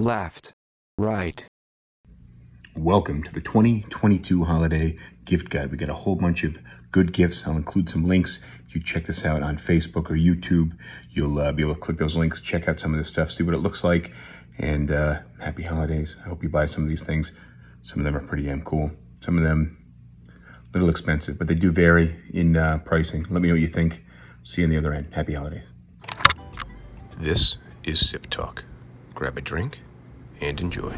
left, 0.00 0.54
right. 0.96 1.46
Welcome 2.74 3.22
to 3.22 3.32
the 3.32 3.40
2022 3.42 4.44
holiday 4.44 4.98
gift 5.26 5.50
guide. 5.50 5.70
We 5.70 5.76
got 5.76 5.90
a 5.90 5.94
whole 5.94 6.16
bunch 6.16 6.42
of 6.42 6.56
good 6.90 7.12
gifts. 7.12 7.42
I'll 7.46 7.56
include 7.56 7.90
some 7.90 8.08
links. 8.08 8.38
If 8.66 8.74
you 8.74 8.82
check 8.82 9.04
this 9.04 9.26
out 9.26 9.42
on 9.42 9.58
Facebook 9.58 10.10
or 10.10 10.14
YouTube, 10.14 10.72
you'll 11.10 11.38
uh, 11.38 11.52
be 11.52 11.62
able 11.62 11.74
to 11.74 11.80
click 11.80 11.98
those 11.98 12.16
links, 12.16 12.40
check 12.40 12.66
out 12.66 12.80
some 12.80 12.94
of 12.94 12.98
this 12.98 13.08
stuff, 13.08 13.30
see 13.30 13.42
what 13.42 13.54
it 13.54 13.58
looks 13.58 13.84
like, 13.84 14.12
and 14.58 14.90
uh, 14.90 15.18
happy 15.38 15.62
holidays. 15.62 16.16
I 16.24 16.28
hope 16.30 16.42
you 16.42 16.48
buy 16.48 16.64
some 16.64 16.82
of 16.82 16.88
these 16.88 17.02
things. 17.02 17.32
Some 17.82 17.98
of 17.98 18.04
them 18.06 18.16
are 18.16 18.26
pretty 18.26 18.44
damn 18.44 18.62
cool. 18.62 18.90
Some 19.20 19.36
of 19.36 19.44
them 19.44 19.76
a 20.28 20.72
little 20.72 20.88
expensive, 20.88 21.36
but 21.36 21.46
they 21.46 21.54
do 21.54 21.70
vary 21.72 22.16
in 22.32 22.56
uh, 22.56 22.78
pricing. 22.78 23.26
Let 23.28 23.42
me 23.42 23.48
know 23.48 23.54
what 23.54 23.60
you 23.60 23.68
think. 23.68 24.02
See 24.44 24.62
you 24.62 24.66
on 24.66 24.70
the 24.70 24.78
other 24.78 24.94
end. 24.94 25.08
Happy 25.12 25.34
holidays. 25.34 25.64
This 27.18 27.58
is 27.84 28.08
Sip 28.08 28.30
Talk. 28.30 28.64
Grab 29.14 29.36
a 29.36 29.42
drink 29.42 29.80
and 30.40 30.60
enjoy. 30.60 30.94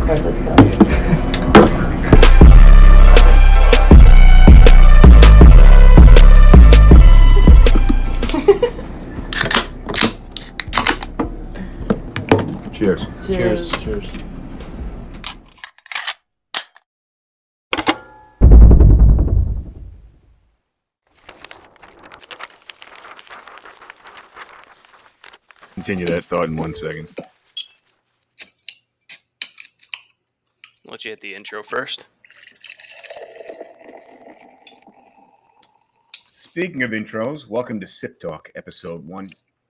Christmas 0.00 0.38
film. 0.38 0.56
Cheers. 12.72 13.06
Cheers. 13.26 13.70
Cheers. 13.82 14.35
Continue 25.86 26.12
that 26.12 26.24
thought 26.24 26.48
in 26.48 26.56
one 26.56 26.74
second. 26.74 27.08
Let 30.84 31.04
you 31.04 31.12
hit 31.12 31.20
the 31.20 31.32
intro 31.32 31.62
first. 31.62 32.06
Speaking 36.12 36.82
of 36.82 36.90
intros, 36.90 37.46
welcome 37.46 37.78
to 37.78 37.86
Sip 37.86 38.18
Talk, 38.18 38.50
episode 38.56 39.06
one, 39.06 39.26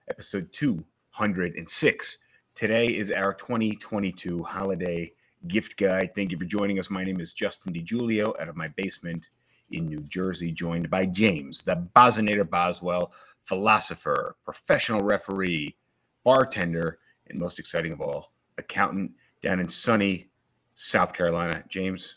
episode 0.08 0.50
206. 0.54 2.18
Today 2.54 2.96
is 2.96 3.12
our 3.12 3.34
2022 3.34 4.42
holiday 4.42 5.12
gift 5.48 5.76
guide. 5.76 6.14
Thank 6.14 6.32
you 6.32 6.38
for 6.38 6.46
joining 6.46 6.78
us. 6.78 6.88
My 6.88 7.04
name 7.04 7.20
is 7.20 7.34
Justin 7.34 7.74
DiGiulio 7.74 8.40
out 8.40 8.48
of 8.48 8.56
my 8.56 8.68
basement 8.68 9.28
in 9.70 9.86
New 9.86 10.00
Jersey, 10.00 10.50
joined 10.50 10.88
by 10.88 11.04
James, 11.04 11.62
the 11.62 11.86
Bosinator 11.94 12.48
Boswell, 12.48 13.12
philosopher, 13.42 14.36
professional 14.46 15.00
referee, 15.00 15.76
bartender, 16.26 16.98
and 17.28 17.38
most 17.38 17.60
exciting 17.60 17.92
of 17.92 18.00
all, 18.00 18.32
accountant 18.58 19.12
down 19.42 19.60
in 19.60 19.68
sunny 19.68 20.28
South 20.74 21.12
Carolina. 21.12 21.62
James, 21.68 22.16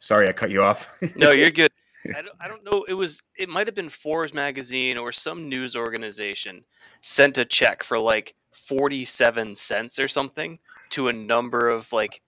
sorry 0.00 0.28
I 0.28 0.32
cut 0.32 0.50
you 0.50 0.62
off. 0.62 0.88
No, 1.16 1.30
you're 1.30 1.50
good. 1.50 1.70
I 2.08 2.20
don't, 2.20 2.36
I 2.40 2.48
don't 2.48 2.64
know. 2.64 2.84
It 2.86 2.94
was. 2.94 3.22
It 3.38 3.48
might 3.48 3.66
have 3.66 3.74
been 3.74 3.88
Forbes 3.88 4.34
magazine 4.34 4.98
or 4.98 5.10
some 5.12 5.48
news 5.48 5.74
organization 5.74 6.62
sent 7.00 7.38
a 7.38 7.44
check 7.46 7.82
for 7.82 7.98
like 7.98 8.34
forty-seven 8.50 9.54
cents 9.54 9.98
or 9.98 10.08
something 10.08 10.58
to 10.90 11.08
a 11.08 11.12
number 11.12 11.70
of 11.70 11.90
like, 11.92 12.20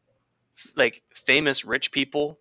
f- 0.57 0.73
like 0.77 1.03
famous 1.13 1.65
rich 1.67 1.93
people, 1.93 2.39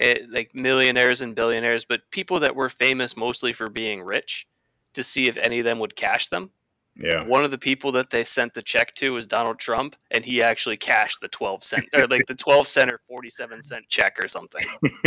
eh, 0.00 0.20
like 0.30 0.52
millionaires 0.52 1.20
and 1.20 1.36
billionaires, 1.36 1.84
but 1.84 2.10
people 2.10 2.40
that 2.40 2.56
were 2.56 2.68
famous 2.68 3.16
mostly 3.16 3.52
for 3.52 3.68
being 3.68 4.02
rich, 4.02 4.48
to 4.94 5.04
see 5.04 5.28
if 5.28 5.36
any 5.36 5.60
of 5.60 5.64
them 5.64 5.78
would 5.78 5.94
cash 5.94 6.28
them. 6.28 6.50
Yeah. 6.96 7.24
One 7.24 7.44
of 7.44 7.50
the 7.50 7.58
people 7.58 7.90
that 7.92 8.10
they 8.10 8.22
sent 8.22 8.52
the 8.52 8.62
check 8.62 8.94
to 8.96 9.14
was 9.14 9.26
Donald 9.26 9.58
Trump, 9.58 9.96
and 10.10 10.24
he 10.24 10.42
actually 10.42 10.76
cashed 10.76 11.20
the 11.20 11.28
twelve 11.28 11.64
cent 11.64 11.86
or 11.94 12.06
like 12.06 12.26
the 12.26 12.34
twelve 12.34 12.68
cent 12.68 12.90
or 12.90 13.00
forty-seven 13.08 13.62
cent 13.62 13.88
check 13.88 14.18
or 14.22 14.28
something. 14.28 14.64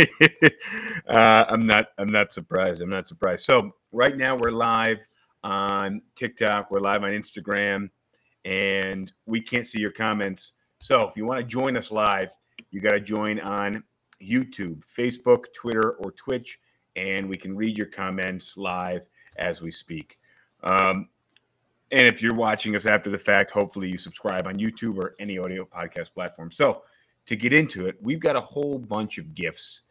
uh, 1.08 1.44
I'm 1.48 1.66
not. 1.66 1.86
I'm 1.98 2.08
not 2.08 2.32
surprised. 2.32 2.82
I'm 2.82 2.90
not 2.90 3.06
surprised. 3.06 3.44
So 3.44 3.72
right 3.92 4.16
now 4.16 4.36
we're 4.36 4.50
live 4.50 5.06
on 5.44 6.02
TikTok. 6.16 6.70
We're 6.70 6.80
live 6.80 7.04
on 7.04 7.10
Instagram, 7.10 7.88
and 8.44 9.12
we 9.26 9.40
can't 9.40 9.66
see 9.66 9.78
your 9.78 9.92
comments. 9.92 10.54
So 10.80 11.08
if 11.08 11.16
you 11.16 11.24
want 11.24 11.38
to 11.38 11.46
join 11.46 11.76
us 11.76 11.92
live, 11.92 12.30
you 12.72 12.80
got 12.80 12.92
to 12.92 13.00
join 13.00 13.38
on 13.40 13.84
YouTube, 14.20 14.82
Facebook, 14.84 15.44
Twitter, 15.54 15.92
or 15.92 16.10
Twitch, 16.10 16.58
and 16.96 17.28
we 17.28 17.36
can 17.36 17.56
read 17.56 17.78
your 17.78 17.86
comments 17.86 18.56
live 18.56 19.06
as 19.38 19.62
we 19.62 19.70
speak. 19.70 20.18
Um, 20.64 21.08
and 21.92 22.06
if 22.06 22.20
you're 22.20 22.34
watching 22.34 22.74
us 22.74 22.86
after 22.86 23.10
the 23.10 23.18
fact, 23.18 23.50
hopefully 23.50 23.88
you 23.88 23.98
subscribe 23.98 24.46
on 24.46 24.56
YouTube 24.56 24.98
or 24.98 25.14
any 25.20 25.38
audio 25.38 25.64
podcast 25.64 26.12
platform. 26.12 26.50
So 26.50 26.82
to 27.26 27.36
get 27.36 27.52
into 27.52 27.86
it, 27.86 27.96
we've 28.00 28.20
got 28.20 28.36
a 28.36 28.40
whole 28.40 28.78
bunch 28.78 29.18
of 29.18 29.34
gifts. 29.34 29.82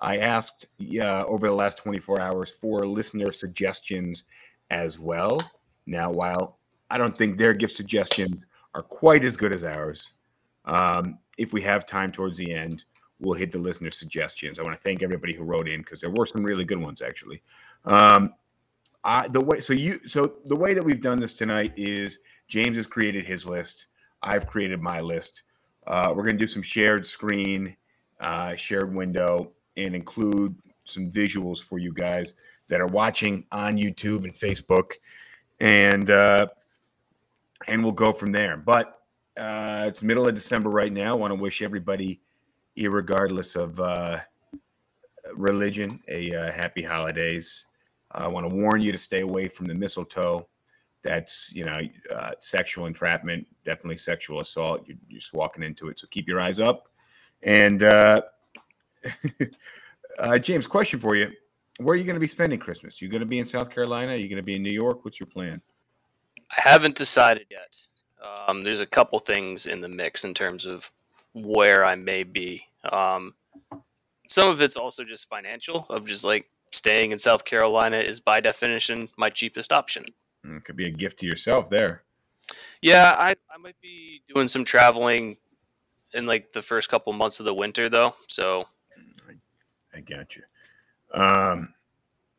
I 0.00 0.18
asked 0.18 0.66
uh, 1.00 1.24
over 1.24 1.48
the 1.48 1.54
last 1.54 1.78
24 1.78 2.20
hours 2.20 2.50
for 2.50 2.86
listener 2.86 3.32
suggestions 3.32 4.24
as 4.70 4.98
well. 4.98 5.38
Now, 5.86 6.10
while 6.10 6.58
I 6.90 6.98
don't 6.98 7.16
think 7.16 7.38
their 7.38 7.54
gift 7.54 7.76
suggestions 7.76 8.44
are 8.74 8.82
quite 8.82 9.24
as 9.24 9.36
good 9.36 9.54
as 9.54 9.64
ours, 9.64 10.12
um, 10.66 11.18
if 11.38 11.52
we 11.52 11.62
have 11.62 11.86
time 11.86 12.12
towards 12.12 12.36
the 12.36 12.52
end, 12.52 12.84
we'll 13.20 13.34
hit 13.34 13.50
the 13.50 13.58
listener 13.58 13.90
suggestions. 13.90 14.58
I 14.58 14.62
want 14.62 14.76
to 14.76 14.82
thank 14.82 15.02
everybody 15.02 15.32
who 15.32 15.44
wrote 15.44 15.68
in 15.68 15.80
because 15.80 16.00
there 16.00 16.10
were 16.10 16.26
some 16.26 16.44
really 16.44 16.64
good 16.64 16.78
ones 16.78 17.02
actually. 17.02 17.42
Um, 17.84 18.34
I, 19.04 19.28
the 19.28 19.40
way 19.40 19.60
so 19.60 19.72
you 19.72 20.00
so 20.06 20.34
the 20.46 20.56
way 20.56 20.74
that 20.74 20.82
we've 20.82 21.00
done 21.00 21.20
this 21.20 21.34
tonight 21.34 21.72
is 21.76 22.18
James 22.48 22.76
has 22.76 22.86
created 22.86 23.26
his 23.26 23.46
list. 23.46 23.86
I've 24.22 24.46
created 24.46 24.80
my 24.80 25.00
list. 25.00 25.42
Uh, 25.86 26.12
we're 26.14 26.24
going 26.24 26.36
to 26.36 26.44
do 26.44 26.46
some 26.46 26.62
shared 26.62 27.06
screen, 27.06 27.76
uh, 28.20 28.54
shared 28.56 28.94
window, 28.94 29.52
and 29.76 29.94
include 29.94 30.54
some 30.84 31.10
visuals 31.10 31.62
for 31.62 31.78
you 31.78 31.92
guys 31.92 32.34
that 32.68 32.80
are 32.80 32.86
watching 32.86 33.44
on 33.52 33.76
YouTube 33.76 34.24
and 34.24 34.34
Facebook, 34.34 34.92
and 35.60 36.10
uh, 36.10 36.46
and 37.66 37.82
we'll 37.82 37.92
go 37.92 38.12
from 38.12 38.32
there. 38.32 38.56
But 38.56 39.00
uh, 39.38 39.84
it's 39.86 40.02
middle 40.02 40.28
of 40.28 40.34
December 40.34 40.70
right 40.70 40.92
now. 40.92 41.12
I 41.12 41.14
want 41.14 41.30
to 41.30 41.40
wish 41.40 41.62
everybody, 41.62 42.20
regardless 42.76 43.56
of 43.56 43.78
uh, 43.78 44.20
religion, 45.34 46.00
a 46.08 46.34
uh, 46.34 46.52
happy 46.52 46.82
holidays. 46.82 47.66
I 48.12 48.26
want 48.26 48.48
to 48.48 48.54
warn 48.54 48.80
you 48.80 48.92
to 48.92 48.98
stay 48.98 49.20
away 49.20 49.48
from 49.48 49.66
the 49.66 49.74
mistletoe. 49.74 50.48
That's 51.02 51.52
you 51.52 51.64
know 51.64 51.76
uh, 52.14 52.32
sexual 52.40 52.86
entrapment, 52.86 53.46
definitely 53.64 53.98
sexual 53.98 54.40
assault. 54.40 54.84
You're, 54.86 54.96
you're 55.08 55.20
just 55.20 55.32
walking 55.32 55.62
into 55.62 55.88
it, 55.88 55.98
so 55.98 56.06
keep 56.10 56.26
your 56.26 56.40
eyes 56.40 56.60
up. 56.60 56.88
And 57.42 57.82
uh, 57.82 58.22
uh, 60.18 60.38
James, 60.38 60.66
question 60.66 60.98
for 60.98 61.14
you: 61.14 61.30
Where 61.78 61.94
are 61.94 61.96
you 61.96 62.04
going 62.04 62.14
to 62.14 62.20
be 62.20 62.26
spending 62.26 62.58
Christmas? 62.58 63.00
You 63.00 63.08
going 63.08 63.20
to 63.20 63.26
be 63.26 63.38
in 63.38 63.46
South 63.46 63.70
Carolina? 63.70 64.12
Are 64.12 64.16
you 64.16 64.28
going 64.28 64.38
to 64.38 64.42
be 64.42 64.56
in 64.56 64.62
New 64.62 64.72
York? 64.72 65.04
What's 65.04 65.20
your 65.20 65.28
plan? 65.28 65.60
I 66.56 66.60
haven't 66.60 66.96
decided 66.96 67.46
yet. 67.50 67.76
Um, 68.46 68.64
there's 68.64 68.80
a 68.80 68.86
couple 68.86 69.18
things 69.20 69.66
in 69.66 69.80
the 69.80 69.88
mix 69.88 70.24
in 70.24 70.34
terms 70.34 70.66
of 70.66 70.90
where 71.34 71.84
I 71.84 71.94
may 71.94 72.24
be. 72.24 72.64
Um, 72.90 73.34
some 74.28 74.48
of 74.48 74.60
it's 74.60 74.76
also 74.76 75.04
just 75.04 75.28
financial, 75.28 75.86
of 75.90 76.06
just 76.06 76.24
like 76.24 76.50
staying 76.72 77.12
in 77.12 77.18
South 77.18 77.44
Carolina 77.44 77.98
is 77.98 78.20
by 78.20 78.40
definition 78.40 79.08
my 79.16 79.30
cheapest 79.30 79.72
option. 79.72 80.04
Mm, 80.46 80.58
It 80.58 80.64
could 80.64 80.76
be 80.76 80.86
a 80.86 80.90
gift 80.90 81.20
to 81.20 81.26
yourself 81.26 81.68
there. 81.70 82.02
Yeah, 82.80 83.14
I, 83.16 83.36
I 83.52 83.58
might 83.58 83.80
be 83.80 84.22
doing 84.32 84.48
some 84.48 84.64
traveling 84.64 85.36
in 86.14 86.26
like 86.26 86.52
the 86.52 86.62
first 86.62 86.88
couple 86.88 87.12
months 87.12 87.40
of 87.40 87.46
the 87.46 87.54
winter 87.54 87.88
though. 87.88 88.14
So 88.28 88.66
I 89.94 90.00
got 90.00 90.36
you. 90.36 90.42
Um, 91.12 91.74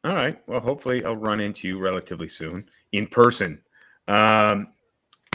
all 0.03 0.15
right. 0.15 0.41
Well, 0.47 0.59
hopefully 0.59 1.03
I'll 1.03 1.15
run 1.15 1.39
into 1.39 1.67
you 1.67 1.77
relatively 1.77 2.29
soon 2.29 2.69
in 2.93 3.07
person. 3.07 3.61
Um, 4.07 4.69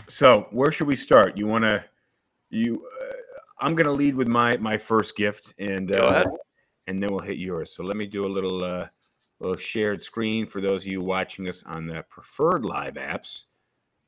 so 0.09 0.49
where 0.51 0.73
should 0.73 0.87
we 0.87 0.97
start? 0.97 1.37
You 1.37 1.47
want 1.47 1.65
to? 1.65 1.85
You? 2.51 2.87
Uh, 3.01 3.13
I'm 3.61 3.75
going 3.75 3.87
to 3.87 3.93
lead 3.93 4.15
with 4.15 4.29
my 4.29 4.57
my 4.57 4.79
first 4.79 5.17
gift, 5.17 5.55
and 5.59 5.89
Go 5.89 5.99
uh, 5.99 6.11
ahead. 6.11 6.27
And 6.87 7.03
then 7.03 7.11
we'll 7.11 7.21
hit 7.21 7.39
yours. 7.39 7.75
So 7.75 7.83
let 7.83 7.97
me 7.97 8.07
do 8.07 8.27
a 8.27 8.29
little 8.29 8.63
uh, 8.63 8.89
little 9.41 9.57
shared 9.57 10.03
screen 10.03 10.47
for 10.47 10.61
those 10.61 10.83
of 10.83 10.89
you 10.89 11.01
watching 11.01 11.49
us 11.49 11.63
on 11.67 11.87
the 11.87 12.05
preferred 12.09 12.65
live 12.65 12.95
apps. 12.95 13.45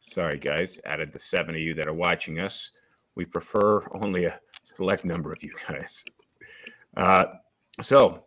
Sorry, 0.00 0.38
guys, 0.38 0.78
out 0.86 1.00
of 1.00 1.12
the 1.12 1.18
seven 1.18 1.54
of 1.54 1.60
you 1.60 1.74
that 1.74 1.88
are 1.88 1.94
watching 1.94 2.38
us, 2.38 2.70
we 3.16 3.24
prefer 3.24 3.82
only 4.02 4.26
a 4.26 4.40
select 4.62 5.04
number 5.04 5.32
of 5.32 5.42
you 5.42 5.52
guys. 5.68 6.04
Uh, 6.96 7.24
so, 7.82 8.24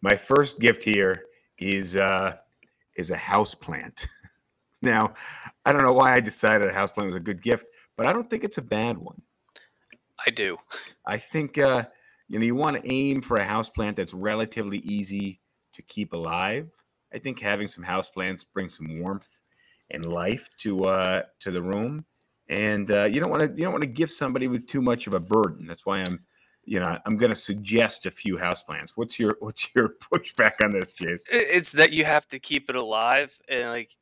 my 0.00 0.14
first 0.14 0.58
gift 0.58 0.82
here 0.82 1.24
is 1.58 1.96
uh, 1.96 2.36
is 2.96 3.10
a 3.10 3.16
house 3.16 3.54
plant. 3.54 4.08
now, 4.82 5.14
I 5.64 5.72
don't 5.72 5.82
know 5.82 5.92
why 5.92 6.14
I 6.14 6.20
decided 6.20 6.68
a 6.68 6.72
house 6.72 6.92
plant 6.92 7.06
was 7.06 7.16
a 7.16 7.20
good 7.20 7.42
gift, 7.42 7.68
but 7.96 8.06
I 8.06 8.12
don't 8.12 8.28
think 8.28 8.44
it's 8.44 8.58
a 8.58 8.62
bad 8.62 8.98
one. 8.98 9.20
I 10.26 10.30
do. 10.30 10.56
I 11.06 11.18
think 11.18 11.58
uh, 11.58 11.84
you 12.32 12.38
know 12.38 12.46
you 12.46 12.54
want 12.54 12.82
to 12.82 12.90
aim 12.90 13.20
for 13.20 13.36
a 13.36 13.44
house 13.44 13.68
plant 13.68 13.94
that's 13.94 14.14
relatively 14.14 14.78
easy 14.78 15.38
to 15.74 15.82
keep 15.82 16.14
alive. 16.14 16.66
I 17.12 17.18
think 17.18 17.38
having 17.38 17.68
some 17.68 17.84
house 17.84 18.08
plants 18.08 18.42
brings 18.42 18.78
some 18.78 19.00
warmth 19.00 19.42
and 19.90 20.06
life 20.06 20.48
to 20.60 20.84
uh, 20.84 21.22
to 21.40 21.50
the 21.50 21.60
room, 21.60 22.06
and 22.48 22.90
uh, 22.90 23.04
you 23.04 23.20
don't 23.20 23.28
want 23.28 23.42
to 23.42 23.48
you 23.48 23.64
don't 23.64 23.72
want 23.72 23.82
to 23.82 23.90
gift 23.90 24.14
somebody 24.14 24.48
with 24.48 24.66
too 24.66 24.80
much 24.80 25.06
of 25.06 25.12
a 25.12 25.20
burden. 25.20 25.66
That's 25.66 25.84
why 25.84 25.98
I'm, 25.98 26.20
you 26.64 26.80
know, 26.80 26.96
I'm 27.04 27.18
going 27.18 27.32
to 27.32 27.36
suggest 27.36 28.06
a 28.06 28.10
few 28.10 28.38
houseplants. 28.38 28.92
What's 28.94 29.18
your 29.18 29.36
what's 29.40 29.68
your 29.74 29.96
pushback 30.10 30.52
on 30.64 30.72
this, 30.72 30.94
James? 30.94 31.22
It's 31.30 31.72
that 31.72 31.92
you 31.92 32.06
have 32.06 32.26
to 32.28 32.38
keep 32.38 32.70
it 32.70 32.76
alive, 32.76 33.38
and 33.46 33.68
like, 33.68 33.94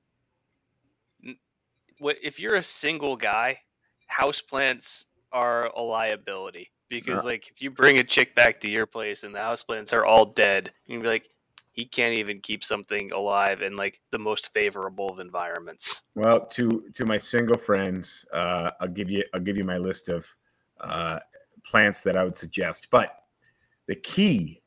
if 2.01 2.39
you're 2.39 2.55
a 2.55 2.63
single 2.63 3.17
guy? 3.17 3.59
House 4.07 4.41
plants 4.41 5.07
are 5.31 5.71
a 5.77 5.83
liability 5.83 6.73
because, 6.91 7.25
like, 7.25 7.49
if 7.49 7.63
you 7.63 7.71
bring 7.71 7.99
a 7.99 8.05
chick 8.05 8.35
back 8.35 8.61
to 8.61 8.69
your 8.69 8.85
place 8.85 9.23
and 9.23 9.35
the 9.35 9.39
houseplants 9.39 9.95
are 9.95 10.05
all 10.05 10.27
dead, 10.27 10.71
you 10.85 10.97
can 10.97 11.03
be 11.03 11.09
like, 11.09 11.31
he 11.73 11.87
can't 11.87 12.19
even 12.19 12.41
keep 12.41 12.63
something 12.63 13.11
alive 13.15 13.63
in 13.63 13.77
like 13.77 14.01
the 14.11 14.19
most 14.19 14.53
favorable 14.53 15.09
of 15.09 15.21
environments. 15.21 16.03
Well, 16.15 16.45
to 16.47 16.85
to 16.95 17.07
my 17.07 17.17
single 17.17 17.57
friends, 17.57 18.27
uh, 18.35 18.71
I'll 18.81 18.89
give 18.89 19.09
you 19.09 19.25
I'll 19.33 19.41
give 19.41 19.57
you 19.57 19.65
my 19.65 19.79
list 19.79 20.09
of 20.09 20.27
uh, 20.81 21.21
plants 21.65 22.03
that 22.03 22.17
I 22.17 22.25
would 22.25 22.37
suggest. 22.37 22.89
But 22.91 23.17
the 23.87 23.95
key 23.95 24.63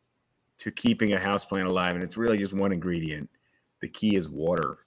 to 0.60 0.72
keeping 0.72 1.14
a 1.14 1.20
house 1.20 1.44
plant 1.44 1.68
alive, 1.68 1.94
and 1.94 2.04
it's 2.04 2.18
really 2.18 2.38
just 2.38 2.54
one 2.54 2.72
ingredient. 2.72 3.30
The 3.82 3.90
key 3.90 4.16
is 4.16 4.30
water, 4.30 4.80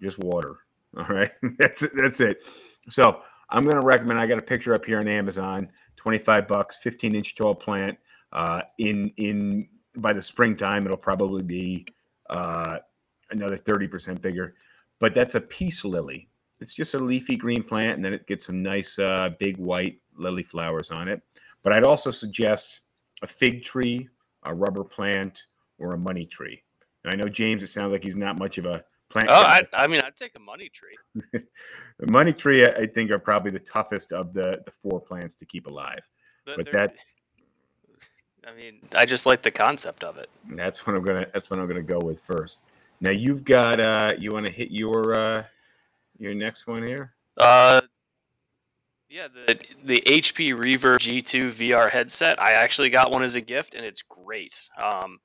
just 0.00 0.18
water. 0.18 0.58
All 0.96 1.06
right, 1.06 1.30
that's 1.58 1.82
it, 1.82 1.92
that's 1.96 2.20
it. 2.20 2.42
So 2.88 3.20
I'm 3.50 3.64
going 3.64 3.76
to 3.76 3.82
recommend. 3.86 4.18
I 4.18 4.26
got 4.26 4.38
a 4.38 4.42
picture 4.42 4.74
up 4.74 4.84
here 4.84 4.98
on 4.98 5.08
Amazon, 5.08 5.68
25 5.96 6.48
bucks, 6.48 6.76
15 6.78 7.14
inch 7.14 7.34
tall 7.34 7.54
plant. 7.54 7.98
Uh, 8.32 8.62
in 8.78 9.10
in 9.16 9.68
by 9.96 10.12
the 10.12 10.22
springtime, 10.22 10.84
it'll 10.84 10.96
probably 10.96 11.42
be 11.42 11.86
uh, 12.28 12.78
another 13.30 13.56
30% 13.56 14.20
bigger 14.20 14.54
but 14.98 15.14
that's 15.14 15.34
a 15.34 15.40
peace 15.40 15.84
lily. 15.84 16.28
It's 16.60 16.74
just 16.74 16.94
a 16.94 16.98
leafy 16.98 17.36
green 17.36 17.62
plant, 17.62 17.96
and 17.96 18.04
then 18.04 18.14
it 18.14 18.26
gets 18.26 18.46
some 18.46 18.62
nice 18.62 18.98
uh, 18.98 19.30
big 19.38 19.58
white 19.58 20.00
lily 20.16 20.42
flowers 20.42 20.90
on 20.90 21.08
it. 21.08 21.20
But 21.62 21.74
I'd 21.74 21.84
also 21.84 22.10
suggest 22.10 22.80
a 23.22 23.26
fig 23.26 23.62
tree, 23.62 24.08
a 24.44 24.54
rubber 24.54 24.84
plant, 24.84 25.46
or 25.78 25.92
a 25.92 25.98
money 25.98 26.24
tree. 26.24 26.62
Now, 27.04 27.10
I 27.12 27.16
know 27.16 27.28
James. 27.28 27.62
It 27.62 27.68
sounds 27.68 27.92
like 27.92 28.02
he's 28.02 28.16
not 28.16 28.38
much 28.38 28.56
of 28.58 28.64
a 28.64 28.82
plant. 29.08 29.28
Oh. 29.30 29.34
I, 29.34 29.62
I 29.72 29.86
mean, 29.86 30.00
I'd 30.00 30.16
take 30.16 30.32
a 30.36 30.40
money 30.40 30.68
tree. 30.68 30.96
the 31.32 32.12
money 32.12 32.32
tree, 32.32 32.66
I 32.66 32.86
think, 32.86 33.10
are 33.10 33.18
probably 33.18 33.50
the 33.50 33.60
toughest 33.60 34.12
of 34.12 34.32
the 34.32 34.62
the 34.64 34.70
four 34.70 35.00
plants 35.00 35.34
to 35.36 35.46
keep 35.46 35.66
alive. 35.66 36.06
But 36.44 36.56
But 36.56 36.72
that 36.72 36.96
I 38.46 38.54
mean, 38.54 38.80
I 38.94 39.06
just 39.06 39.26
like 39.26 39.42
the 39.42 39.50
concept 39.50 40.04
of 40.04 40.18
it. 40.18 40.30
that's 40.50 40.86
what 40.86 40.94
I'm 40.94 41.02
gonna 41.02 41.26
that's 41.32 41.50
what 41.50 41.58
I'm 41.58 41.66
gonna 41.66 41.82
go 41.82 41.98
with 41.98 42.20
first. 42.20 42.58
Now 43.00 43.10
you've 43.10 43.44
got 43.44 43.80
uh 43.80 44.14
you 44.18 44.32
want 44.32 44.46
to 44.46 44.52
hit 44.52 44.70
your 44.70 45.18
uh 45.18 45.44
your 46.18 46.34
next 46.34 46.66
one 46.66 46.82
here? 46.82 47.12
Uh, 47.36 47.80
yeah, 49.08 49.28
the 49.28 49.58
the 49.84 50.02
HP 50.06 50.56
Reverb 50.56 50.98
G2 50.98 51.70
VR 51.70 51.90
headset. 51.90 52.40
I 52.40 52.52
actually 52.52 52.90
got 52.90 53.10
one 53.10 53.22
as 53.22 53.34
a 53.34 53.40
gift, 53.40 53.74
and 53.74 53.84
it's 53.84 54.02
great. 54.02 54.68
Um, 54.82 55.18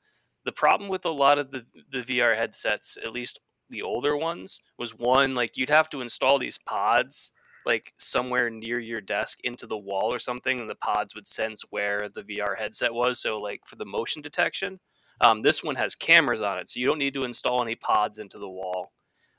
the 0.45 0.51
problem 0.51 0.89
with 0.89 1.05
a 1.05 1.09
lot 1.09 1.39
of 1.39 1.51
the 1.51 1.65
the 1.91 2.03
VR 2.03 2.35
headsets, 2.35 2.97
at 3.03 3.11
least 3.11 3.39
the 3.71 3.81
older 3.83 4.17
ones, 4.17 4.61
was 4.77 4.95
one 4.95 5.33
like 5.35 5.57
you'd 5.57 5.69
have 5.69 5.89
to 5.91 6.01
install 6.01 6.39
these 6.39 6.59
pods 6.59 7.33
like 7.65 7.93
somewhere 7.97 8.49
near 8.49 8.79
your 8.79 9.01
desk 9.01 9.39
into 9.43 9.67
the 9.67 9.77
wall 9.77 10.13
or 10.13 10.19
something, 10.19 10.59
and 10.59 10.69
the 10.69 10.75
pods 10.75 11.15
would 11.15 11.27
sense 11.27 11.63
where 11.69 12.09
the 12.09 12.23
VR 12.23 12.55
headset 12.55 12.93
was. 12.93 13.19
So 13.21 13.39
like 13.39 13.61
for 13.67 13.75
the 13.75 13.85
motion 13.85 14.21
detection, 14.21 14.79
um, 15.21 15.41
this 15.43 15.63
one 15.63 15.75
has 15.75 15.95
cameras 15.95 16.41
on 16.41 16.57
it, 16.59 16.69
so 16.69 16.79
you 16.79 16.87
don't 16.87 16.99
need 16.99 17.13
to 17.15 17.23
install 17.23 17.61
any 17.61 17.75
pods 17.75 18.19
into 18.19 18.39
the 18.39 18.49
wall. 18.49 18.93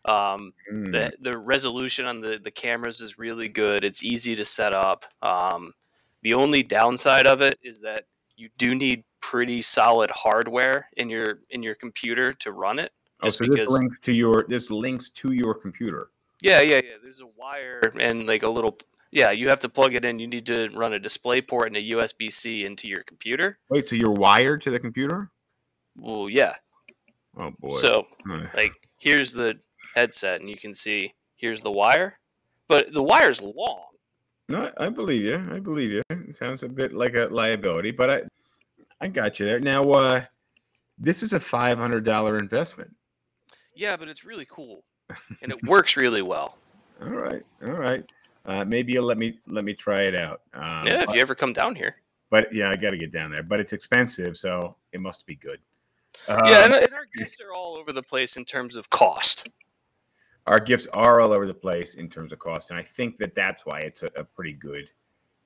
Um, 0.09 0.55
Hmm. 0.69 0.93
the 0.93 1.13
the 1.21 1.39
resolution 1.39 2.07
on 2.07 2.21
the 2.21 2.39
the 2.43 2.51
cameras 2.51 3.01
is 3.01 3.19
really 3.19 3.49
good. 3.49 3.85
It's 3.85 4.03
easy 4.03 4.35
to 4.37 4.45
set 4.45 4.75
up. 4.75 5.05
Um, 5.23 5.75
the 6.23 6.35
only 6.35 6.63
downside 6.63 7.27
of 7.27 7.41
it 7.41 7.59
is 7.63 7.81
that 7.81 8.05
you 8.37 8.51
do 8.59 8.75
need 8.75 9.05
pretty 9.21 9.63
solid 9.63 10.11
hardware 10.11 10.89
in 10.97 11.09
your 11.11 11.41
in 11.51 11.63
your 11.63 11.75
computer 11.75 12.33
to 12.35 12.53
run 12.53 12.79
it. 12.79 12.93
Oh, 13.23 13.31
so 13.31 13.45
this 13.47 13.69
links 13.69 13.99
to 14.01 14.13
your 14.13 14.45
this 14.49 14.71
links 14.71 15.09
to 15.11 15.33
your 15.33 15.55
computer. 15.55 16.11
yeah, 16.41 16.61
yeah, 16.61 16.77
yeah. 16.77 16.97
There's 17.03 17.21
a 17.21 17.27
wire 17.39 17.81
and 18.01 18.27
like 18.27 18.43
a 18.43 18.49
little. 18.49 18.79
Yeah, 19.11 19.31
you 19.31 19.49
have 19.51 19.61
to 19.61 19.69
plug 19.69 19.95
it 19.95 20.05
in. 20.07 20.19
You 20.19 20.27
need 20.27 20.47
to 20.47 20.69
run 20.71 20.95
a 20.95 20.99
display 20.99 21.43
port 21.43 21.67
and 21.69 21.77
a 21.77 21.83
USB 21.93 22.33
C 22.33 22.65
into 22.65 22.89
your 22.89 23.03
computer. 23.03 23.59
Wait, 23.69 23.87
so 23.87 23.95
you're 23.95 24.11
wired 24.11 24.63
to 24.63 24.71
the 24.71 24.81
computer? 24.81 25.31
Well, 25.97 26.31
yeah. 26.31 26.55
Oh 27.37 27.51
boy. 27.61 27.77
So 27.79 28.07
Huh. 28.27 28.47
like 28.55 28.73
here's 28.99 29.33
the 29.33 29.59
headset, 29.95 30.41
and 30.41 30.49
you 30.49 30.57
can 30.57 30.73
see 30.73 31.13
here's 31.37 31.61
the 31.61 31.71
wire, 31.71 32.19
but 32.69 32.93
the 32.93 33.03
wire's 33.03 33.41
long. 33.43 33.85
no, 34.49 34.71
I 34.79 34.89
believe 34.89 35.23
you. 35.25 35.47
I 35.53 35.59
believe 35.61 35.91
you. 35.93 36.03
It 36.11 36.35
sounds 36.37 36.63
a 36.63 36.69
bit 36.69 36.93
like 36.95 37.15
a 37.15 37.29
liability, 37.31 37.91
but 37.91 38.13
I 38.13 38.23
I 39.01 39.09
got 39.09 39.39
you 39.39 39.47
there. 39.47 39.61
Now 39.61 39.83
uh 39.85 40.25
this 40.99 41.23
is 41.23 41.33
a 41.35 41.41
five 41.41 41.77
hundred 41.79 42.05
dollar 42.05 42.39
investment. 42.39 42.95
Yeah, 43.75 43.97
but 43.97 44.09
it's 44.09 44.25
really 44.25 44.47
cool, 44.51 44.85
and 45.43 45.53
it 45.53 45.63
works 45.67 45.97
really 45.97 46.23
well. 46.23 46.59
All 47.01 47.09
right, 47.09 47.43
all 47.65 47.73
right. 47.73 48.05
Uh, 48.45 48.65
maybe 48.65 48.93
you'll 48.93 49.05
let 49.05 49.19
me 49.19 49.39
let 49.47 49.65
me 49.65 49.73
try 49.75 50.03
it 50.03 50.15
out. 50.19 50.43
Um, 50.55 50.87
yeah, 50.87 51.01
if 51.03 51.07
but, 51.07 51.15
you 51.17 51.23
ever 51.23 51.35
come 51.35 51.53
down 51.53 51.75
here. 51.75 51.97
but 52.31 52.53
yeah, 52.53 52.71
I 52.71 52.77
got 52.77 52.91
to 52.91 52.97
get 52.99 53.13
down 53.13 53.31
there. 53.31 53.43
But 53.43 53.61
it's 53.61 53.73
expensive, 53.73 54.37
so 54.37 54.77
it 54.93 55.01
must 55.01 55.27
be 55.27 55.37
good. 55.37 55.59
yeah, 56.29 56.35
Um, 56.35 56.47
and, 56.53 56.75
and 56.75 56.93
our 56.95 57.07
gifts 57.17 57.41
are 57.41 57.55
all 57.55 57.77
over 57.77 57.93
the 57.93 58.03
place 58.03 58.37
in 58.37 58.45
terms 58.45 58.77
of 58.77 58.91
cost. 58.91 59.49
our 60.47 60.59
gifts 60.59 60.87
are 60.93 61.21
all 61.21 61.33
over 61.33 61.47
the 61.47 61.55
place 61.55 61.95
in 61.95 62.09
terms 62.11 62.33
of 62.33 62.39
cost, 62.41 62.71
and 62.71 62.79
I 62.79 62.83
think 62.83 63.17
that 63.19 63.35
that's 63.35 63.65
why 63.65 63.79
it's 63.81 64.03
a, 64.03 64.09
a 64.17 64.25
pretty 64.25 64.53
good 64.55 64.91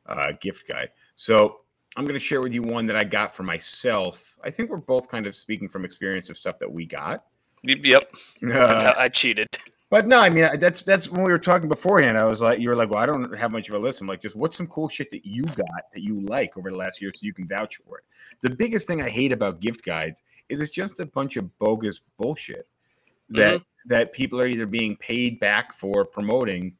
uh, 0.06 0.32
gift 0.40 0.66
guide. 0.66 0.88
So 1.16 1.60
I'm 1.96 2.04
going 2.04 2.14
to 2.14 2.20
share 2.20 2.40
with 2.40 2.54
you 2.54 2.62
one 2.62 2.86
that 2.86 2.96
I 2.96 3.04
got 3.04 3.34
for 3.34 3.42
myself. 3.42 4.38
I 4.42 4.50
think 4.50 4.70
we're 4.70 4.76
both 4.78 5.08
kind 5.08 5.26
of 5.26 5.34
speaking 5.34 5.68
from 5.68 5.84
experience 5.84 6.30
of 6.30 6.38
stuff 6.38 6.58
that 6.60 6.70
we 6.70 6.86
got. 6.86 7.24
Yep, 7.62 8.12
that's 8.42 8.82
Uh, 8.82 8.86
how 8.86 8.94
I 8.98 9.08
cheated. 9.08 9.48
but 9.90 10.06
no, 10.06 10.20
I 10.20 10.30
mean 10.30 10.48
that's 10.58 10.82
that's 10.82 11.08
when 11.10 11.24
we 11.24 11.32
were 11.32 11.38
talking 11.38 11.68
beforehand. 11.68 12.18
I 12.18 12.24
was 12.24 12.40
like, 12.40 12.58
you 12.58 12.68
were 12.68 12.76
like, 12.76 12.90
well, 12.90 13.02
I 13.02 13.06
don't 13.06 13.36
have 13.36 13.50
much 13.50 13.68
of 13.68 13.74
a 13.74 13.78
list. 13.78 14.00
I'm 14.00 14.06
like, 14.06 14.20
just 14.20 14.36
what's 14.36 14.56
some 14.56 14.66
cool 14.66 14.88
shit 14.88 15.10
that 15.10 15.24
you 15.24 15.44
got 15.44 15.92
that 15.92 16.02
you 16.02 16.20
like 16.20 16.56
over 16.56 16.70
the 16.70 16.76
last 16.76 17.00
year, 17.00 17.12
so 17.14 17.20
you 17.22 17.32
can 17.32 17.46
vouch 17.46 17.76
for 17.76 17.98
it. 17.98 18.04
The 18.42 18.50
biggest 18.50 18.86
thing 18.86 19.02
I 19.02 19.08
hate 19.08 19.32
about 19.32 19.60
gift 19.60 19.84
guides 19.84 20.22
is 20.48 20.60
it's 20.60 20.70
just 20.70 21.00
a 21.00 21.06
bunch 21.06 21.36
of 21.36 21.58
bogus 21.58 22.00
bullshit 22.18 22.68
that 23.30 23.62
that 23.86 24.12
people 24.12 24.40
are 24.40 24.46
either 24.46 24.66
being 24.66 24.96
paid 24.96 25.40
back 25.40 25.74
for 25.74 26.04
promoting, 26.04 26.74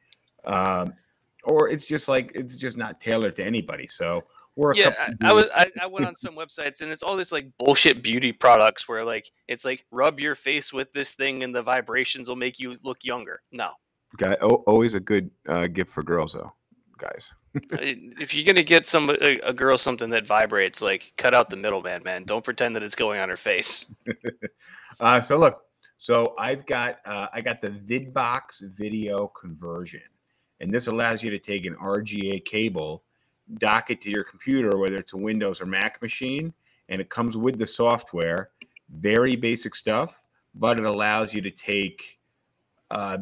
um, 0.44 0.92
or 1.44 1.68
it's 1.68 1.86
just 1.86 2.08
like 2.08 2.32
it's 2.34 2.56
just 2.56 2.76
not 2.76 3.00
tailored 3.00 3.36
to 3.36 3.44
anybody. 3.44 3.86
So 3.86 4.24
we're 4.56 4.72
a 4.72 4.76
Yeah, 4.76 4.94
couple 4.94 5.14
I, 5.22 5.30
I 5.30 5.32
was. 5.32 5.46
I, 5.54 5.66
I 5.82 5.86
went 5.86 6.06
on 6.06 6.14
some 6.14 6.34
websites, 6.34 6.80
and 6.80 6.90
it's 6.90 7.02
all 7.02 7.16
this 7.16 7.30
like 7.30 7.46
bullshit 7.58 8.02
beauty 8.02 8.32
products 8.32 8.88
where 8.88 9.04
like 9.04 9.30
it's 9.48 9.64
like 9.64 9.84
rub 9.90 10.18
your 10.18 10.34
face 10.34 10.72
with 10.72 10.92
this 10.92 11.14
thing, 11.14 11.42
and 11.44 11.54
the 11.54 11.62
vibrations 11.62 12.28
will 12.28 12.36
make 12.36 12.58
you 12.58 12.72
look 12.82 12.98
younger. 13.04 13.42
No, 13.52 13.72
guy 14.16 14.36
oh, 14.40 14.64
always 14.66 14.94
a 14.94 15.00
good 15.00 15.30
uh, 15.48 15.66
gift 15.66 15.92
for 15.92 16.02
girls 16.02 16.32
though, 16.32 16.52
guys. 16.98 17.32
If 17.78 18.34
you're 18.34 18.44
gonna 18.44 18.62
get 18.62 18.86
some 18.86 19.08
a, 19.10 19.38
a 19.44 19.52
girl 19.52 19.78
something 19.78 20.10
that 20.10 20.26
vibrates, 20.26 20.82
like 20.82 21.12
cut 21.16 21.34
out 21.34 21.48
the 21.48 21.56
middleman, 21.56 22.02
man. 22.04 22.24
Don't 22.24 22.44
pretend 22.44 22.76
that 22.76 22.82
it's 22.82 22.94
going 22.94 23.20
on 23.20 23.28
her 23.28 23.36
face. 23.36 23.86
Uh, 24.98 25.20
so 25.20 25.36
look, 25.36 25.60
so 25.98 26.34
I've 26.38 26.64
got 26.64 27.00
uh, 27.04 27.26
I 27.32 27.42
got 27.42 27.60
the 27.60 27.68
VidBox 27.68 28.62
video 28.74 29.26
conversion, 29.28 30.00
and 30.60 30.72
this 30.72 30.86
allows 30.86 31.22
you 31.22 31.30
to 31.30 31.38
take 31.38 31.66
an 31.66 31.74
RCA 31.76 32.42
cable, 32.46 33.04
dock 33.54 33.90
it 33.90 34.00
to 34.02 34.10
your 34.10 34.24
computer, 34.24 34.76
whether 34.76 34.96
it's 34.96 35.12
a 35.12 35.16
Windows 35.16 35.60
or 35.60 35.66
Mac 35.66 36.00
machine, 36.02 36.52
and 36.88 37.00
it 37.00 37.08
comes 37.08 37.36
with 37.36 37.58
the 37.58 37.66
software. 37.66 38.50
Very 38.90 39.36
basic 39.36 39.74
stuff, 39.74 40.20
but 40.54 40.78
it 40.78 40.86
allows 40.86 41.34
you 41.34 41.40
to 41.40 41.50
take 41.50 42.18
uh, 42.90 43.18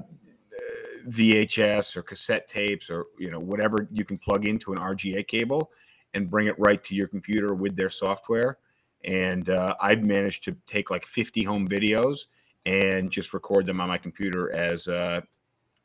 VHS 1.09 1.97
or 1.97 2.03
cassette 2.03 2.49
tapes 2.49 2.91
or 2.91 3.07
you 3.19 3.31
know 3.31 3.39
whatever 3.39 3.89
you 3.91 4.05
can 4.05 4.19
plug 4.19 4.47
into 4.47 4.73
an 4.73 4.79
RCA 4.79 5.27
cable 5.27 5.71
and 6.15 6.31
bring 6.31 6.47
it 6.47 6.55
right 6.59 6.83
to 6.85 6.95
your 6.95 7.09
computer 7.09 7.55
with 7.55 7.77
their 7.77 7.91
software 7.91 8.59
and 9.05 9.51
uh, 9.51 9.75
I've 9.81 10.03
managed 10.03 10.45
to 10.45 10.57
take 10.67 10.91
like 10.91 11.07
50 11.07 11.43
home 11.43 11.69
videos 11.69 12.27
and 12.67 13.11
just 13.11 13.35
record 13.35 13.67
them 13.67 13.81
on 13.81 13.89
my 13.89 13.99
computer 13.99 14.55
as 14.55 14.89
uh, 14.89 15.21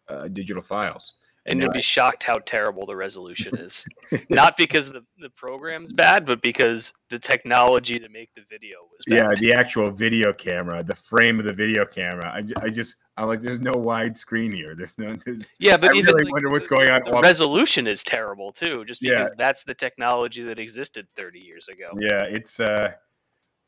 uh, 0.07 0.27
digital 0.29 0.63
files. 0.63 1.15
And 1.45 1.61
you'd 1.61 1.73
be 1.73 1.81
shocked 1.81 2.23
how 2.23 2.37
terrible 2.45 2.85
the 2.85 2.95
resolution 2.95 3.57
is. 3.57 3.85
Not 4.29 4.55
because 4.57 4.91
the, 4.91 5.03
the 5.19 5.29
program's 5.31 5.91
bad, 5.91 6.25
but 6.25 6.41
because 6.41 6.93
the 7.09 7.17
technology 7.17 7.97
to 7.99 8.07
make 8.09 8.29
the 8.35 8.41
video 8.49 8.77
was 8.91 9.03
bad. 9.07 9.15
yeah, 9.17 9.35
the 9.39 9.53
actual 9.53 9.89
video 9.89 10.31
camera, 10.33 10.83
the 10.83 10.95
frame 10.95 11.39
of 11.39 11.45
the 11.45 11.53
video 11.53 11.85
camera. 11.85 12.27
I, 12.29 12.43
I 12.63 12.69
just 12.69 12.97
I'm 13.17 13.27
like, 13.27 13.41
there's 13.41 13.59
no 13.59 13.71
wide 13.71 14.15
screen 14.15 14.51
here. 14.51 14.75
There's 14.75 14.97
no. 14.97 15.13
There's, 15.25 15.49
Yeah, 15.59 15.75
but 15.77 15.91
I 15.93 15.97
even 15.97 16.13
really 16.13 16.25
like, 16.25 16.33
wonder 16.33 16.49
what's 16.49 16.67
the- 16.67 16.75
going 16.75 16.89
on 16.89 17.01
The 17.05 17.19
resolution 17.19 17.87
is 17.87 18.03
terrible 18.03 18.51
too, 18.51 18.85
just 18.85 19.01
Yeah. 19.01 19.15
because 19.23 19.31
that's 19.37 19.63
the 19.63 19.73
technology 19.73 20.43
that 20.43 20.59
existed 20.59 21.07
30 21.15 21.39
years 21.39 21.67
ago. 21.67 21.91
yeah, 21.99 22.23
it's 22.23 22.59
uh, 22.59 22.91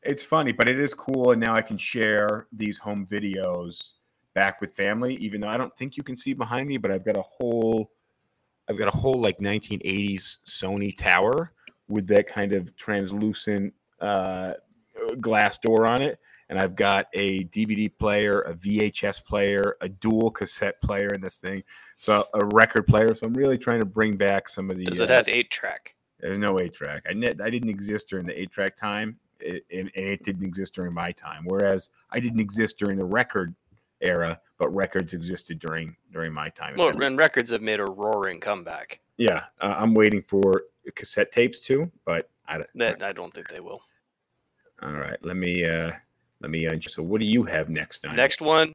it's 0.02 0.22
funny, 0.22 0.52
but 0.52 0.68
it 0.68 0.78
is 0.80 0.94
cool, 0.94 1.32
and 1.32 1.40
now 1.40 1.54
I 1.54 1.62
can 1.62 1.78
share 1.78 2.46
these 2.52 2.76
home 2.78 3.06
videos 3.06 3.90
back 4.34 4.60
with 4.60 4.74
family. 4.74 5.16
Even 5.16 5.40
though 5.40 5.48
I 5.48 5.56
don't 5.56 5.76
think 5.76 5.96
you 5.96 6.02
can 6.02 6.16
see 6.16 6.32
behind 6.32 6.68
me, 6.68 6.78
but 6.78 6.90
I've 6.90 7.04
got 7.04 7.16
a 7.16 7.22
whole 7.22 7.90
I've 8.68 8.78
got 8.78 8.88
a 8.88 8.96
whole 8.96 9.20
like 9.20 9.38
1980s 9.38 10.38
Sony 10.46 10.96
tower 10.96 11.52
with 11.88 12.06
that 12.08 12.26
kind 12.26 12.54
of 12.54 12.74
translucent 12.76 13.74
uh, 14.00 14.54
glass 15.20 15.58
door 15.58 15.86
on 15.86 16.02
it. 16.02 16.18
And 16.48 16.60
I've 16.60 16.76
got 16.76 17.06
a 17.14 17.44
DVD 17.44 17.90
player, 17.98 18.42
a 18.42 18.54
VHS 18.54 19.24
player, 19.24 19.76
a 19.80 19.88
dual 19.88 20.30
cassette 20.30 20.80
player 20.82 21.08
in 21.08 21.20
this 21.20 21.38
thing. 21.38 21.62
So 21.96 22.26
a 22.34 22.44
record 22.52 22.86
player. 22.86 23.14
So 23.14 23.26
I'm 23.26 23.32
really 23.32 23.56
trying 23.56 23.80
to 23.80 23.86
bring 23.86 24.16
back 24.16 24.48
some 24.48 24.70
of 24.70 24.76
the. 24.76 24.84
Does 24.84 25.00
it 25.00 25.10
uh, 25.10 25.14
have 25.14 25.28
eight 25.28 25.50
track? 25.50 25.94
There's 26.20 26.38
no 26.38 26.58
eight 26.60 26.74
track. 26.74 27.04
I 27.08 27.14
ne- 27.14 27.32
I 27.42 27.48
didn't 27.48 27.70
exist 27.70 28.08
during 28.08 28.26
the 28.26 28.38
eight 28.38 28.50
track 28.50 28.76
time, 28.76 29.18
it, 29.40 29.64
and, 29.72 29.90
and 29.96 30.06
it 30.06 30.24
didn't 30.24 30.44
exist 30.44 30.74
during 30.74 30.92
my 30.92 31.10
time. 31.12 31.44
Whereas 31.46 31.88
I 32.10 32.20
didn't 32.20 32.40
exist 32.40 32.78
during 32.78 32.98
the 32.98 33.04
record 33.04 33.54
era, 34.02 34.40
but 34.58 34.68
records 34.74 35.14
existed 35.14 35.58
during 35.58 35.96
during 36.12 36.32
my 36.32 36.48
time. 36.50 36.74
Well, 36.76 36.88
and 36.88 37.18
records 37.18 37.50
have 37.50 37.62
made 37.62 37.80
a 37.80 37.84
roaring 37.84 38.40
comeback. 38.40 39.00
yeah, 39.16 39.44
uh, 39.60 39.74
I'm 39.78 39.94
waiting 39.94 40.22
for 40.22 40.64
cassette 40.96 41.32
tapes 41.32 41.60
too, 41.60 41.90
but 42.04 42.28
I 42.46 42.58
don't. 42.58 42.70
That 42.74 43.02
I 43.02 43.12
don't 43.12 43.32
think 43.32 43.48
they 43.48 43.60
will. 43.60 43.82
All 44.82 44.92
right, 44.92 45.18
let 45.22 45.36
me 45.36 45.64
uh 45.64 45.92
let 46.40 46.50
me. 46.50 46.66
Uh, 46.66 46.78
so 46.80 47.02
what 47.02 47.20
do 47.20 47.26
you 47.26 47.44
have 47.44 47.70
next 47.70 48.04
on? 48.04 48.16
Next 48.16 48.40
one, 48.40 48.72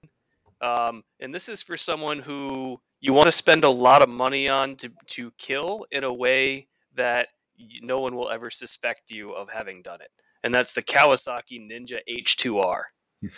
um, 0.61 1.03
and 1.19 1.33
this 1.33 1.49
is 1.49 1.61
for 1.61 1.77
someone 1.77 2.19
who 2.19 2.79
you 3.01 3.13
want 3.13 3.27
to 3.27 3.31
spend 3.31 3.63
a 3.63 3.69
lot 3.69 4.01
of 4.01 4.09
money 4.09 4.49
on 4.49 4.75
to 4.77 4.89
to 5.07 5.31
kill 5.37 5.85
in 5.91 6.03
a 6.03 6.13
way 6.13 6.67
that 6.95 7.27
no 7.81 7.99
one 7.99 8.15
will 8.15 8.29
ever 8.29 8.49
suspect 8.49 9.11
you 9.11 9.31
of 9.31 9.49
having 9.49 9.81
done 9.81 10.01
it, 10.01 10.11
and 10.43 10.53
that's 10.55 10.73
the 10.73 10.81
Kawasaki 10.81 11.59
Ninja 11.59 11.99
H2R. 12.09 12.83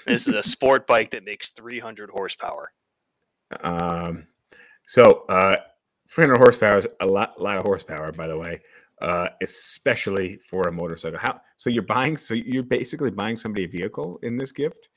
This 0.06 0.28
is 0.28 0.36
a 0.36 0.44
sport 0.44 0.88
bike 0.88 1.12
that 1.12 1.24
makes 1.24 1.52
300 1.52 2.10
horsepower. 2.10 2.72
Um, 3.62 4.28
so 4.86 5.04
uh, 5.30 5.58
300 6.10 6.38
horsepower 6.38 6.80
is 6.80 6.88
a 7.00 7.06
lot, 7.06 7.36
a 7.38 7.44
lot 7.44 7.58
of 7.58 7.64
horsepower, 7.64 8.12
by 8.12 8.28
the 8.28 8.38
way, 8.38 8.62
uh, 9.02 9.30
especially 9.42 10.40
for 10.48 10.64
a 10.68 10.72
motorcycle. 10.72 11.20
How? 11.20 11.40
So 11.58 11.70
you're 11.70 11.84
buying? 11.84 12.18
So 12.18 12.34
you're 12.34 12.64
basically 12.64 13.12
buying 13.12 13.38
somebody 13.38 13.66
a 13.66 13.68
vehicle 13.68 14.20
in 14.24 14.38
this 14.38 14.52
gift, 14.52 14.90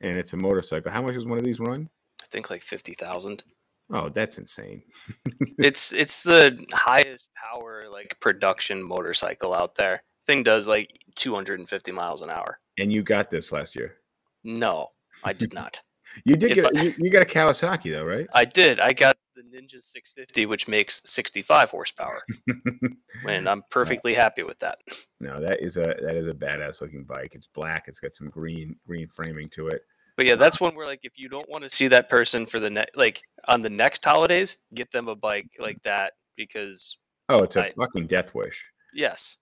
and 0.00 0.16
it's 0.16 0.32
a 0.32 0.36
motorcycle. 0.36 0.92
How 0.92 1.02
much 1.02 1.14
does 1.14 1.26
one 1.26 1.38
of 1.38 1.44
these 1.44 1.60
run? 1.60 1.88
I 2.22 2.26
think 2.26 2.50
like 2.50 2.62
50,000. 2.62 3.42
Oh, 3.90 4.08
that's 4.10 4.38
insane. 4.38 4.82
it's 5.58 5.92
it's 5.94 6.22
the 6.22 6.62
highest 6.72 7.28
power 7.34 7.86
like 7.90 8.18
production 8.20 8.86
motorcycle 8.86 9.54
out 9.54 9.74
there. 9.74 10.02
Thing 10.26 10.42
does 10.42 10.68
like 10.68 10.90
250 11.14 11.90
miles 11.92 12.20
an 12.20 12.28
hour. 12.28 12.60
And 12.78 12.92
you 12.92 13.02
got 13.02 13.30
this 13.30 13.50
last 13.50 13.74
year. 13.74 13.96
No, 14.48 14.88
I 15.22 15.32
did 15.32 15.52
not. 15.52 15.80
You 16.24 16.36
did 16.36 16.52
If 16.52 16.54
get 16.56 16.76
I- 16.78 16.82
you, 16.82 16.94
you 16.98 17.10
got 17.10 17.20
a 17.22 17.26
Kawasaki 17.26 17.92
though, 17.92 18.02
right? 18.02 18.26
I 18.32 18.46
did. 18.46 18.80
I 18.80 18.92
got 18.94 19.18
the 19.36 19.42
Ninja 19.42 19.84
650, 19.84 20.46
which 20.46 20.66
makes 20.66 21.02
65 21.04 21.70
horsepower, 21.70 22.18
and 23.28 23.46
I'm 23.46 23.62
perfectly 23.70 24.14
happy 24.14 24.42
with 24.42 24.58
that. 24.60 24.78
no, 25.20 25.38
that 25.38 25.62
is 25.62 25.76
a 25.76 25.82
that 26.02 26.16
is 26.16 26.26
a 26.26 26.32
badass 26.32 26.80
looking 26.80 27.04
bike. 27.04 27.32
It's 27.34 27.46
black. 27.46 27.84
It's 27.88 28.00
got 28.00 28.12
some 28.12 28.30
green 28.30 28.74
green 28.86 29.06
framing 29.06 29.50
to 29.50 29.68
it. 29.68 29.82
But 30.16 30.26
yeah, 30.26 30.34
that's 30.36 30.60
one 30.62 30.74
where 30.74 30.86
like 30.86 31.00
if 31.02 31.12
you 31.16 31.28
don't 31.28 31.48
want 31.48 31.62
to 31.64 31.70
see 31.70 31.88
that 31.88 32.08
person 32.08 32.46
for 32.46 32.58
the 32.58 32.70
next 32.70 32.96
like 32.96 33.20
on 33.46 33.60
the 33.60 33.70
next 33.70 34.02
holidays, 34.02 34.56
get 34.74 34.90
them 34.90 35.08
a 35.08 35.14
bike 35.14 35.50
like 35.60 35.80
that 35.84 36.14
because 36.36 36.98
Oh, 37.28 37.40
it's 37.44 37.56
a 37.56 37.66
I- 37.66 37.72
fucking 37.72 38.06
death 38.06 38.34
wish. 38.34 38.72
yes, 38.94 39.36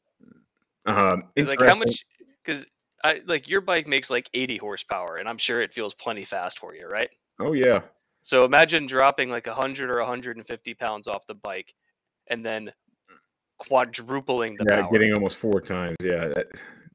Um, 0.85 1.23
like 1.37 1.61
how 1.63 1.77
much 1.77 2.05
because 2.45 2.67
I 3.07 3.21
like 3.27 3.49
your 3.49 3.61
bike 3.61 3.87
makes 3.87 4.11
like 4.11 4.29
80 4.35 4.57
horsepower, 4.57 5.17
and 5.17 5.29
I'm 5.29 5.39
sure 5.39 5.63
it 5.63 5.73
feels 5.73 5.95
plenty 5.95 6.25
fast 6.25 6.59
for 6.59 6.75
you, 6.75 6.89
right? 6.89 7.11
Oh 7.41 7.53
yeah. 7.53 7.81
So 8.23 8.45
imagine 8.45 8.87
dropping 8.87 9.31
like 9.31 9.47
100 9.47 9.91
or 9.91 9.99
150 9.99 10.75
pounds 10.75 11.07
off 11.07 11.27
the 11.27 11.35
bike, 11.35 11.75
and 12.29 12.45
then 12.45 12.73
quadrupling 13.59 14.57
the 14.57 14.67
yeah, 14.69 14.83
power. 14.83 14.93
getting 14.93 15.15
almost 15.15 15.37
four 15.37 15.61
times. 15.61 15.97
Yeah, 16.03 16.29
that, 16.29 16.47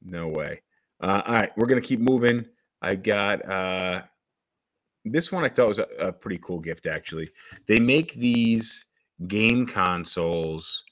no 0.03 0.27
way. 0.27 0.61
Uh, 1.01 1.21
all 1.25 1.35
right, 1.35 1.51
we're 1.57 1.67
gonna 1.67 1.81
keep 1.81 1.99
moving. 1.99 2.45
I 2.81 2.95
got 2.95 3.47
uh, 3.47 4.01
this 5.05 5.31
one. 5.31 5.45
I 5.45 5.49
thought 5.49 5.69
was 5.69 5.79
a, 5.79 5.87
a 5.99 6.11
pretty 6.11 6.39
cool 6.43 6.59
gift. 6.59 6.85
Actually, 6.85 7.29
they 7.67 7.79
make 7.79 8.13
these 8.13 8.85
game 9.27 9.65
consoles 9.65 10.83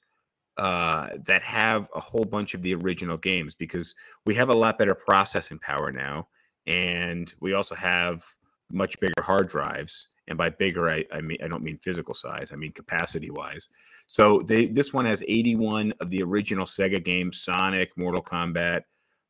uh, 0.60 1.08
that 1.26 1.42
have 1.42 1.88
a 1.96 2.02
whole 2.02 2.26
bunch 2.26 2.54
of 2.54 2.62
the 2.62 2.76
original 2.76 3.16
games 3.16 3.56
because 3.56 3.96
we 4.26 4.36
have 4.36 4.50
a 4.50 4.54
lot 4.54 4.78
better 4.78 4.94
processing 4.94 5.58
power 5.60 5.90
now, 5.90 6.28
and 6.68 7.34
we 7.40 7.54
also 7.54 7.74
have 7.76 8.24
much 8.70 9.00
bigger 9.00 9.22
hard 9.22 9.48
drives. 9.48 10.10
And 10.28 10.38
by 10.38 10.50
bigger, 10.50 10.90
I, 10.90 11.06
I 11.14 11.22
mean 11.22 11.38
I 11.42 11.48
don't 11.48 11.64
mean 11.64 11.80
physical 11.82 12.14
size. 12.14 12.52
I 12.52 12.58
mean 12.58 12.74
capacity 12.74 13.32
wise. 13.32 13.70
So 14.08 14.42
they 14.42 14.68
this 14.68 14.94
one 14.94 15.06
has 15.06 15.24
81 15.28 15.94
of 16.02 16.10
the 16.10 16.22
original 16.22 16.66
Sega 16.66 17.04
games, 17.04 17.42
Sonic, 17.42 17.90
Mortal 17.96 18.22
Kombat, 18.22 18.82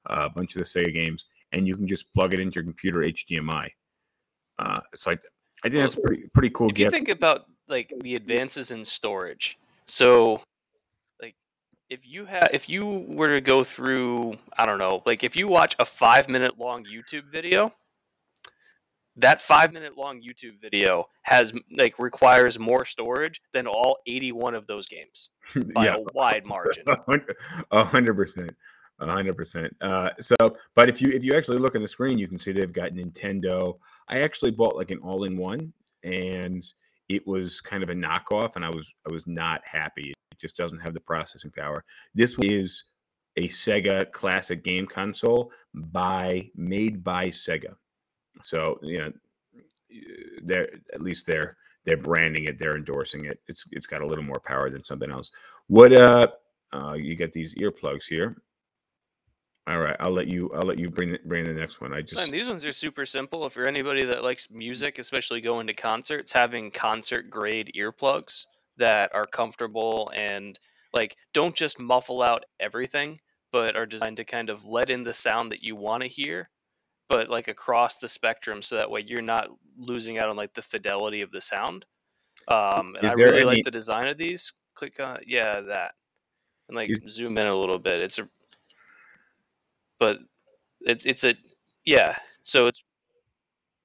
uh, 0.10 0.24
a 0.26 0.30
bunch 0.32 0.56
of 0.56 0.60
the 0.60 0.66
Sega 0.66 0.92
games, 0.92 1.26
and 1.52 1.68
you 1.68 1.76
can 1.76 1.88
just 1.88 2.12
plug 2.16 2.34
it 2.34 2.40
into 2.40 2.56
your 2.56 2.64
computer 2.64 3.00
HDMI. 3.00 3.70
Uh, 4.58 4.80
so 4.96 5.12
I, 5.12 5.14
I 5.64 5.70
think 5.70 5.82
that's 5.84 5.94
a 5.94 6.02
pretty 6.02 6.24
pretty 6.34 6.50
cool 6.50 6.72
if 6.72 6.80
you 6.80 6.90
think 6.90 7.08
about 7.08 7.46
like 7.68 7.94
the 8.02 8.16
advances 8.16 8.72
in 8.72 8.84
storage 8.84 9.60
so 9.88 10.42
if 11.90 12.08
you 12.08 12.26
have 12.26 12.48
if 12.54 12.70
you 12.70 13.06
were 13.08 13.30
to 13.30 13.42
go 13.42 13.64
through 13.64 14.38
i 14.58 14.66
don't 14.66 14.78
know 14.78 15.02
like 15.06 15.24
if 15.24 15.36
you 15.36 15.48
watch 15.48 15.76
a 15.80 15.86
five 15.86 16.30
minute 16.30 16.58
long 16.60 16.86
youtube 16.86 17.24
video 17.32 17.74
that 19.16 19.42
five 19.42 19.74
minute 19.74 19.98
long 19.98 20.22
youtube 20.22 20.60
video 20.62 21.06
has 21.24 21.52
like 21.76 21.98
requires 22.00 22.60
more 22.60 22.86
storage 22.86 23.42
than 23.54 23.68
all 23.68 23.98
81 24.08 24.56
of 24.56 24.68
those 24.68 24.88
games 24.88 25.30
by 25.74 25.86
yeah, 25.86 25.96
a 25.96 26.04
wide 26.14 26.46
margin 26.46 26.84
a 27.72 27.84
hundred 27.84 28.16
percent, 28.16 28.52
a 29.00 29.12
hundred 29.12 29.36
percent. 29.36 29.76
Uh, 29.82 30.10
so, 30.20 30.36
but 30.76 30.90
if 30.90 31.02
you 31.02 31.10
if 31.10 31.24
you 31.24 31.34
actually 31.36 31.58
look 31.58 31.76
on 31.76 31.82
the 31.82 31.88
screen, 31.88 32.18
you 32.18 32.28
can 32.28 32.38
see 32.38 32.52
they've 32.52 32.74
got 32.74 32.92
Nintendo. 32.92 33.78
I 34.08 34.20
actually 34.20 34.52
bought 34.52 34.76
like 34.76 34.92
an 34.92 35.00
all 35.00 35.24
in 35.24 35.38
one, 35.38 35.74
and 36.04 36.64
it 37.10 37.26
was 37.28 37.60
kind 37.60 37.84
of 37.84 37.90
a 37.90 37.94
knockoff, 37.94 38.56
and 38.56 38.64
I 38.64 38.70
was 38.70 38.94
I 39.08 39.12
was 39.12 39.28
not 39.28 39.62
happy. 39.66 40.14
It 40.32 40.40
just 40.40 40.56
doesn't 40.56 40.80
have 40.80 40.94
the 40.94 41.00
processing 41.00 41.52
power. 41.52 41.84
This 42.14 42.38
one 42.38 42.48
is 42.48 42.84
a 43.36 43.48
Sega 43.48 44.12
classic 44.12 44.64
game 44.64 44.86
console 44.86 45.52
by 45.74 46.50
made 46.56 47.04
by 47.04 47.30
Sega. 47.30 47.76
So 48.42 48.80
you 48.84 49.00
know, 49.00 49.12
they're 50.44 50.70
at 50.94 51.02
least 51.02 51.26
they're 51.26 51.58
they're 51.86 51.98
branding 51.98 52.46
it, 52.46 52.60
they're 52.60 52.78
endorsing 52.78 53.26
it. 53.26 53.40
It's 53.48 53.66
it's 53.72 53.88
got 53.88 54.02
a 54.02 54.08
little 54.08 54.24
more 54.24 54.42
power 54.46 54.70
than 54.70 54.84
something 54.84 55.12
else. 55.12 55.32
What 55.68 55.92
uh, 55.92 56.28
uh 56.72 56.94
you 56.94 57.16
got 57.16 57.32
these 57.32 57.56
earplugs 57.56 58.06
here. 58.08 58.42
All 59.70 59.78
right, 59.78 59.96
I'll 60.00 60.12
let 60.12 60.28
you 60.28 60.50
I'll 60.56 60.64
let 60.68 60.80
you 60.80 60.90
bring 60.90 61.12
the, 61.12 61.20
bring 61.26 61.44
the 61.44 61.54
next 61.54 61.80
one. 61.80 61.94
I 61.94 62.02
just 62.02 62.20
and 62.20 62.34
these 62.34 62.48
ones 62.48 62.66
are 62.66 62.72
super 62.72 63.06
simple. 63.06 63.46
If 63.46 63.56
you're 63.56 63.68
anybody 63.68 64.04
that 64.06 64.24
likes 64.24 64.50
music 64.50 64.98
especially 64.98 65.42
going 65.42 65.68
to 65.68 65.74
concerts 65.74 66.32
having 66.32 66.72
concert 66.72 67.30
grade 67.30 67.72
earplugs 67.78 68.46
that 68.78 69.14
are 69.14 69.26
comfortable 69.26 70.12
and 70.16 70.60
like 70.92 71.18
don't 71.34 71.54
just 71.54 71.80
muffle 71.80 72.24
out 72.24 72.46
everything 72.60 73.20
but 73.52 73.80
are 73.80 73.86
designed 73.86 74.18
to 74.18 74.24
kind 74.24 74.50
of 74.50 74.66
let 74.66 74.90
in 74.90 75.04
the 75.04 75.14
sound 75.14 75.52
that 75.52 75.62
you 75.62 75.76
want 75.76 76.02
to 76.02 76.10
hear 76.10 76.50
but 77.08 77.30
like 77.30 77.48
across 77.48 77.98
the 77.98 78.10
spectrum 78.10 78.64
so 78.64 78.76
that 78.76 78.90
way 78.90 79.04
you're 79.06 79.22
not 79.22 79.50
losing 79.78 80.18
out 80.18 80.30
on 80.30 80.36
like 80.36 80.54
the 80.56 80.62
fidelity 80.64 81.22
of 81.22 81.32
the 81.32 81.42
sound. 81.42 81.86
Um 82.48 82.96
and 82.96 83.06
Is 83.06 83.12
i 83.12 83.14
really 83.14 83.38
any- 83.42 83.46
like 83.46 83.64
the 83.66 83.72
design 83.72 84.08
of 84.08 84.18
these. 84.18 84.52
Click 84.74 85.00
on 85.00 85.20
yeah 85.28 85.62
that. 85.62 85.94
And 86.70 86.76
like 86.76 86.90
Is- 86.90 87.14
zoom 87.14 87.38
in 87.38 87.46
a 87.46 87.56
little 87.56 87.78
bit. 87.78 88.02
It's 88.02 88.18
a 88.18 88.28
but 90.00 90.20
it's 90.82 91.06
it's 91.06 91.24
a 91.24 91.36
yeah 91.86 92.16
so 92.44 92.68
it's 92.68 92.84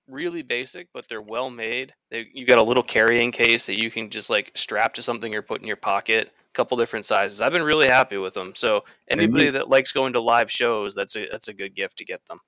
really 0.06 0.42
basic 0.42 0.88
but 0.92 1.06
they're 1.08 1.22
well 1.22 1.48
made 1.48 1.94
they, 2.10 2.26
you 2.34 2.44
got 2.44 2.58
a 2.58 2.62
little 2.62 2.82
carrying 2.82 3.32
case 3.32 3.66
that 3.66 3.82
you 3.82 3.90
can 3.90 4.10
just 4.10 4.28
like 4.28 4.52
strap 4.54 4.92
to 4.92 5.02
something 5.02 5.34
or 5.34 5.40
put 5.40 5.60
in 5.60 5.66
your 5.66 5.76
pocket 5.76 6.28
a 6.28 6.52
couple 6.52 6.76
different 6.76 7.06
sizes 7.06 7.40
i've 7.40 7.52
been 7.52 7.62
really 7.62 7.88
happy 7.88 8.18
with 8.18 8.34
them 8.34 8.52
so 8.54 8.84
anybody 9.08 9.48
that 9.48 9.70
likes 9.70 9.92
going 9.92 10.12
to 10.12 10.20
live 10.20 10.50
shows 10.50 10.94
that's 10.94 11.16
a 11.16 11.26
that's 11.32 11.48
a 11.48 11.54
good 11.54 11.74
gift 11.74 11.96
to 11.96 12.04
get 12.04 12.24
them 12.26 12.38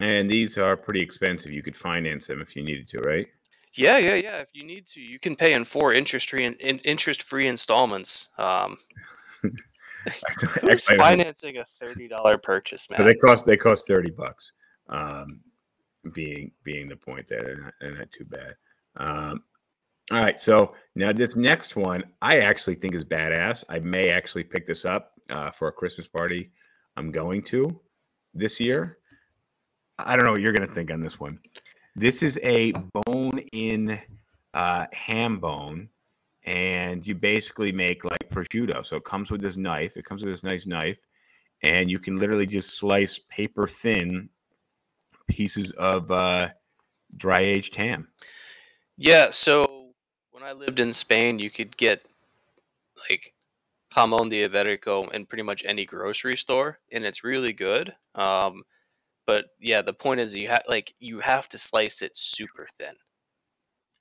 and 0.00 0.28
these 0.28 0.58
are 0.58 0.76
pretty 0.76 1.00
expensive. 1.00 1.52
You 1.52 1.62
could 1.62 1.76
finance 1.76 2.26
them 2.26 2.42
if 2.42 2.56
you 2.56 2.64
needed 2.64 2.88
to, 2.88 2.98
right? 2.98 3.28
yeah 3.76 3.98
yeah 3.98 4.14
yeah 4.14 4.36
if 4.38 4.48
you 4.52 4.64
need 4.64 4.86
to 4.86 5.00
you 5.00 5.18
can 5.18 5.34
pay 5.34 5.52
in 5.52 5.64
four 5.64 5.92
interest 5.92 6.30
free 6.30 6.44
in, 6.44 6.54
in 6.54 6.78
interest 6.80 7.22
free 7.22 7.46
installments 7.46 8.28
um 8.38 8.78
who's 10.60 10.84
financing 10.84 11.58
a 11.58 11.66
$30 11.82 12.42
purchase 12.42 12.88
man 12.90 13.00
So 13.00 13.06
they 13.06 13.14
cost 13.14 13.46
they 13.46 13.56
cost 13.56 13.86
thirty 13.86 14.10
bucks. 14.10 14.52
Um, 14.88 15.40
being 16.12 16.50
being 16.62 16.88
the 16.88 16.96
point 16.96 17.26
that 17.28 17.44
they're 17.44 17.60
not, 17.60 17.72
they're 17.80 17.98
not 17.98 18.10
too 18.10 18.24
bad. 18.24 18.54
Um, 18.96 19.42
all 20.10 20.20
right, 20.20 20.38
so 20.38 20.74
now 20.94 21.12
this 21.12 21.34
next 21.34 21.76
one 21.76 22.04
I 22.20 22.40
actually 22.40 22.74
think 22.74 22.94
is 22.94 23.04
badass. 23.04 23.64
I 23.68 23.78
may 23.78 24.10
actually 24.10 24.44
pick 24.44 24.66
this 24.66 24.84
up 24.84 25.12
uh, 25.30 25.50
for 25.50 25.68
a 25.68 25.72
Christmas 25.72 26.06
party 26.06 26.50
I'm 26.96 27.10
going 27.10 27.42
to 27.44 27.80
this 28.34 28.60
year. 28.60 28.98
I 29.98 30.16
don't 30.16 30.26
know 30.26 30.32
what 30.32 30.40
you're 30.40 30.52
gonna 30.52 30.72
think 30.72 30.90
on 30.90 31.00
this 31.00 31.18
one. 31.18 31.38
This 31.96 32.22
is 32.22 32.38
a 32.42 32.72
bone 32.72 33.38
in 33.52 33.98
uh, 34.52 34.86
ham 34.92 35.38
bone, 35.38 35.88
and 36.44 37.06
you 37.06 37.14
basically 37.14 37.72
make 37.72 38.04
like 38.04 38.28
prosciutto. 38.30 38.84
So 38.84 38.96
it 38.96 39.04
comes 39.04 39.30
with 39.30 39.40
this 39.40 39.56
knife. 39.56 39.96
It 39.96 40.04
comes 40.04 40.22
with 40.22 40.32
this 40.32 40.42
nice 40.42 40.66
knife, 40.66 40.98
and 41.62 41.90
you 41.90 41.98
can 41.98 42.16
literally 42.16 42.46
just 42.46 42.76
slice 42.78 43.18
paper 43.30 43.66
thin 43.66 44.28
pieces 45.28 45.70
of 45.72 46.10
uh, 46.10 46.48
dry 47.16 47.40
aged 47.40 47.74
ham. 47.74 48.08
Yeah, 48.96 49.30
so 49.30 49.92
when 50.30 50.42
I 50.42 50.52
lived 50.52 50.80
in 50.80 50.92
Spain, 50.92 51.38
you 51.38 51.50
could 51.50 51.76
get 51.76 52.04
like 53.10 53.32
jamón 53.94 54.28
de 54.30 54.46
ibérico 54.46 55.10
in 55.12 55.26
pretty 55.26 55.42
much 55.42 55.64
any 55.64 55.84
grocery 55.84 56.36
store, 56.36 56.78
and 56.92 57.04
it's 57.04 57.24
really 57.24 57.52
good. 57.52 57.94
Um, 58.14 58.62
but 59.26 59.46
yeah, 59.60 59.82
the 59.82 59.92
point 59.92 60.20
is 60.20 60.34
you 60.34 60.48
have 60.48 60.62
like 60.68 60.94
you 61.00 61.20
have 61.20 61.48
to 61.48 61.58
slice 61.58 62.02
it 62.02 62.16
super 62.16 62.68
thin, 62.78 62.94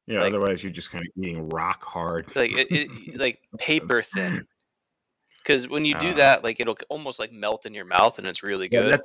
Yeah, 0.07 0.19
Like- 0.19 0.33
otherwise 0.33 0.61
you're 0.63 0.71
just 0.71 0.91
kind 0.91 1.05
of 1.05 1.11
eating 1.23 1.47
rock 1.49 1.83
hard. 1.83 2.35
like 2.35 2.51
it, 2.57 2.67
it 2.71 2.89
like 3.19 3.41
paper 3.57 4.01
thin. 4.01 4.45
Because 5.37 5.67
when 5.67 5.83
you 5.83 5.93
do 5.99 6.07
Uh, 6.11 6.13
that, 6.13 6.43
like 6.45 6.61
it'll 6.61 6.77
almost 6.87 7.19
like 7.19 7.33
melt 7.33 7.65
in 7.65 7.73
your 7.73 7.83
mouth, 7.83 8.17
and 8.17 8.25
it's 8.25 8.43
really 8.43 8.69
Yeah, 8.71 8.81
good. 8.83 8.93
that's, 8.93 9.03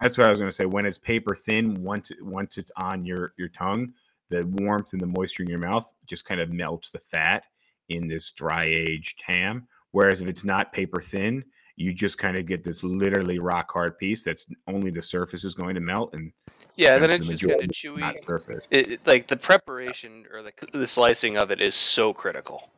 that's 0.00 0.18
what 0.18 0.26
I 0.26 0.30
was 0.30 0.40
going 0.40 0.50
to 0.50 0.54
say. 0.56 0.64
When 0.64 0.84
it's 0.84 0.98
paper 0.98 1.36
thin, 1.36 1.80
once 1.84 2.10
it, 2.10 2.20
once 2.24 2.58
it's 2.58 2.72
on 2.76 3.04
your 3.04 3.34
your 3.38 3.46
tongue, 3.50 3.92
the 4.30 4.44
warmth 4.46 4.94
and 4.94 5.00
the 5.00 5.06
moisture 5.06 5.44
in 5.44 5.48
your 5.48 5.60
mouth 5.60 5.88
just 6.06 6.24
kind 6.24 6.40
of 6.40 6.50
melts 6.50 6.90
the 6.90 6.98
fat 6.98 7.44
in 7.88 8.08
this 8.08 8.32
dry 8.32 8.64
aged 8.64 9.22
ham. 9.24 9.68
Whereas 9.92 10.22
if 10.22 10.28
it's 10.28 10.42
not 10.42 10.72
paper 10.72 11.00
thin, 11.00 11.44
you 11.76 11.92
just 11.94 12.18
kind 12.18 12.36
of 12.36 12.46
get 12.46 12.64
this 12.64 12.82
literally 12.82 13.38
rock 13.38 13.70
hard 13.72 13.96
piece 13.96 14.24
that's 14.24 14.46
only 14.66 14.90
the 14.90 15.02
surface 15.02 15.44
is 15.44 15.54
going 15.54 15.76
to 15.76 15.80
melt 15.80 16.14
and 16.14 16.32
yeah, 16.80 16.98
then 16.98 17.10
it's 17.10 17.28
the 17.28 17.34
just 17.34 17.42
kind 17.58 17.62
of 17.62 17.70
chewy. 17.70 18.26
surface. 18.26 18.66
It, 18.70 18.92
it- 18.92 19.06
like 19.06 19.26
the 19.26 19.36
preparation 19.36 20.26
or 20.32 20.42
the, 20.42 20.52
the 20.72 20.86
slicing 20.86 21.36
of 21.36 21.50
it 21.50 21.60
is 21.60 21.74
so 21.76 22.12
critical. 22.12 22.70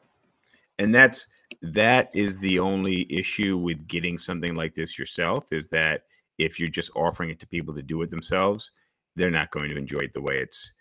and 0.78 0.94
that's 0.94 1.26
that 1.62 2.10
is 2.14 2.38
the 2.38 2.58
only 2.58 3.06
issue 3.12 3.56
with 3.58 3.86
getting 3.86 4.18
something 4.18 4.54
like 4.54 4.74
this 4.74 4.98
yourself 4.98 5.52
is 5.52 5.68
that 5.68 6.04
if 6.38 6.58
you're 6.58 6.68
just 6.80 6.90
offering 6.96 7.30
it 7.30 7.38
to 7.40 7.46
people 7.46 7.74
to 7.74 7.82
do 7.82 8.00
it 8.02 8.10
themselves 8.10 8.72
they're 9.16 9.30
not 9.30 9.50
going 9.50 9.68
to 9.68 9.76
enjoy 9.76 9.98
it 9.98 10.12
the 10.14 10.20
way 10.20 10.38
it's 10.38 10.72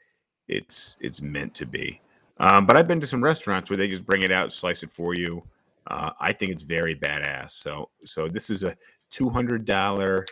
it's 0.47 0.95
it's 1.01 1.21
meant 1.21 1.53
to 1.53 1.65
be 1.65 1.99
um, 2.39 2.65
but 2.65 2.77
i've 2.77 2.87
been 2.87 3.01
to 3.01 3.05
some 3.05 3.21
restaurants 3.23 3.69
where 3.69 3.77
they 3.77 3.87
just 3.89 4.05
bring 4.05 4.23
it 4.23 4.31
out 4.31 4.51
slice 4.53 4.81
it 4.81 4.89
for 4.91 5.13
you 5.13 5.43
uh, 5.87 6.11
i 6.21 6.31
think 6.31 6.51
it's 6.51 6.63
very 6.63 6.95
badass 6.95 7.51
so 7.51 7.89
so 8.05 8.27
this 8.29 8.49
is 8.49 8.63
a 8.63 8.75
$200 9.13 10.25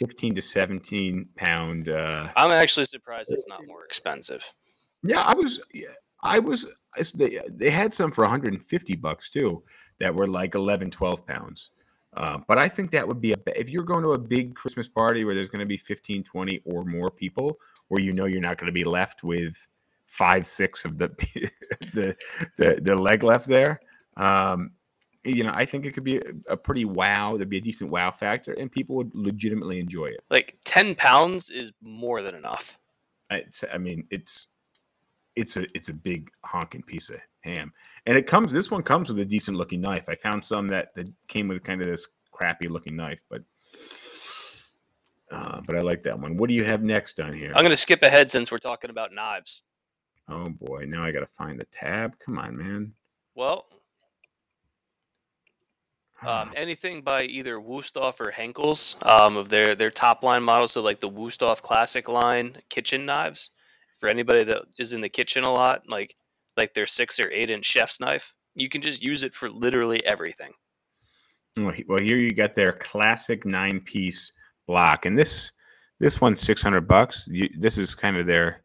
15 0.00 0.34
to 0.34 0.42
17 0.42 1.28
pound 1.36 1.90
uh, 1.90 2.28
I'm 2.34 2.50
actually 2.50 2.86
surprised 2.86 3.30
it's 3.30 3.46
not 3.46 3.66
more 3.66 3.84
expensive. 3.84 4.42
yeah, 5.02 5.20
I 5.20 5.34
was. 5.34 5.60
yeah, 5.74 5.88
I 6.22 6.38
was. 6.38 6.66
They 7.14 7.40
they 7.48 7.70
had 7.70 7.92
some 7.92 8.10
for 8.10 8.22
150 8.22 8.96
bucks 8.96 9.28
too, 9.30 9.62
that 10.00 10.14
were 10.14 10.26
like 10.26 10.54
11, 10.54 10.90
12 10.90 11.26
pounds. 11.26 11.70
Uh, 12.16 12.38
but 12.48 12.58
I 12.58 12.66
think 12.68 12.90
that 12.90 13.06
would 13.06 13.20
be 13.20 13.32
a 13.32 13.36
if 13.54 13.68
you're 13.68 13.84
going 13.84 14.02
to 14.02 14.12
a 14.12 14.18
big 14.18 14.56
Christmas 14.56 14.88
party 14.88 15.24
where 15.24 15.34
there's 15.34 15.48
going 15.48 15.60
to 15.60 15.66
be 15.66 15.76
15, 15.76 16.24
20 16.24 16.62
or 16.64 16.84
more 16.84 17.10
people, 17.10 17.58
where 17.88 18.02
you 18.02 18.12
know 18.12 18.24
you're 18.24 18.40
not 18.40 18.56
going 18.58 18.66
to 18.66 18.72
be 18.72 18.84
left 18.84 19.22
with 19.22 19.54
five, 20.06 20.46
six 20.46 20.84
of 20.84 20.96
the 20.96 21.08
the 21.94 22.16
the, 22.56 22.80
the 22.82 22.96
leg 22.96 23.22
left 23.22 23.46
there. 23.46 23.80
Um, 24.16 24.72
you 25.24 25.44
know, 25.44 25.52
I 25.54 25.64
think 25.64 25.84
it 25.84 25.92
could 25.92 26.04
be 26.04 26.16
a, 26.16 26.22
a 26.50 26.56
pretty 26.56 26.84
wow. 26.84 27.36
There'd 27.36 27.50
be 27.50 27.58
a 27.58 27.62
decent 27.62 27.90
wow 27.90 28.10
factor, 28.10 28.52
and 28.52 28.72
people 28.72 28.96
would 28.96 29.14
legitimately 29.14 29.78
enjoy 29.78 30.06
it. 30.06 30.24
Like 30.30 30.56
ten 30.64 30.94
pounds 30.94 31.50
is 31.50 31.72
more 31.82 32.22
than 32.22 32.34
enough. 32.34 32.78
It's, 33.30 33.64
I 33.72 33.78
mean, 33.78 34.06
it's 34.10 34.48
it's 35.36 35.56
a 35.56 35.64
it's 35.74 35.88
a 35.88 35.94
big 35.94 36.30
honking 36.44 36.82
piece 36.82 37.10
of 37.10 37.16
ham, 37.40 37.72
and 38.06 38.16
it 38.16 38.26
comes. 38.26 38.52
This 38.52 38.70
one 38.70 38.82
comes 38.82 39.08
with 39.08 39.18
a 39.18 39.24
decent 39.24 39.56
looking 39.56 39.80
knife. 39.80 40.08
I 40.08 40.14
found 40.14 40.44
some 40.44 40.68
that 40.68 40.94
that 40.94 41.08
came 41.28 41.48
with 41.48 41.62
kind 41.64 41.80
of 41.80 41.86
this 41.86 42.08
crappy 42.32 42.68
looking 42.68 42.96
knife, 42.96 43.20
but 43.28 43.42
uh, 45.30 45.60
but 45.66 45.76
I 45.76 45.80
like 45.80 46.02
that 46.04 46.18
one. 46.18 46.36
What 46.36 46.48
do 46.48 46.54
you 46.54 46.64
have 46.64 46.82
next 46.82 47.20
on 47.20 47.34
here? 47.34 47.52
I'm 47.54 47.62
gonna 47.62 47.76
skip 47.76 48.02
ahead 48.02 48.30
since 48.30 48.50
we're 48.50 48.58
talking 48.58 48.90
about 48.90 49.12
knives. 49.12 49.62
Oh 50.28 50.48
boy, 50.48 50.84
now 50.86 51.04
I 51.04 51.10
got 51.10 51.20
to 51.20 51.26
find 51.26 51.58
the 51.58 51.66
tab. 51.66 52.18
Come 52.20 52.38
on, 52.38 52.56
man. 52.56 52.92
Well, 53.34 53.66
um, 56.26 56.52
anything 56.54 57.02
by 57.02 57.22
either 57.22 57.56
Wusthof 57.56 58.20
or 58.20 58.30
Henckels 58.30 58.94
um, 59.06 59.36
of 59.36 59.48
their 59.48 59.74
their 59.74 59.90
top 59.90 60.22
line 60.22 60.42
models, 60.42 60.72
so 60.72 60.82
like 60.82 61.00
the 61.00 61.08
Wusthof 61.08 61.62
Classic 61.62 62.08
line 62.08 62.56
kitchen 62.68 63.06
knives. 63.06 63.50
For 63.98 64.08
anybody 64.08 64.44
that 64.44 64.62
is 64.78 64.94
in 64.94 65.02
the 65.02 65.10
kitchen 65.10 65.44
a 65.44 65.52
lot, 65.52 65.82
like 65.88 66.16
like 66.56 66.72
their 66.74 66.86
six 66.86 67.20
or 67.20 67.30
eight 67.30 67.50
inch 67.50 67.66
chef's 67.66 68.00
knife, 68.00 68.34
you 68.54 68.68
can 68.68 68.80
just 68.80 69.02
use 69.02 69.22
it 69.22 69.34
for 69.34 69.50
literally 69.50 70.04
everything. 70.06 70.52
Well, 71.58 71.74
well, 71.88 71.98
here 72.00 72.16
you 72.16 72.30
got 72.30 72.54
their 72.54 72.72
classic 72.72 73.44
nine 73.44 73.80
piece 73.80 74.32
block, 74.66 75.04
and 75.04 75.18
this 75.18 75.52
this 75.98 76.20
one's 76.20 76.40
six 76.40 76.62
hundred 76.62 76.88
bucks. 76.88 77.28
You, 77.30 77.48
this 77.58 77.76
is 77.76 77.94
kind 77.94 78.16
of 78.16 78.26
their 78.26 78.62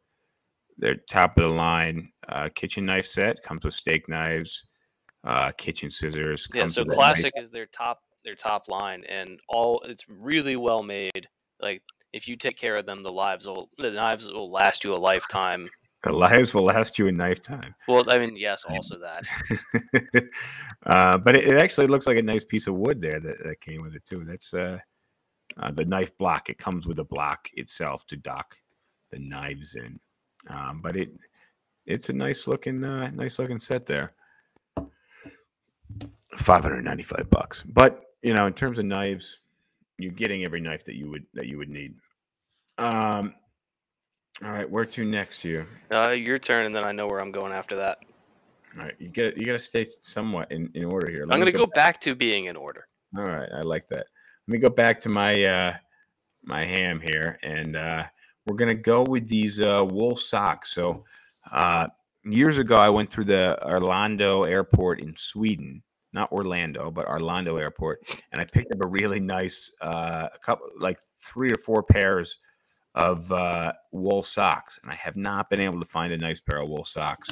their 0.77 0.95
top 1.09 1.37
of 1.37 1.43
the 1.43 1.49
line 1.49 2.09
uh, 2.29 2.49
kitchen 2.55 2.85
knife 2.85 3.07
set. 3.07 3.41
Comes 3.43 3.65
with 3.65 3.73
steak 3.73 4.07
knives, 4.07 4.65
uh, 5.25 5.51
kitchen 5.57 5.91
scissors. 5.91 6.47
Yeah, 6.53 6.67
so 6.67 6.81
with 6.81 6.89
that 6.89 6.97
nice- 6.97 6.97
classic 6.97 7.33
is 7.35 7.51
their 7.51 7.65
top 7.65 8.01
their 8.23 8.35
top 8.35 8.67
line, 8.67 9.03
and 9.07 9.39
all 9.49 9.81
it's 9.85 10.07
really 10.07 10.55
well 10.55 10.83
made. 10.83 11.27
Like 11.61 11.81
if 12.13 12.27
you 12.27 12.35
take 12.35 12.57
care 12.57 12.77
of 12.77 12.85
them, 12.85 13.03
the 13.03 13.11
lives 13.11 13.45
will 13.45 13.69
the 13.77 13.91
knives 13.91 14.27
will 14.27 14.51
last 14.51 14.83
you 14.83 14.93
a 14.93 14.97
lifetime. 14.97 15.69
the 16.03 16.11
lives 16.11 16.53
will 16.53 16.65
last 16.65 16.99
you 16.99 17.09
a 17.09 17.11
lifetime. 17.11 17.73
Well, 17.87 18.03
I 18.09 18.19
mean, 18.19 18.37
yes, 18.37 18.63
also 18.67 18.99
that. 18.99 19.27
uh, 20.85 21.17
but 21.17 21.35
it, 21.35 21.45
it 21.45 21.57
actually 21.57 21.87
looks 21.87 22.07
like 22.07 22.17
a 22.17 22.21
nice 22.21 22.43
piece 22.43 22.67
of 22.67 22.75
wood 22.75 23.01
there 23.01 23.19
that, 23.19 23.43
that 23.43 23.61
came 23.61 23.81
with 23.81 23.95
it 23.95 24.05
too. 24.05 24.23
That's 24.23 24.53
uh, 24.53 24.77
uh, 25.57 25.71
the 25.71 25.85
knife 25.85 26.15
block. 26.17 26.49
It 26.49 26.57
comes 26.57 26.85
with 26.85 26.99
a 26.99 27.03
block 27.03 27.49
itself 27.53 28.05
to 28.07 28.17
dock 28.17 28.55
the 29.11 29.19
knives 29.19 29.75
in. 29.75 29.99
Um, 30.47 30.81
but 30.83 30.95
it 30.95 31.09
it's 31.85 32.09
a 32.09 32.13
nice 32.13 32.47
looking 32.47 32.83
uh, 32.83 33.09
nice 33.11 33.39
looking 33.39 33.59
set 33.59 33.85
there. 33.85 34.13
Five 36.37 36.63
hundred 36.63 36.83
ninety 36.83 37.03
five 37.03 37.29
bucks. 37.29 37.63
But 37.63 38.01
you 38.21 38.33
know, 38.33 38.45
in 38.45 38.53
terms 38.53 38.79
of 38.79 38.85
knives, 38.85 39.39
you're 39.97 40.11
getting 40.11 40.43
every 40.43 40.61
knife 40.61 40.83
that 40.85 40.95
you 40.95 41.09
would 41.09 41.25
that 41.33 41.47
you 41.47 41.57
would 41.57 41.69
need. 41.69 41.95
Um, 42.77 43.33
all 44.43 44.51
right, 44.51 44.69
where 44.69 44.85
to 44.85 45.05
next 45.05 45.41
here? 45.41 45.65
Uh, 45.91 46.09
your 46.09 46.37
turn, 46.37 46.65
and 46.65 46.75
then 46.75 46.83
I 46.83 46.91
know 46.91 47.07
where 47.07 47.19
I'm 47.19 47.31
going 47.31 47.53
after 47.53 47.77
that. 47.77 47.99
All 48.77 48.83
right, 48.83 48.93
you 48.99 49.07
get 49.07 49.37
you 49.37 49.45
got 49.45 49.53
to 49.53 49.59
stay 49.59 49.87
somewhat 50.01 50.51
in, 50.51 50.69
in 50.73 50.83
order 50.83 51.09
here. 51.09 51.25
Let 51.25 51.33
I'm 51.33 51.39
gonna 51.39 51.51
go 51.51 51.65
back 51.65 52.01
to 52.01 52.15
being 52.15 52.45
in 52.45 52.57
order. 52.57 52.87
All 53.17 53.23
right, 53.23 53.49
I 53.55 53.61
like 53.61 53.87
that. 53.87 54.07
Let 54.47 54.51
me 54.51 54.57
go 54.57 54.69
back 54.69 54.99
to 55.01 55.09
my 55.09 55.43
uh 55.45 55.73
my 56.43 56.65
ham 56.65 56.99
here, 56.99 57.39
and 57.43 57.77
uh 57.77 58.03
we're 58.45 58.57
gonna 58.57 58.75
go 58.75 59.03
with 59.03 59.27
these 59.27 59.61
uh 59.61 59.85
wool 59.89 60.17
socks. 60.17 60.73
So 60.73 61.05
uh 61.51 61.87
years 62.25 62.57
ago, 62.57 62.75
I 62.75 62.89
went 62.89 63.09
through 63.09 63.25
the 63.25 63.57
Arlanda 63.63 64.47
airport 64.47 64.99
in 64.99 65.15
Sweden, 65.15 65.83
not 66.13 66.31
Orlando, 66.31 66.91
but 66.91 67.07
Arlanda 67.07 67.59
airport, 67.59 68.21
and 68.31 68.41
I 68.41 68.45
picked 68.45 68.71
up 68.73 68.83
a 68.83 68.87
really 68.87 69.19
nice 69.19 69.71
uh 69.81 70.27
a 70.33 70.39
couple 70.39 70.67
like 70.79 70.99
three 71.19 71.49
or 71.49 71.57
four 71.57 71.83
pairs 71.83 72.37
of 72.95 73.31
uh 73.31 73.73
wool 73.91 74.23
socks, 74.23 74.79
and 74.81 74.91
I 74.91 74.95
have 74.95 75.15
not 75.15 75.49
been 75.49 75.61
able 75.61 75.79
to 75.79 75.85
find 75.85 76.13
a 76.13 76.17
nice 76.17 76.39
pair 76.39 76.61
of 76.61 76.69
wool 76.69 76.85
socks 76.85 77.29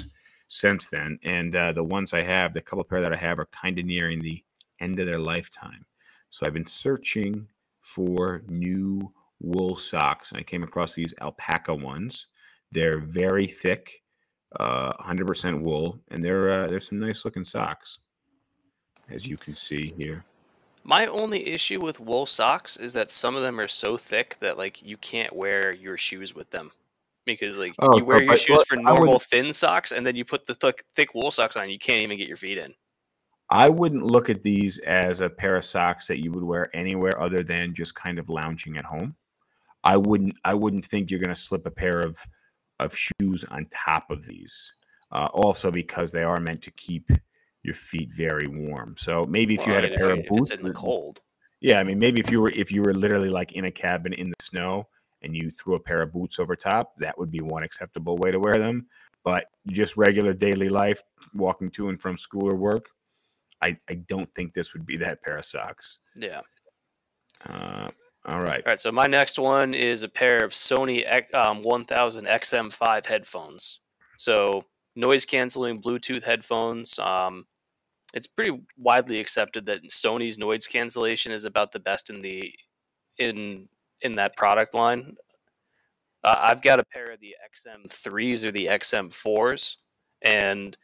since 0.47 0.87
then. 0.89 1.17
And 1.23 1.55
uh, 1.55 1.71
the 1.71 1.83
ones 1.83 2.13
I 2.13 2.21
have, 2.21 2.53
the 2.53 2.61
couple 2.61 2.83
pair 2.83 3.01
that 3.01 3.13
I 3.13 3.17
have, 3.17 3.39
are 3.39 3.47
kind 3.47 3.79
of 3.79 3.85
nearing 3.85 4.21
the 4.21 4.43
end 4.79 4.99
of 4.99 5.07
their 5.07 5.19
lifetime. 5.19 5.83
So 6.29 6.45
I've 6.45 6.53
been 6.53 6.67
searching 6.67 7.47
for 7.81 8.43
new 8.47 9.11
wool 9.39 9.75
socks, 9.75 10.29
and 10.29 10.39
I 10.39 10.43
came 10.43 10.61
across 10.61 10.93
these 10.93 11.13
alpaca 11.21 11.73
ones. 11.73 12.27
They're 12.71 12.99
very 12.99 13.47
thick, 13.47 14.02
uh, 14.59 14.93
100% 15.03 15.61
wool, 15.61 15.99
and 16.11 16.23
they're 16.23 16.51
uh, 16.51 16.67
they're 16.67 16.79
some 16.79 16.99
nice 16.99 17.25
looking 17.25 17.45
socks, 17.45 17.99
as 19.09 19.25
you 19.25 19.37
can 19.37 19.55
see 19.55 19.93
here. 19.97 20.23
My 20.83 21.05
only 21.07 21.47
issue 21.47 21.79
with 21.79 21.99
wool 21.99 22.25
socks 22.25 22.75
is 22.75 22.93
that 22.93 23.11
some 23.11 23.35
of 23.35 23.43
them 23.43 23.59
are 23.59 23.69
so 23.69 23.95
thick 23.95 24.37
that 24.41 24.57
like 24.57 24.81
you 24.81 24.97
can't 24.97 25.33
wear 25.33 25.73
your 25.73 25.97
shoes 25.97 26.35
with 26.35 26.49
them. 26.51 26.71
Because 27.25 27.55
like 27.55 27.73
Oh, 27.79 27.97
you 27.97 28.03
wear 28.03 28.21
your 28.21 28.35
shoes 28.35 28.57
but 28.57 28.67
for 28.67 28.75
normal 28.75 29.19
thin 29.19 29.53
socks, 29.53 29.93
and 29.93 30.05
then 30.05 30.15
you 30.15 30.25
put 30.25 30.45
the 30.45 30.55
thick, 30.55 30.83
thick 30.95 31.15
wool 31.15 31.31
socks 31.31 31.55
on, 31.55 31.69
you 31.69 31.79
can't 31.79 32.01
even 32.01 32.17
get 32.17 32.27
your 32.27 32.37
feet 32.37 32.57
in. 32.57 32.73
I 33.49 33.69
wouldn't 33.69 34.03
look 34.03 34.29
at 34.29 34.43
these 34.43 34.79
as 34.79 35.21
a 35.21 35.29
pair 35.29 35.55
of 35.55 35.63
socks 35.63 36.07
that 36.07 36.21
you 36.21 36.31
would 36.31 36.43
wear 36.43 36.75
anywhere 36.75 37.21
other 37.21 37.43
than 37.43 37.73
just 37.73 37.95
kind 37.95 38.19
of 38.19 38.29
lounging 38.29 38.77
at 38.77 38.83
home. 38.83 39.15
I 39.83 39.97
wouldn't 39.97 40.35
I 40.43 40.53
wouldn't 40.53 40.85
think 40.85 41.09
you're 41.09 41.19
going 41.19 41.33
to 41.33 41.41
slip 41.41 41.65
a 41.65 41.71
pair 41.71 41.99
of 41.99 42.17
of 42.83 42.95
shoes 42.97 43.45
on 43.49 43.65
top 43.71 44.11
of 44.11 44.25
these. 44.25 44.73
Uh, 45.11 45.29
also 45.33 45.69
because 45.69 46.11
they 46.11 46.23
are 46.23 46.39
meant 46.39 46.61
to 46.63 46.71
keep 46.71 47.11
your 47.61 47.75
feet 47.75 48.09
very 48.15 48.47
warm. 48.47 48.95
So 48.97 49.23
maybe 49.25 49.53
if 49.53 49.65
you 49.67 49.71
had 49.71 49.85
I 49.85 49.89
a 49.89 49.95
pair 49.95 50.11
of 50.11 50.25
boots, 50.25 50.49
in 50.49 50.63
the 50.63 50.73
cold. 50.73 51.21
yeah, 51.61 51.79
I 51.79 51.83
mean 51.83 51.99
maybe 51.99 52.19
if 52.19 52.31
you 52.31 52.41
were 52.41 52.49
if 52.49 52.71
you 52.71 52.81
were 52.81 52.95
literally 52.95 53.29
like 53.29 53.51
in 53.51 53.65
a 53.65 53.71
cabin 53.71 54.13
in 54.13 54.29
the 54.29 54.35
snow 54.41 54.87
and 55.21 55.35
you 55.35 55.51
threw 55.51 55.75
a 55.75 55.79
pair 55.79 56.01
of 56.01 56.11
boots 56.11 56.39
over 56.39 56.55
top, 56.55 56.97
that 56.97 57.15
would 57.17 57.29
be 57.29 57.41
one 57.41 57.63
acceptable 57.63 58.17
way 58.17 58.31
to 58.31 58.39
wear 58.39 58.55
them. 58.55 58.87
but 59.23 59.45
just 59.67 59.95
regular 59.97 60.33
daily 60.33 60.69
life, 60.69 61.01
walking 61.33 61.71
to 61.71 61.89
and 61.89 62.01
from 62.01 62.17
school 62.17 62.49
or 62.51 62.55
work, 62.55 62.89
I, 63.61 63.77
I 63.89 63.95
don't 64.07 64.33
think 64.35 64.53
this 64.53 64.73
would 64.73 64.85
be 64.85 64.97
that 64.97 65.21
pair 65.23 65.37
of 65.37 65.45
socks. 65.45 65.99
Yeah. 66.15 66.41
Uh, 67.47 67.89
all 68.25 68.41
right. 68.41 68.63
All 68.65 68.71
right. 68.71 68.79
So 68.79 68.91
my 68.91 69.07
next 69.07 69.37
one 69.37 69.73
is 69.73 70.03
a 70.03 70.09
pair 70.09 70.43
of 70.43 70.51
Sony 70.51 71.05
um, 71.35 71.61
1000 71.61 72.25
XM5 72.25 73.05
headphones. 73.05 73.79
So 74.17 74.63
noise 74.95 75.25
canceling 75.25 75.81
Bluetooth 75.81 76.23
headphones. 76.23 76.97
Um, 76.99 77.45
it's 78.13 78.27
pretty 78.27 78.61
widely 78.77 79.19
accepted 79.19 79.65
that 79.65 79.83
Sony's 79.83 80.37
noise 80.37 80.67
cancellation 80.67 81.31
is 81.31 81.45
about 81.45 81.71
the 81.71 81.79
best 81.79 82.09
in 82.09 82.21
the 82.21 82.53
in 83.17 83.67
in 84.01 84.15
that 84.15 84.37
product 84.37 84.73
line. 84.73 85.15
Uh, 86.23 86.35
I've 86.39 86.61
got 86.61 86.79
a 86.79 86.85
pair 86.85 87.11
of 87.11 87.19
the 87.19 87.35
XM3s 87.53 88.45
or 88.45 88.51
the 88.51 88.67
XM4s, 88.67 89.75
and 90.21 90.77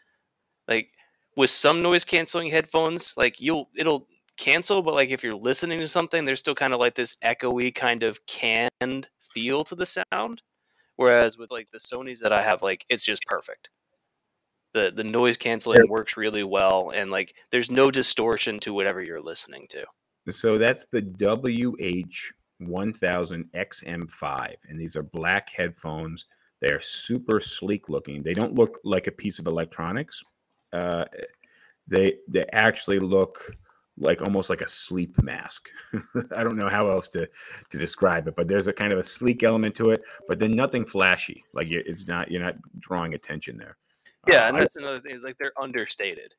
like 0.68 0.90
with 1.38 1.50
some 1.50 1.82
noise 1.82 2.04
canceling 2.04 2.50
headphones, 2.50 3.14
like 3.16 3.40
you'll 3.40 3.70
it'll 3.78 4.08
cancel, 4.40 4.82
but 4.82 4.96
like 4.96 5.10
if 5.10 5.24
you're 5.24 5.34
listening 5.34 5.80
to 5.80 5.88
something, 5.88 6.26
there's 6.26 6.40
still 6.40 6.56
kind 6.56 6.74
of 6.74 6.80
like 6.80 6.96
this 6.96 7.18
echoey 7.24 7.74
kind 7.76 8.02
of 8.02 8.26
canned 8.26 9.08
feel 9.34 9.64
to 9.66 9.76
the 9.76 9.86
sound. 9.86 10.42
Whereas 10.96 11.38
with 11.38 11.52
like 11.52 11.68
the 11.72 11.80
Sony's 11.80 12.20
that 12.22 12.34
I 12.34 12.42
have, 12.42 12.62
like 12.62 12.86
it's 12.90 13.06
just 13.06 13.24
perfect. 13.26 13.70
The 14.74 14.92
the 14.96 15.04
noise 15.04 15.38
canceling 15.38 15.88
works 15.88 16.18
really 16.18 16.44
well, 16.44 16.92
and 16.94 17.12
like 17.12 17.36
there's 17.52 17.72
no 17.72 17.92
distortion 17.92 18.60
to 18.62 18.74
whatever 18.74 19.02
you're 19.02 19.22
listening 19.22 19.68
to. 19.70 19.86
So 20.30 20.58
that's 20.58 20.88
the 20.92 21.02
WH 21.02 22.14
1000 22.60 23.50
XM5, 23.56 24.56
and 24.68 24.80
these 24.80 24.96
are 24.96 25.04
black 25.04 25.50
headphones. 25.56 26.26
They're 26.62 26.82
super 26.82 27.40
sleek 27.40 27.88
looking. 27.88 28.22
They 28.22 28.34
don't 28.34 28.56
look 28.56 28.80
like 28.84 29.08
a 29.08 29.12
piece 29.12 29.40
of 29.40 29.48
electronics. 29.48 30.24
Uh, 30.74 31.06
they 31.88 32.18
they 32.28 32.46
actually 32.52 33.00
look 33.00 33.56
like 34.00 34.22
almost 34.22 34.50
like 34.50 34.62
a 34.62 34.68
sleep 34.68 35.22
mask. 35.22 35.70
I 36.36 36.44
don't 36.44 36.56
know 36.58 36.70
how 36.70 36.90
else 36.90 37.10
to 37.10 37.28
to 37.70 37.78
describe 37.78 38.28
it, 38.28 38.36
but 38.36 38.48
there's 38.48 38.68
a 38.68 38.74
kind 38.74 38.94
of 38.94 39.00
a 39.00 39.04
sleek 39.04 39.44
element 39.44 39.76
to 39.76 39.90
it, 39.92 40.02
but 40.28 40.40
then 40.40 40.56
nothing 40.56 40.86
flashy. 40.86 41.44
Like 41.54 41.68
it- 41.70 41.86
it's 41.88 42.08
not 42.08 42.32
you're 42.32 42.42
not 42.44 42.56
drawing 42.80 43.14
attention 43.14 43.58
there. 43.58 43.78
Yeah, 44.28 44.46
Uh, 44.46 44.48
and 44.50 44.58
I- 44.58 44.60
that's 44.62 44.76
another 44.78 45.00
thing. 45.02 45.22
Like 45.22 45.38
they're 45.38 45.60
understated. 45.62 46.34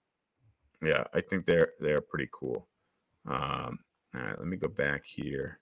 yeah, 0.82 1.04
I 1.14 1.20
think 1.20 1.44
they're 1.46 1.72
they're 1.80 2.00
pretty 2.00 2.28
cool. 2.32 2.66
Um, 3.26 3.78
all 4.14 4.22
right, 4.22 4.38
let 4.38 4.48
me 4.48 4.56
go 4.56 4.68
back 4.68 5.02
here, 5.04 5.60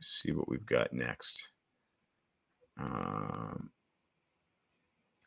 see 0.00 0.32
what 0.32 0.48
we've 0.48 0.66
got 0.66 0.92
next. 0.92 1.48
Um, 2.78 3.70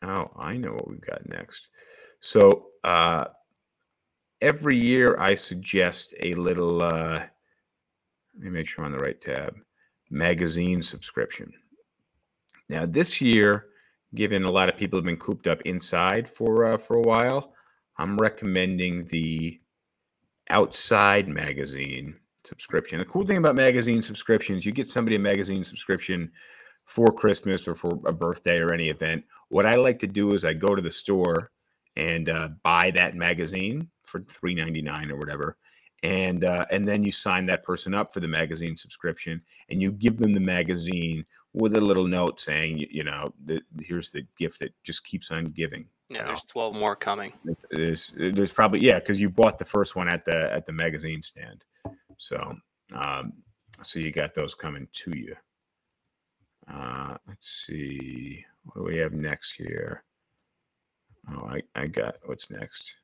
oh, 0.03 0.31
I 0.37 0.55
know 0.57 0.71
what 0.73 0.87
we've 0.87 1.01
got 1.01 1.27
next. 1.27 1.67
So 2.19 2.67
uh, 2.83 3.25
every 4.41 4.77
year 4.77 5.17
I 5.19 5.35
suggest 5.35 6.13
a 6.21 6.33
little. 6.33 6.83
Uh, 6.83 7.23
let 8.35 8.43
me 8.43 8.49
make 8.49 8.67
sure 8.67 8.83
I'm 8.83 8.91
on 8.91 8.97
the 8.97 9.03
right 9.03 9.19
tab. 9.19 9.55
Magazine 10.09 10.81
subscription. 10.81 11.51
Now 12.69 12.85
this 12.85 13.21
year, 13.21 13.67
given 14.15 14.43
a 14.43 14.51
lot 14.51 14.69
of 14.69 14.77
people 14.77 14.97
have 14.97 15.05
been 15.05 15.17
cooped 15.17 15.47
up 15.47 15.61
inside 15.63 16.29
for 16.29 16.65
uh, 16.65 16.77
for 16.77 16.97
a 16.97 17.01
while, 17.01 17.53
I'm 17.97 18.17
recommending 18.17 19.05
the 19.05 19.59
Outside 20.49 21.27
Magazine 21.27 22.15
subscription. 22.43 22.99
The 22.99 23.05
cool 23.05 23.25
thing 23.25 23.37
about 23.37 23.55
magazine 23.55 24.01
subscriptions, 24.01 24.65
you 24.65 24.71
get 24.71 24.89
somebody 24.89 25.15
a 25.15 25.19
magazine 25.19 25.63
subscription 25.63 26.31
for 26.85 27.07
Christmas 27.07 27.67
or 27.67 27.75
for 27.75 27.99
a 28.05 28.11
birthday 28.11 28.59
or 28.59 28.73
any 28.73 28.89
event. 28.89 29.23
What 29.49 29.65
I 29.65 29.75
like 29.75 29.99
to 29.99 30.07
do 30.07 30.33
is 30.33 30.43
I 30.43 30.53
go 30.53 30.75
to 30.75 30.81
the 30.81 30.91
store 30.91 31.51
and 31.95 32.29
uh, 32.29 32.49
buy 32.63 32.91
that 32.91 33.15
magazine 33.15 33.89
for 34.03 34.21
$3.99 34.21 35.11
or 35.11 35.17
whatever. 35.17 35.57
And 36.03 36.45
uh, 36.45 36.65
and 36.71 36.87
then 36.87 37.03
you 37.03 37.11
sign 37.11 37.45
that 37.45 37.63
person 37.63 37.93
up 37.93 38.11
for 38.11 38.21
the 38.21 38.27
magazine 38.27 38.75
subscription, 38.75 39.39
and 39.69 39.79
you 39.79 39.91
give 39.91 40.17
them 40.17 40.33
the 40.33 40.39
magazine 40.39 41.23
with 41.53 41.75
a 41.75 41.81
little 41.81 42.07
note 42.07 42.39
saying, 42.39 42.79
you, 42.79 42.87
you 42.89 43.03
know, 43.03 43.31
the, 43.45 43.61
here's 43.81 44.09
the 44.09 44.25
gift 44.37 44.59
that 44.59 44.73
just 44.83 45.03
keeps 45.05 45.29
on 45.29 45.45
giving. 45.45 45.85
Yeah, 46.09 46.25
there's 46.25 46.43
12 46.45 46.75
more 46.75 46.95
coming. 46.95 47.31
There's 47.69 48.13
there's 48.17 48.51
probably 48.51 48.79
yeah, 48.81 48.99
because 48.99 49.19
you 49.19 49.29
bought 49.29 49.57
the 49.57 49.65
first 49.65 49.95
one 49.95 50.09
at 50.09 50.25
the 50.25 50.51
at 50.51 50.65
the 50.65 50.73
magazine 50.73 51.21
stand. 51.21 51.63
So 52.17 52.55
um 52.93 53.31
so 53.81 53.99
you 53.99 54.11
got 54.11 54.33
those 54.33 54.53
coming 54.53 54.87
to 54.91 55.17
you. 55.17 55.35
Uh 56.69 57.15
let's 57.27 57.65
see. 57.65 58.43
What 58.65 58.75
do 58.75 58.83
we 58.83 58.97
have 58.97 59.13
next 59.13 59.51
here? 59.51 60.03
Oh, 61.29 61.49
I, 61.49 61.61
I 61.75 61.87
got 61.87 62.15
what's 62.25 62.49
next. 62.49 62.95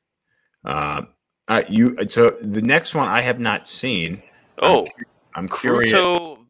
Um 0.64 1.08
right, 1.48 1.68
you 1.70 1.96
so 2.08 2.36
the 2.40 2.62
next 2.62 2.94
one 2.94 3.08
I 3.08 3.20
have 3.20 3.38
not 3.38 3.68
seen. 3.68 4.22
Oh, 4.60 4.86
I'm 5.34 5.48
curious. 5.48 5.92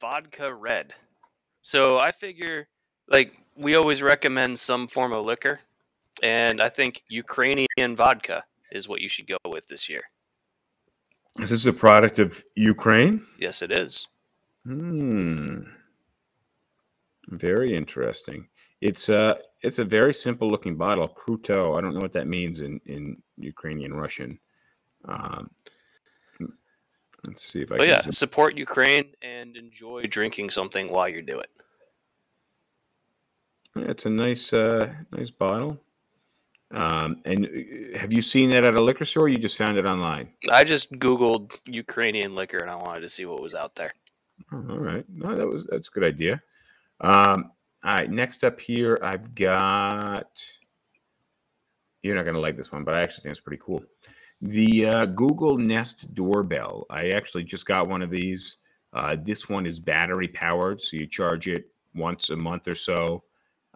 Vodka 0.01 0.55
Red. 0.55 0.95
So 1.63 2.01
I 2.01 2.13
figure, 2.13 2.69
like, 3.09 3.33
we 3.57 3.75
always 3.75 4.01
recommend 4.01 4.59
some 4.59 4.87
form 4.87 5.13
of 5.13 5.25
liquor, 5.25 5.61
and 6.23 6.63
I 6.63 6.69
think 6.69 7.03
Ukrainian 7.09 7.97
vodka 7.97 8.45
is 8.73 8.89
what 8.89 9.03
you 9.03 9.09
should 9.09 9.27
go 9.27 9.37
with 9.47 9.67
this 9.67 9.89
year. 9.89 10.03
Is 11.39 11.51
this 11.51 11.67
a 11.67 11.73
product 11.73 12.19
of 12.19 12.43
Ukraine? 12.55 13.23
Yes, 13.39 13.63
it 13.63 13.71
is. 13.71 14.09
Hmm. 14.65 15.63
Very 17.29 17.75
interesting. 17.77 18.49
It's 18.81 19.09
a 19.09 19.39
it's 19.63 19.79
a 19.81 19.85
very 19.85 20.15
simple 20.15 20.49
looking 20.49 20.77
bottle, 20.77 21.09
Kruto. 21.09 21.77
I 21.77 21.81
don't 21.81 21.95
know 21.95 22.01
what 22.01 22.13
that 22.13 22.29
means 22.29 22.61
in 22.61 22.81
in 22.87 23.21
Ukrainian 23.37 23.93
Russian. 23.95 24.39
Um, 25.05 25.51
let's 27.27 27.43
see 27.45 27.63
if 27.63 27.73
I 27.73 27.77
But 27.79 27.87
can. 27.87 27.89
yeah, 27.89 28.11
support 28.11 28.57
Ukraine 28.57 29.07
and 29.23 29.57
enjoy 29.57 30.03
drinking 30.05 30.51
something 30.51 30.89
while 30.91 31.09
you 31.09 31.23
do 31.23 31.39
it. 31.41 31.51
Yeah, 33.77 33.85
It's 33.91 34.07
a 34.07 34.11
nice 34.11 34.53
uh, 34.53 34.93
nice 35.13 35.31
bottle. 35.31 35.79
Um, 36.71 37.23
and 37.25 37.47
uh, 37.47 37.99
have 37.99 38.13
you 38.13 38.21
seen 38.21 38.51
that 38.51 38.63
at 38.63 38.75
a 38.75 38.83
liquor 38.83 39.05
store? 39.07 39.25
Or 39.25 39.29
you 39.29 39.39
just 39.39 39.57
found 39.57 39.79
it 39.79 39.87
online. 39.87 40.29
I 40.53 40.65
just 40.65 40.93
Googled 40.99 41.59
Ukrainian 41.67 42.35
liquor 42.35 42.59
and 42.59 42.71
I 42.71 42.77
wanted 42.77 43.01
to 43.01 43.09
see 43.09 43.25
what 43.25 43.41
was 43.43 43.55
out 43.55 43.75
there. 43.75 43.93
Oh, 44.53 44.65
all 44.71 44.79
right. 44.79 45.05
No, 45.09 45.35
that 45.35 45.47
was 45.49 45.67
that's 45.71 45.89
a 45.89 45.91
good 45.91 46.05
idea. 46.05 46.41
Um, 47.01 47.51
all 47.85 47.95
right. 47.95 48.11
Next 48.11 48.45
up 48.45 48.61
here, 48.61 48.99
I've 49.03 49.35
got. 49.35 50.45
You're 52.03 52.17
not 52.17 52.25
going 52.25 52.35
to 52.35 52.41
like 52.41 52.57
this 52.57 52.73
one, 52.73 52.85
but 52.85 52.97
I 52.97 53.03
actually 53.03 53.23
think 53.23 53.33
it's 53.33 53.41
pretty 53.41 53.63
cool. 53.65 53.83
The 54.41 54.87
uh, 54.87 55.07
Google 55.07 55.59
Nest 55.59 56.13
doorbell. 56.15 56.87
I 56.91 57.11
actually 57.11 57.45
just 57.45 57.67
got 57.67 57.89
one 57.89 58.03
of 58.03 58.11
these. 58.11 58.57
Uh, 58.93 59.17
this 59.21 59.49
one 59.49 59.67
is 59.67 59.79
battery 59.79 60.29
powered, 60.29 60.81
so 60.81 60.97
you 60.97 61.07
charge 61.07 61.49
it 61.49 61.71
once 61.95 62.31
a 62.31 62.37
month 62.37 62.69
or 62.69 62.75
so, 62.75 63.25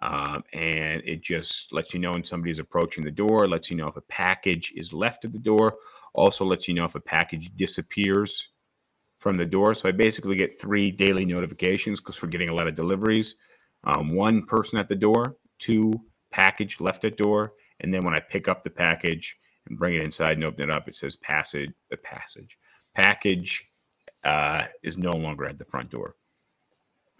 um, 0.00 0.42
and 0.52 1.02
it 1.04 1.20
just 1.22 1.72
lets 1.72 1.92
you 1.92 2.00
know 2.00 2.12
when 2.12 2.24
somebody's 2.24 2.60
approaching 2.60 3.04
the 3.04 3.10
door. 3.10 3.48
Lets 3.48 3.70
you 3.70 3.76
know 3.76 3.88
if 3.88 3.96
a 3.96 4.02
package 4.02 4.72
is 4.76 4.92
left 4.92 5.24
at 5.24 5.32
the 5.32 5.38
door. 5.38 5.76
Also 6.14 6.44
lets 6.44 6.68
you 6.68 6.74
know 6.74 6.84
if 6.84 6.94
a 6.94 7.00
package 7.00 7.50
disappears 7.56 8.48
from 9.18 9.36
the 9.36 9.46
door. 9.46 9.74
So 9.74 9.88
I 9.88 9.92
basically 9.92 10.36
get 10.36 10.60
three 10.60 10.90
daily 10.90 11.24
notifications 11.24 12.00
because 12.00 12.20
we're 12.20 12.28
getting 12.28 12.48
a 12.48 12.54
lot 12.54 12.66
of 12.66 12.74
deliveries. 12.74 13.36
Um, 13.84 14.14
one 14.14 14.44
person 14.46 14.78
at 14.78 14.88
the 14.88 14.94
door, 14.94 15.36
two 15.58 15.92
package 16.30 16.80
left 16.80 17.04
at 17.04 17.16
door, 17.16 17.52
and 17.80 17.92
then 17.92 18.04
when 18.04 18.14
I 18.14 18.20
pick 18.20 18.48
up 18.48 18.62
the 18.62 18.70
package 18.70 19.36
and 19.68 19.78
bring 19.78 19.94
it 19.94 20.02
inside 20.02 20.32
and 20.32 20.44
open 20.44 20.64
it 20.64 20.70
up, 20.70 20.88
it 20.88 20.94
says 20.94 21.16
passage. 21.16 21.70
The 21.90 21.96
passage 21.96 22.58
package 22.94 23.64
uh, 24.24 24.64
is 24.82 24.96
no 24.96 25.10
longer 25.10 25.46
at 25.46 25.58
the 25.58 25.64
front 25.64 25.90
door, 25.90 26.16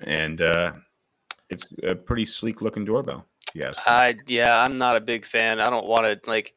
and 0.00 0.40
uh, 0.40 0.72
it's 1.50 1.66
a 1.82 1.94
pretty 1.94 2.26
sleek 2.26 2.62
looking 2.62 2.84
doorbell. 2.84 3.26
Yes. 3.54 3.74
I 3.86 4.16
yeah, 4.26 4.62
I'm 4.62 4.76
not 4.76 4.96
a 4.96 5.00
big 5.00 5.26
fan. 5.26 5.60
I 5.60 5.68
don't 5.68 5.86
want 5.86 6.06
to 6.06 6.30
like 6.30 6.54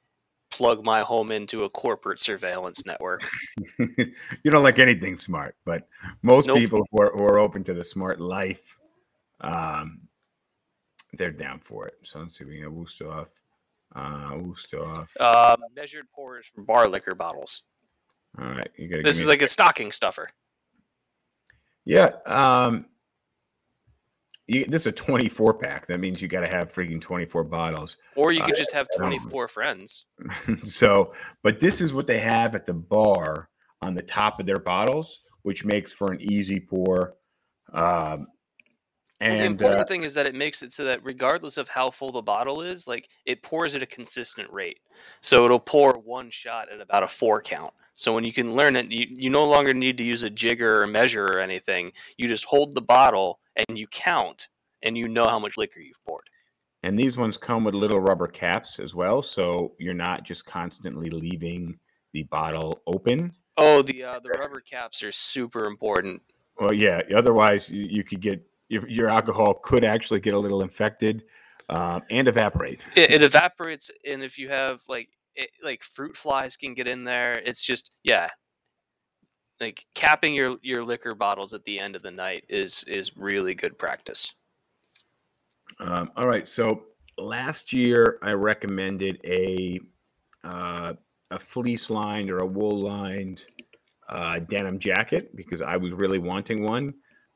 plug 0.51 0.85
my 0.85 1.01
home 1.01 1.31
into 1.31 1.63
a 1.63 1.69
corporate 1.69 2.19
surveillance 2.19 2.85
network. 2.85 3.27
you 3.79 4.51
don't 4.51 4.63
like 4.63 4.79
anything 4.79 5.15
smart, 5.15 5.55
but 5.65 5.87
most 6.21 6.47
Nope. 6.47 6.57
people 6.57 6.85
who 6.91 7.01
are, 7.01 7.11
who 7.11 7.23
are 7.23 7.39
open 7.39 7.63
to 7.65 7.73
the 7.73 7.83
smart 7.83 8.19
life, 8.19 8.79
um, 9.41 10.01
they're 11.13 11.31
down 11.31 11.59
for 11.59 11.87
it. 11.87 11.95
So 12.03 12.19
let's 12.19 12.37
see, 12.37 12.45
we 12.45 12.59
have 12.61 12.71
Wusthof, 12.71 13.29
uh, 13.95 14.31
Wusthof. 14.31 15.07
Uh, 15.19 15.55
measured 15.75 16.09
pours 16.13 16.45
from 16.47 16.65
bar 16.65 16.87
liquor 16.87 17.15
bottles. 17.15 17.63
All 18.39 18.45
right, 18.47 18.69
you 18.77 18.87
got 18.89 18.97
to. 18.97 19.03
This 19.03 19.19
is 19.19 19.25
like 19.27 19.41
a 19.41 19.47
stocking 19.47 19.91
stuffer. 19.91 20.29
yeah. 21.85 22.09
Um, 22.25 22.85
you, 24.47 24.65
this 24.67 24.81
is 24.83 24.87
a 24.87 24.91
24 24.91 25.55
pack. 25.55 25.87
That 25.87 25.99
means 25.99 26.21
you 26.21 26.27
got 26.27 26.41
to 26.41 26.47
have 26.55 26.71
freaking 26.71 27.01
24 27.01 27.45
bottles. 27.45 27.97
Or 28.15 28.31
you 28.31 28.41
could 28.43 28.53
Uh, 28.53 28.57
just 28.57 28.71
have 28.73 28.87
don't- 28.91 29.07
24 29.07 29.47
friends. 29.47 30.05
so, 30.63 31.13
but 31.41 31.59
this 31.59 31.81
is 31.81 31.93
what 31.93 32.05
they 32.07 32.19
have 32.19 32.53
at 32.55 32.65
the 32.65 32.73
bar 32.73 33.49
on 33.81 33.95
the 33.95 34.03
top 34.03 34.39
of 34.39 34.45
their 34.45 34.59
bottles, 34.59 35.21
which 35.43 35.65
makes 35.65 35.91
for 35.93 36.11
an 36.11 36.21
easy 36.21 36.59
pour. 36.59 37.15
Um, 37.73 38.27
Well, 39.21 39.37
the 39.37 39.45
important 39.45 39.81
uh, 39.81 39.85
thing 39.85 40.03
is 40.03 40.13
that 40.15 40.27
it 40.27 40.35
makes 40.35 40.61
it 40.61 40.73
so 40.73 40.83
that 40.83 40.99
regardless 41.03 41.57
of 41.57 41.69
how 41.69 41.89
full 41.89 42.11
the 42.11 42.21
bottle 42.21 42.61
is, 42.61 42.87
like 42.87 43.09
it 43.25 43.41
pours 43.41 43.73
at 43.73 43.81
a 43.81 43.85
consistent 43.85 44.51
rate. 44.51 44.79
So 45.21 45.45
it'll 45.45 45.59
pour 45.59 45.93
one 45.93 46.29
shot 46.29 46.71
at 46.71 46.81
about 46.81 47.03
a 47.03 47.07
four 47.07 47.41
count. 47.41 47.73
So 47.93 48.13
when 48.13 48.25
you 48.25 48.33
can 48.33 48.55
learn 48.55 48.75
it, 48.75 48.91
you, 48.91 49.07
you 49.09 49.29
no 49.29 49.45
longer 49.45 49.73
need 49.73 49.97
to 49.99 50.03
use 50.03 50.23
a 50.23 50.29
jigger 50.29 50.81
or 50.81 50.87
measure 50.87 51.25
or 51.25 51.39
anything. 51.39 51.93
You 52.17 52.27
just 52.27 52.43
hold 52.43 52.75
the 52.75 52.81
bottle 52.81 53.39
and 53.55 53.79
you 53.79 53.87
count, 53.87 54.49
and 54.83 54.97
you 54.97 55.07
know 55.07 55.27
how 55.27 55.39
much 55.39 55.57
liquor 55.57 55.79
you've 55.79 56.03
poured. 56.05 56.29
and 56.83 56.99
these 56.99 57.17
ones 57.17 57.37
come 57.37 57.63
with 57.63 57.73
little 57.73 57.99
rubber 57.99 58.27
caps 58.27 58.79
as 58.79 58.93
well, 58.93 59.21
so 59.23 59.73
you're 59.79 59.93
not 59.93 60.23
just 60.23 60.45
constantly 60.45 61.09
leaving 61.09 61.79
the 62.13 62.23
bottle 62.23 62.81
open. 62.85 63.33
Oh, 63.57 63.81
the 63.81 64.03
uh, 64.03 64.19
the 64.19 64.29
rubber 64.37 64.59
caps 64.59 65.01
are 65.01 65.11
super 65.11 65.65
important. 65.65 66.21
Well, 66.59 66.73
yeah. 66.73 66.99
Otherwise, 67.15 67.71
you 67.71 68.03
could 68.03 68.21
get 68.21 68.45
your, 68.69 68.87
your 68.87 69.09
alcohol 69.09 69.55
could 69.55 69.83
actually 69.83 70.19
get 70.19 70.33
a 70.33 70.39
little 70.39 70.61
infected 70.61 71.23
um, 71.69 72.01
and 72.09 72.27
evaporate. 72.27 72.85
It, 72.95 73.11
it 73.11 73.23
evaporates, 73.23 73.91
and 74.09 74.23
if 74.23 74.37
you 74.37 74.49
have 74.49 74.81
like 74.87 75.09
it, 75.35 75.49
like 75.63 75.83
fruit 75.83 76.15
flies 76.15 76.55
can 76.55 76.73
get 76.73 76.87
in 76.87 77.03
there. 77.03 77.33
It's 77.33 77.61
just 77.61 77.91
yeah, 78.03 78.29
like 79.59 79.85
capping 79.95 80.33
your 80.33 80.57
your 80.61 80.83
liquor 80.83 81.15
bottles 81.15 81.53
at 81.53 81.63
the 81.65 81.79
end 81.79 81.95
of 81.95 82.01
the 82.01 82.11
night 82.11 82.45
is 82.49 82.83
is 82.87 83.17
really 83.17 83.55
good 83.55 83.77
practice. 83.77 84.33
Um, 85.79 86.11
all 86.15 86.27
right. 86.27 86.47
So 86.47 86.83
last 87.17 87.73
year, 87.73 88.19
I 88.21 88.31
recommended 88.31 89.19
a 89.25 89.79
uh, 90.43 90.93
a 91.31 91.39
fleece 91.39 91.89
lined 91.89 92.29
or 92.29 92.39
a 92.39 92.45
wool 92.45 92.79
lined 92.81 93.45
uh, 94.09 94.39
denim 94.39 94.79
jacket 94.79 95.35
because 95.35 95.61
I 95.61 95.77
was 95.77 95.91
really 95.91 96.19
wanting 96.19 96.63
one. 96.63 96.93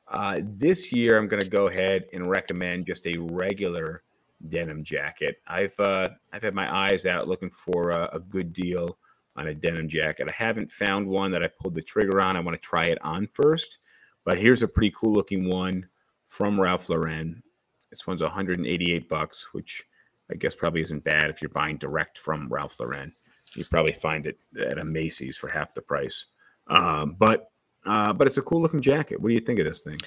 Uh, 0.10 0.40
this 0.44 0.92
year, 0.92 1.18
I'm 1.18 1.28
going 1.28 1.42
to 1.42 1.50
go 1.50 1.68
ahead 1.68 2.06
and 2.14 2.30
recommend 2.30 2.88
just 2.88 3.06
a 3.06 3.18
regular 3.18 4.04
denim 4.48 4.84
jacket. 4.84 5.38
I've 5.48 5.80
uh, 5.80 6.10
I've 6.34 6.42
had 6.42 6.56
my 6.56 6.74
eyes 6.74 7.06
out 7.06 7.28
looking 7.28 7.52
for 7.52 7.92
a, 7.92 8.10
a 8.14 8.20
good 8.20 8.54
deal 8.54 8.98
on 9.36 9.48
a 9.48 9.54
denim 9.54 9.88
jacket. 9.88 10.28
I 10.30 10.34
haven't 10.34 10.72
found 10.72 11.08
one 11.08 11.32
that 11.32 11.44
I 11.44 11.48
pulled 11.48 11.76
the 11.76 11.82
trigger 11.82 12.22
on. 12.22 12.36
I 12.36 12.40
want 12.40 12.56
to 12.56 12.68
try 12.68 12.86
it 12.86 12.98
on 13.04 13.28
first, 13.28 13.78
but 14.26 14.40
here's 14.40 14.64
a 14.64 14.68
pretty 14.68 14.92
cool 14.96 15.14
looking 15.14 15.48
one 15.50 15.88
from 16.28 16.60
Ralph 16.60 16.90
Lauren. 16.90 17.44
This 17.90 18.08
one's 18.08 18.22
188 18.22 19.10
bucks, 19.10 19.48
which 19.54 19.84
I 20.32 20.36
guess 20.36 20.56
probably 20.56 20.82
isn't 20.82 21.04
bad 21.04 21.30
if 21.30 21.42
you're 21.42 21.50
buying 21.50 21.78
direct 21.78 22.18
from 22.18 22.48
Ralph 22.50 22.80
Lauren. 22.80 23.14
You 23.56 23.66
probably 23.66 23.94
find 23.94 24.28
it 24.28 24.38
at 24.60 24.78
a 24.78 24.86
Macy's 24.86 25.38
for 25.38 25.48
half 25.48 25.74
the 25.74 25.82
price. 25.82 26.28
Um, 26.68 27.16
but 27.18 27.52
uh, 27.90 28.14
but 28.14 28.28
it's 28.28 28.38
a 28.38 28.42
cool 28.42 28.62
looking 28.62 28.82
jacket. 28.82 29.20
What 29.20 29.30
do 29.30 29.34
you 29.34 29.42
think 29.42 29.60
of 29.60 29.66
this 29.66 29.82
thing? 29.82 30.00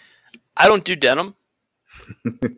I 0.57 0.68
don't 0.68 0.85
do 0.85 0.97
denim. 0.97 1.35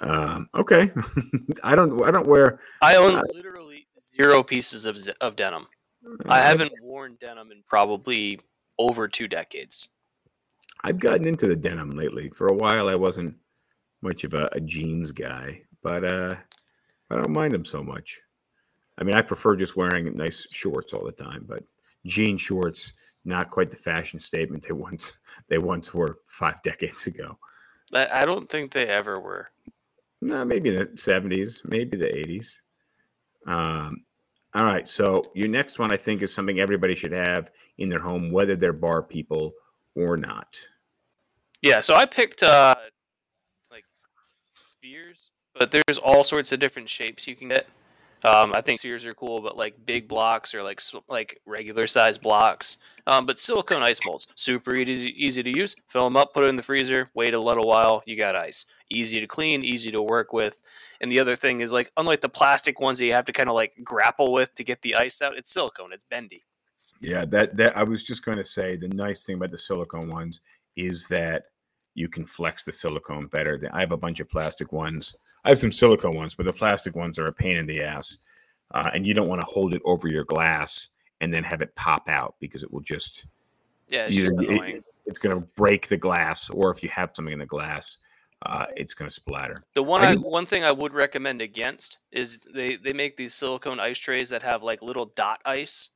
Um, 0.00 0.48
okay, 0.54 0.90
I 1.62 1.76
don't 1.76 2.04
I 2.04 2.10
don't 2.10 2.26
wear. 2.26 2.58
I 2.82 2.96
own 2.96 3.22
literally 3.32 3.86
zero 4.00 4.42
pieces 4.42 4.86
of 4.86 4.98
of 5.20 5.36
denim. 5.36 5.68
I 6.26 6.40
uh, 6.40 6.42
haven't 6.42 6.72
worn 6.82 7.16
denim 7.20 7.52
in 7.52 7.62
probably 7.68 8.40
over 8.76 9.06
two 9.06 9.28
decades. 9.28 9.88
I've 10.82 10.98
gotten 10.98 11.28
into 11.28 11.46
the 11.46 11.54
denim 11.54 11.90
lately. 11.90 12.28
For 12.28 12.48
a 12.48 12.54
while, 12.54 12.88
I 12.88 12.96
wasn't 12.96 13.36
much 14.02 14.24
of 14.24 14.34
a, 14.34 14.48
a 14.50 14.60
jeans 14.60 15.12
guy, 15.12 15.62
but 15.82 16.04
uh, 16.04 16.34
I 17.10 17.14
don't 17.14 17.30
mind 17.30 17.52
them 17.52 17.64
so 17.64 17.80
much. 17.80 18.20
I 18.98 19.04
mean, 19.04 19.14
I 19.14 19.22
prefer 19.22 19.54
just 19.54 19.76
wearing 19.76 20.12
nice 20.16 20.44
shorts 20.50 20.92
all 20.92 21.04
the 21.04 21.12
time, 21.12 21.44
but 21.48 21.62
jean 22.04 22.36
shorts 22.36 22.94
not 23.24 23.50
quite 23.50 23.70
the 23.70 23.76
fashion 23.76 24.20
statement 24.20 24.62
they 24.62 24.72
once 24.72 25.14
they 25.48 25.58
once 25.58 25.94
were 25.94 26.18
five 26.26 26.62
decades 26.62 27.06
ago. 27.06 27.38
I, 27.92 28.08
I 28.12 28.24
don't 28.24 28.48
think 28.48 28.72
they 28.72 28.86
ever 28.86 29.20
were. 29.20 29.48
No, 30.20 30.44
maybe 30.44 30.70
in 30.70 30.76
the 30.76 30.90
seventies, 30.96 31.62
maybe 31.64 31.96
the 31.96 32.14
eighties. 32.16 32.58
Um, 33.46 34.04
all 34.54 34.64
right, 34.64 34.88
so 34.88 35.24
your 35.34 35.48
next 35.48 35.78
one, 35.78 35.92
I 35.92 35.96
think, 35.96 36.22
is 36.22 36.32
something 36.32 36.60
everybody 36.60 36.94
should 36.94 37.12
have 37.12 37.50
in 37.78 37.88
their 37.88 37.98
home, 37.98 38.30
whether 38.30 38.56
they're 38.56 38.72
bar 38.72 39.02
people 39.02 39.52
or 39.96 40.16
not. 40.16 40.58
Yeah, 41.60 41.80
so 41.80 41.94
I 41.94 42.06
picked 42.06 42.42
uh 42.42 42.76
like 43.70 43.84
spears, 44.54 45.30
but 45.58 45.70
there's 45.70 45.98
all 45.98 46.24
sorts 46.24 46.52
of 46.52 46.60
different 46.60 46.88
shapes 46.88 47.26
you 47.26 47.36
can 47.36 47.48
get. 47.48 47.66
Um, 48.24 48.54
I 48.54 48.62
think 48.62 48.80
spheres 48.80 49.04
are 49.04 49.12
cool, 49.12 49.42
but 49.42 49.56
like 49.56 49.74
big 49.84 50.08
blocks 50.08 50.54
or 50.54 50.62
like 50.62 50.80
like 51.08 51.40
regular 51.44 51.86
size 51.86 52.16
blocks. 52.16 52.78
Um, 53.06 53.26
but 53.26 53.38
silicone 53.38 53.82
ice 53.82 54.00
molds, 54.06 54.26
super 54.34 54.74
easy 54.74 55.14
easy 55.16 55.42
to 55.42 55.58
use. 55.58 55.76
Fill 55.88 56.04
them 56.04 56.16
up, 56.16 56.32
put 56.32 56.44
it 56.44 56.48
in 56.48 56.56
the 56.56 56.62
freezer, 56.62 57.10
wait 57.14 57.34
a 57.34 57.38
little 57.38 57.68
while, 57.68 58.02
you 58.06 58.16
got 58.16 58.34
ice. 58.34 58.64
Easy 58.88 59.20
to 59.20 59.26
clean, 59.26 59.62
easy 59.62 59.90
to 59.90 60.00
work 60.00 60.32
with. 60.32 60.62
And 61.02 61.12
the 61.12 61.20
other 61.20 61.36
thing 61.36 61.60
is 61.60 61.70
like 61.72 61.92
unlike 61.98 62.22
the 62.22 62.28
plastic 62.30 62.80
ones 62.80 62.98
that 62.98 63.04
you 63.04 63.12
have 63.12 63.26
to 63.26 63.32
kind 63.32 63.50
of 63.50 63.54
like 63.54 63.74
grapple 63.84 64.32
with 64.32 64.54
to 64.54 64.64
get 64.64 64.80
the 64.80 64.94
ice 64.94 65.20
out, 65.20 65.36
it's 65.36 65.52
silicone, 65.52 65.92
it's 65.92 66.04
bendy. 66.04 66.44
Yeah, 67.00 67.26
that 67.26 67.56
that 67.58 67.76
I 67.76 67.82
was 67.82 68.02
just 68.02 68.24
going 68.24 68.38
to 68.38 68.46
say 68.46 68.76
the 68.76 68.88
nice 68.88 69.24
thing 69.24 69.36
about 69.36 69.50
the 69.50 69.58
silicone 69.58 70.08
ones 70.08 70.40
is 70.76 71.06
that 71.08 71.44
you 71.94 72.08
can 72.08 72.24
flex 72.26 72.64
the 72.64 72.72
silicone 72.72 73.26
better. 73.28 73.56
than- 73.58 73.70
I 73.72 73.80
have 73.80 73.92
a 73.92 73.96
bunch 73.96 74.20
of 74.20 74.28
plastic 74.28 74.72
ones. 74.72 75.14
I 75.44 75.50
have 75.50 75.58
some 75.58 75.72
silicone 75.72 76.16
ones, 76.16 76.34
but 76.34 76.46
the 76.46 76.52
plastic 76.52 76.94
ones 76.96 77.18
are 77.18 77.26
a 77.26 77.32
pain 77.32 77.56
in 77.56 77.66
the 77.66 77.82
ass, 77.82 78.18
uh, 78.72 78.90
and 78.94 79.06
you 79.06 79.14
don't 79.14 79.28
want 79.28 79.40
to 79.40 79.46
hold 79.46 79.74
it 79.74 79.82
over 79.84 80.08
your 80.08 80.24
glass 80.24 80.88
and 81.20 81.32
then 81.32 81.44
have 81.44 81.62
it 81.62 81.74
pop 81.76 82.08
out 82.08 82.34
because 82.40 82.62
it 82.62 82.72
will 82.72 82.80
just 82.80 83.26
Yeah, 83.88 84.06
it's 84.06 84.16
just 84.16 84.34
it- 84.40 84.84
it's 85.06 85.18
going 85.18 85.38
to 85.38 85.46
break 85.54 85.86
the 85.88 85.96
glass, 85.98 86.48
or 86.50 86.70
if 86.70 86.82
you 86.82 86.88
have 86.88 87.10
something 87.14 87.32
in 87.34 87.38
the 87.38 87.44
glass, 87.46 87.98
uh, 88.46 88.64
it's 88.76 88.94
going 88.94 89.08
to 89.08 89.14
splatter. 89.14 89.62
The 89.74 89.82
one 89.82 90.00
I 90.00 90.12
I, 90.12 90.14
one 90.16 90.46
thing 90.46 90.64
I 90.64 90.72
would 90.72 90.94
recommend 90.94 91.42
against 91.42 91.98
is 92.10 92.40
they 92.40 92.76
they 92.76 92.92
make 92.94 93.16
these 93.16 93.34
silicone 93.34 93.78
ice 93.80 93.98
trays 93.98 94.30
that 94.30 94.42
have 94.42 94.62
like 94.62 94.80
little 94.82 95.06
dot 95.14 95.40
ice, 95.44 95.90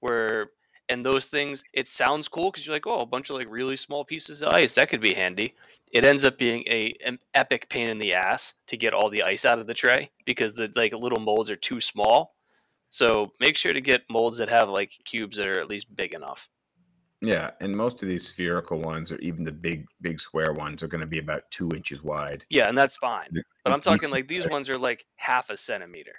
where 0.00 0.52
and 0.92 1.04
those 1.04 1.26
things 1.28 1.64
it 1.72 1.88
sounds 1.88 2.28
cool 2.28 2.50
because 2.50 2.66
you're 2.66 2.76
like 2.76 2.86
oh 2.86 3.00
a 3.00 3.06
bunch 3.06 3.30
of 3.30 3.36
like 3.36 3.46
really 3.50 3.76
small 3.76 4.04
pieces 4.04 4.42
of 4.42 4.48
ice 4.52 4.74
that 4.74 4.88
could 4.88 5.00
be 5.00 5.14
handy. 5.14 5.54
It 5.92 6.04
ends 6.04 6.24
up 6.24 6.38
being 6.38 6.62
a 6.68 6.96
an 7.04 7.18
epic 7.34 7.68
pain 7.68 7.88
in 7.88 7.98
the 7.98 8.14
ass 8.14 8.54
to 8.66 8.76
get 8.76 8.94
all 8.94 9.10
the 9.10 9.22
ice 9.22 9.44
out 9.44 9.58
of 9.58 9.66
the 9.66 9.74
tray 9.74 10.10
because 10.24 10.54
the 10.54 10.70
like 10.76 10.92
little 10.94 11.20
molds 11.20 11.50
are 11.50 11.56
too 11.56 11.80
small. 11.80 12.34
So 12.90 13.32
make 13.40 13.56
sure 13.56 13.72
to 13.72 13.80
get 13.80 14.02
molds 14.10 14.36
that 14.38 14.48
have 14.48 14.68
like 14.68 14.92
cubes 15.04 15.36
that 15.36 15.46
are 15.46 15.60
at 15.60 15.68
least 15.68 15.94
big 15.96 16.14
enough. 16.14 16.48
Yeah, 17.22 17.52
and 17.60 17.74
most 17.74 18.02
of 18.02 18.08
these 18.08 18.26
spherical 18.26 18.80
ones, 18.80 19.12
or 19.12 19.16
even 19.18 19.44
the 19.44 19.52
big 19.52 19.86
big 20.00 20.20
square 20.20 20.52
ones, 20.52 20.82
are 20.82 20.88
going 20.88 21.02
to 21.02 21.06
be 21.06 21.20
about 21.20 21.48
two 21.50 21.68
inches 21.74 22.02
wide. 22.02 22.44
Yeah, 22.50 22.68
and 22.68 22.76
that's 22.76 22.96
fine. 22.96 23.28
The- 23.30 23.44
But 23.62 23.72
I'm 23.72 23.80
talking 23.80 24.10
like 24.10 24.26
these 24.26 24.48
ones 24.48 24.68
are 24.68 24.76
like 24.76 25.06
half 25.16 25.48
a 25.48 25.56
centimeter. 25.56 26.16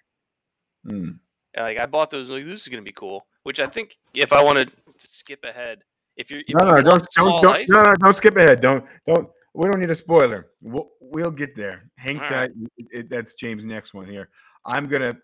Mm. 0.87 1.19
Like 1.57 1.77
I 1.77 1.85
bought 1.87 2.09
those. 2.09 2.29
Like 2.29 2.45
this 2.45 2.61
is 2.61 2.69
gonna 2.69 2.83
be 2.83 2.93
cool. 2.93 3.27
Which 3.43 3.59
I 3.59 3.65
think 3.65 3.97
if 4.13 4.31
I 4.33 4.41
want 4.43 4.57
to 4.57 4.67
skip 4.97 5.43
ahead, 5.43 5.83
if 6.17 6.31
you're 6.31 6.41
if 6.41 6.49
No, 6.49 6.65
no, 6.65 6.81
don't, 6.81 7.05
don't, 7.15 7.41
don't, 7.43 7.55
ice, 7.55 7.69
no, 7.69 7.83
no, 7.83 7.93
don't 7.95 8.15
skip 8.15 8.37
ahead. 8.37 8.61
Don't, 8.61 8.85
don't. 9.07 9.29
We 9.53 9.69
don't 9.69 9.79
need 9.79 9.91
a 9.91 9.95
spoiler. 9.95 10.47
We'll, 10.63 10.89
we'll 10.99 11.31
get 11.31 11.55
there. 11.55 11.89
Hang 11.97 12.17
tight. 12.19 12.31
right. 12.31 12.51
It- 12.77 12.87
it- 12.91 13.09
that's 13.09 13.33
James' 13.35 13.63
next 13.63 13.93
one 13.93 14.07
here. 14.07 14.29
I'm 14.65 14.87
gonna, 14.87 15.15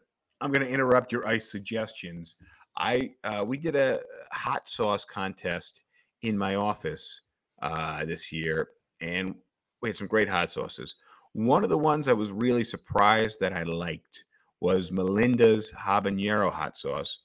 I'm 0.41 0.51
gonna 0.51 0.65
interrupt 0.65 1.11
your 1.11 1.25
ice 1.27 1.49
suggestions. 1.51 2.35
I, 2.77 3.11
uh, 3.23 3.43
we 3.45 3.57
did 3.57 3.75
a 3.75 3.99
hot 4.31 4.67
sauce 4.69 5.03
contest 5.03 5.81
in 6.21 6.37
my 6.37 6.55
office 6.55 7.21
uh, 7.61 8.05
this 8.05 8.31
year, 8.31 8.69
and 9.01 9.33
we 9.81 9.89
had 9.89 9.97
some 9.97 10.07
great 10.07 10.29
hot 10.29 10.51
sauces. 10.51 10.95
One 11.33 11.63
of 11.63 11.69
the 11.69 11.77
ones 11.77 12.07
I 12.07 12.13
was 12.13 12.31
really 12.31 12.63
surprised 12.63 13.39
that 13.39 13.53
I 13.53 13.63
liked 13.63 14.25
was 14.61 14.91
Melinda's 14.91 15.71
habanero 15.71 16.51
hot 16.51 16.77
sauce. 16.77 17.19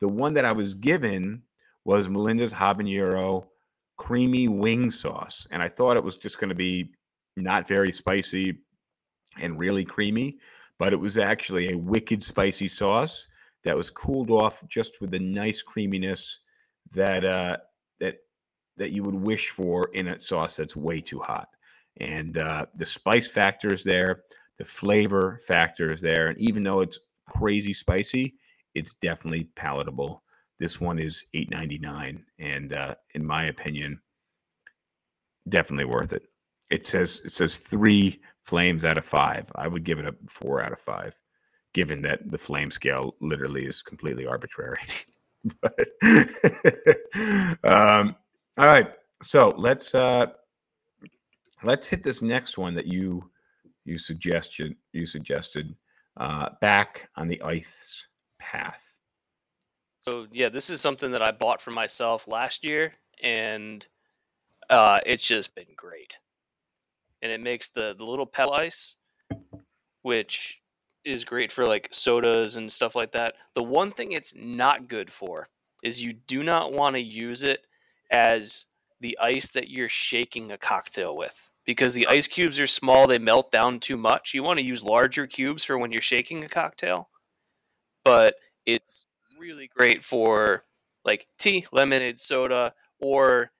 The 0.00 0.08
one 0.08 0.34
that 0.34 0.44
I 0.44 0.52
was 0.52 0.74
given 0.74 1.42
was 1.84 2.08
Melinda's 2.08 2.52
habanero 2.52 3.46
creamy 3.96 4.48
wing 4.48 4.90
sauce. 4.90 5.46
And 5.50 5.62
I 5.62 5.68
thought 5.68 5.96
it 5.96 6.04
was 6.04 6.16
just 6.16 6.38
going 6.38 6.48
to 6.48 6.54
be 6.54 6.92
not 7.36 7.68
very 7.68 7.92
spicy 7.92 8.58
and 9.40 9.58
really 9.58 9.84
creamy, 9.84 10.38
but 10.78 10.92
it 10.92 11.00
was 11.00 11.18
actually 11.18 11.72
a 11.72 11.78
wicked 11.78 12.22
spicy 12.22 12.68
sauce 12.68 13.26
that 13.64 13.76
was 13.76 13.90
cooled 13.90 14.30
off 14.30 14.66
just 14.68 15.00
with 15.00 15.10
the 15.10 15.18
nice 15.18 15.62
creaminess 15.62 16.40
that 16.92 17.24
uh, 17.24 17.56
that 18.00 18.18
that 18.76 18.92
you 18.92 19.02
would 19.02 19.14
wish 19.14 19.50
for 19.50 19.90
in 19.92 20.08
a 20.08 20.20
sauce 20.20 20.56
that's 20.56 20.76
way 20.76 21.00
too 21.00 21.20
hot. 21.20 21.48
And 22.00 22.38
uh, 22.38 22.66
the 22.76 22.86
spice 22.86 23.28
factor 23.28 23.72
is 23.74 23.82
there, 23.82 24.22
the 24.56 24.64
flavor 24.64 25.40
factor 25.46 25.90
is 25.90 26.00
there, 26.00 26.28
and 26.28 26.38
even 26.38 26.62
though 26.62 26.80
it's 26.80 27.00
crazy 27.28 27.72
spicy, 27.72 28.36
it's 28.78 28.94
definitely 28.94 29.44
palatable. 29.56 30.22
This 30.58 30.80
one 30.80 30.98
is 30.98 31.24
eight 31.34 31.50
ninety 31.50 31.78
nine, 31.78 32.24
and 32.38 32.72
uh, 32.72 32.94
in 33.14 33.24
my 33.24 33.46
opinion, 33.46 34.00
definitely 35.48 35.84
worth 35.84 36.12
it. 36.12 36.24
It 36.70 36.86
says 36.86 37.20
it 37.24 37.32
says 37.32 37.56
three 37.56 38.20
flames 38.42 38.84
out 38.84 38.98
of 38.98 39.04
five. 39.04 39.50
I 39.54 39.68
would 39.68 39.84
give 39.84 39.98
it 39.98 40.06
a 40.06 40.14
four 40.28 40.62
out 40.62 40.72
of 40.72 40.78
five, 40.78 41.16
given 41.74 42.02
that 42.02 42.30
the 42.30 42.38
flame 42.38 42.70
scale 42.70 43.14
literally 43.20 43.66
is 43.66 43.82
completely 43.82 44.26
arbitrary. 44.26 44.80
but 45.60 45.78
um, 47.64 48.16
all 48.56 48.66
right, 48.66 48.88
so 49.22 49.52
let's 49.56 49.94
uh, 49.94 50.26
let's 51.62 51.86
hit 51.86 52.02
this 52.02 52.22
next 52.22 52.58
one 52.58 52.74
that 52.74 52.86
you 52.86 53.30
you 53.84 53.96
suggested 53.96 54.74
you 54.92 55.06
suggested 55.06 55.74
uh, 56.16 56.50
back 56.60 57.08
on 57.16 57.28
the 57.28 57.40
ice 57.42 58.07
path. 58.50 58.82
So 60.00 60.26
yeah, 60.32 60.48
this 60.48 60.70
is 60.70 60.80
something 60.80 61.10
that 61.12 61.22
I 61.22 61.32
bought 61.32 61.60
for 61.60 61.70
myself 61.70 62.26
last 62.26 62.64
year, 62.64 62.94
and 63.22 63.86
uh, 64.70 64.98
it's 65.04 65.26
just 65.26 65.54
been 65.54 65.74
great. 65.76 66.18
And 67.20 67.32
it 67.32 67.40
makes 67.40 67.68
the 67.68 67.94
the 67.96 68.04
little 68.04 68.26
pedal 68.26 68.54
ice, 68.54 68.94
which 70.02 70.60
is 71.04 71.24
great 71.24 71.52
for 71.52 71.66
like 71.66 71.88
sodas 71.90 72.56
and 72.56 72.70
stuff 72.70 72.94
like 72.94 73.12
that. 73.12 73.34
The 73.54 73.62
one 73.62 73.90
thing 73.90 74.12
it's 74.12 74.34
not 74.34 74.88
good 74.88 75.12
for 75.12 75.48
is 75.82 76.02
you 76.02 76.12
do 76.12 76.42
not 76.42 76.72
want 76.72 76.96
to 76.96 77.00
use 77.00 77.42
it 77.42 77.66
as 78.10 78.66
the 79.00 79.16
ice 79.20 79.50
that 79.50 79.68
you're 79.68 79.88
shaking 79.88 80.50
a 80.50 80.58
cocktail 80.58 81.16
with 81.16 81.50
because 81.64 81.92
the 81.92 82.06
ice 82.06 82.26
cubes 82.26 82.58
are 82.58 82.66
small, 82.66 83.06
they 83.06 83.18
melt 83.18 83.52
down 83.52 83.78
too 83.78 83.98
much. 83.98 84.32
You 84.32 84.42
want 84.42 84.58
to 84.58 84.64
use 84.64 84.82
larger 84.82 85.26
cubes 85.26 85.64
for 85.64 85.76
when 85.76 85.92
you're 85.92 86.00
shaking 86.00 86.42
a 86.42 86.48
cocktail. 86.48 87.10
But 88.04 88.34
it's 88.66 89.06
really 89.38 89.68
great 89.74 90.02
for 90.02 90.64
like 91.04 91.26
tea, 91.38 91.66
lemonade, 91.72 92.18
soda, 92.18 92.72
or 93.00 93.50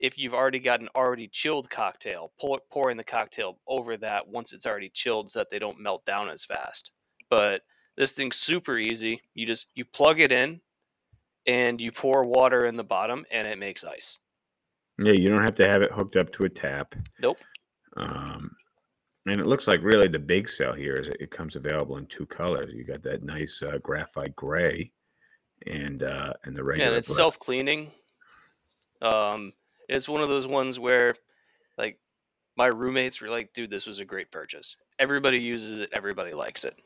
if 0.00 0.18
you've 0.18 0.34
already 0.34 0.58
got 0.58 0.80
an 0.80 0.88
already 0.96 1.28
chilled 1.28 1.70
cocktail, 1.70 2.32
pour, 2.40 2.60
pouring 2.70 2.96
the 2.96 3.04
cocktail 3.04 3.58
over 3.66 3.96
that 3.96 4.26
once 4.26 4.52
it's 4.52 4.66
already 4.66 4.88
chilled 4.88 5.30
so 5.30 5.38
that 5.38 5.50
they 5.50 5.58
don't 5.58 5.80
melt 5.80 6.04
down 6.04 6.28
as 6.28 6.44
fast. 6.44 6.90
But 7.30 7.62
this 7.96 8.12
thing's 8.12 8.36
super 8.36 8.78
easy. 8.78 9.20
You 9.34 9.46
just 9.46 9.66
you 9.74 9.84
plug 9.84 10.20
it 10.20 10.32
in 10.32 10.60
and 11.46 11.80
you 11.80 11.92
pour 11.92 12.24
water 12.24 12.66
in 12.66 12.76
the 12.76 12.84
bottom 12.84 13.24
and 13.30 13.46
it 13.46 13.58
makes 13.58 13.84
ice. 13.84 14.18
Yeah, 14.98 15.12
you 15.12 15.28
don't 15.28 15.42
have 15.42 15.54
to 15.56 15.68
have 15.68 15.82
it 15.82 15.92
hooked 15.92 16.16
up 16.16 16.30
to 16.32 16.44
a 16.44 16.48
tap. 16.48 16.94
Nope. 17.20 17.38
Um, 17.96 18.50
and 19.26 19.40
it 19.40 19.46
looks 19.46 19.68
like 19.68 19.80
really 19.82 20.08
the 20.08 20.18
big 20.18 20.48
sell 20.48 20.72
here 20.72 20.94
is 20.94 21.08
it 21.08 21.30
comes 21.30 21.56
available 21.56 21.96
in 21.98 22.06
two 22.06 22.26
colors. 22.26 22.72
You 22.74 22.84
got 22.84 23.02
that 23.02 23.22
nice 23.22 23.62
uh, 23.62 23.78
graphite 23.82 24.34
gray, 24.34 24.90
and 25.66 26.02
uh, 26.02 26.32
and 26.44 26.56
the 26.56 26.60
Yeah, 26.62 26.66
regular. 26.66 26.88
and 26.88 26.96
it's 26.98 27.14
self 27.14 27.38
cleaning. 27.38 27.92
Um, 29.00 29.52
it's 29.88 30.08
one 30.08 30.22
of 30.22 30.28
those 30.28 30.46
ones 30.46 30.78
where, 30.78 31.14
like, 31.78 31.98
my 32.56 32.66
roommates 32.66 33.20
were 33.20 33.28
like, 33.28 33.52
"Dude, 33.52 33.70
this 33.70 33.86
was 33.86 33.98
a 33.98 34.04
great 34.04 34.30
purchase. 34.30 34.76
Everybody 34.98 35.38
uses 35.38 35.80
it. 35.80 35.90
Everybody 35.92 36.32
likes 36.32 36.64
it." 36.64 36.78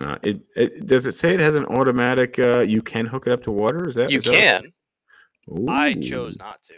Uh, 0.00 0.16
it, 0.22 0.40
it 0.56 0.86
does 0.86 1.06
it 1.06 1.14
say 1.14 1.34
it 1.34 1.40
has 1.40 1.54
an 1.54 1.66
automatic? 1.66 2.38
Uh, 2.38 2.60
you 2.60 2.82
can 2.82 3.06
hook 3.06 3.26
it 3.26 3.32
up 3.32 3.42
to 3.44 3.52
water. 3.52 3.88
Is 3.88 3.94
that 3.96 4.10
You 4.10 4.18
is 4.18 4.24
that 4.24 4.32
can. 4.34 4.72
I 5.68 5.90
Ooh. 5.90 6.00
chose 6.00 6.38
not 6.38 6.62
to. 6.64 6.74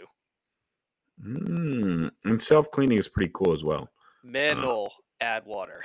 Mm, 1.23 2.11
and 2.25 2.41
self 2.41 2.69
cleaning 2.71 2.97
is 2.97 3.07
pretty 3.07 3.31
cool 3.33 3.53
as 3.53 3.63
well. 3.63 3.89
Manul 4.25 4.89
add 5.21 5.45
water. 5.45 5.83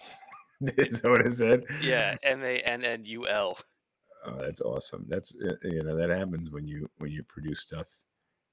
is 0.60 1.00
that 1.00 1.10
what 1.10 1.26
it 1.26 1.32
said? 1.32 1.64
Yeah, 1.82 2.16
M 2.22 2.42
A 2.44 2.58
N 2.60 2.84
N 2.84 3.04
U 3.04 3.26
L. 3.28 3.58
Oh, 4.26 4.36
that's 4.40 4.60
awesome. 4.60 5.06
That's 5.08 5.34
uh, 5.36 5.54
you 5.62 5.82
know 5.82 5.96
that 5.96 6.10
happens 6.10 6.50
when 6.50 6.66
you 6.66 6.88
when 6.98 7.10
you 7.10 7.22
produce 7.22 7.60
stuff 7.60 7.88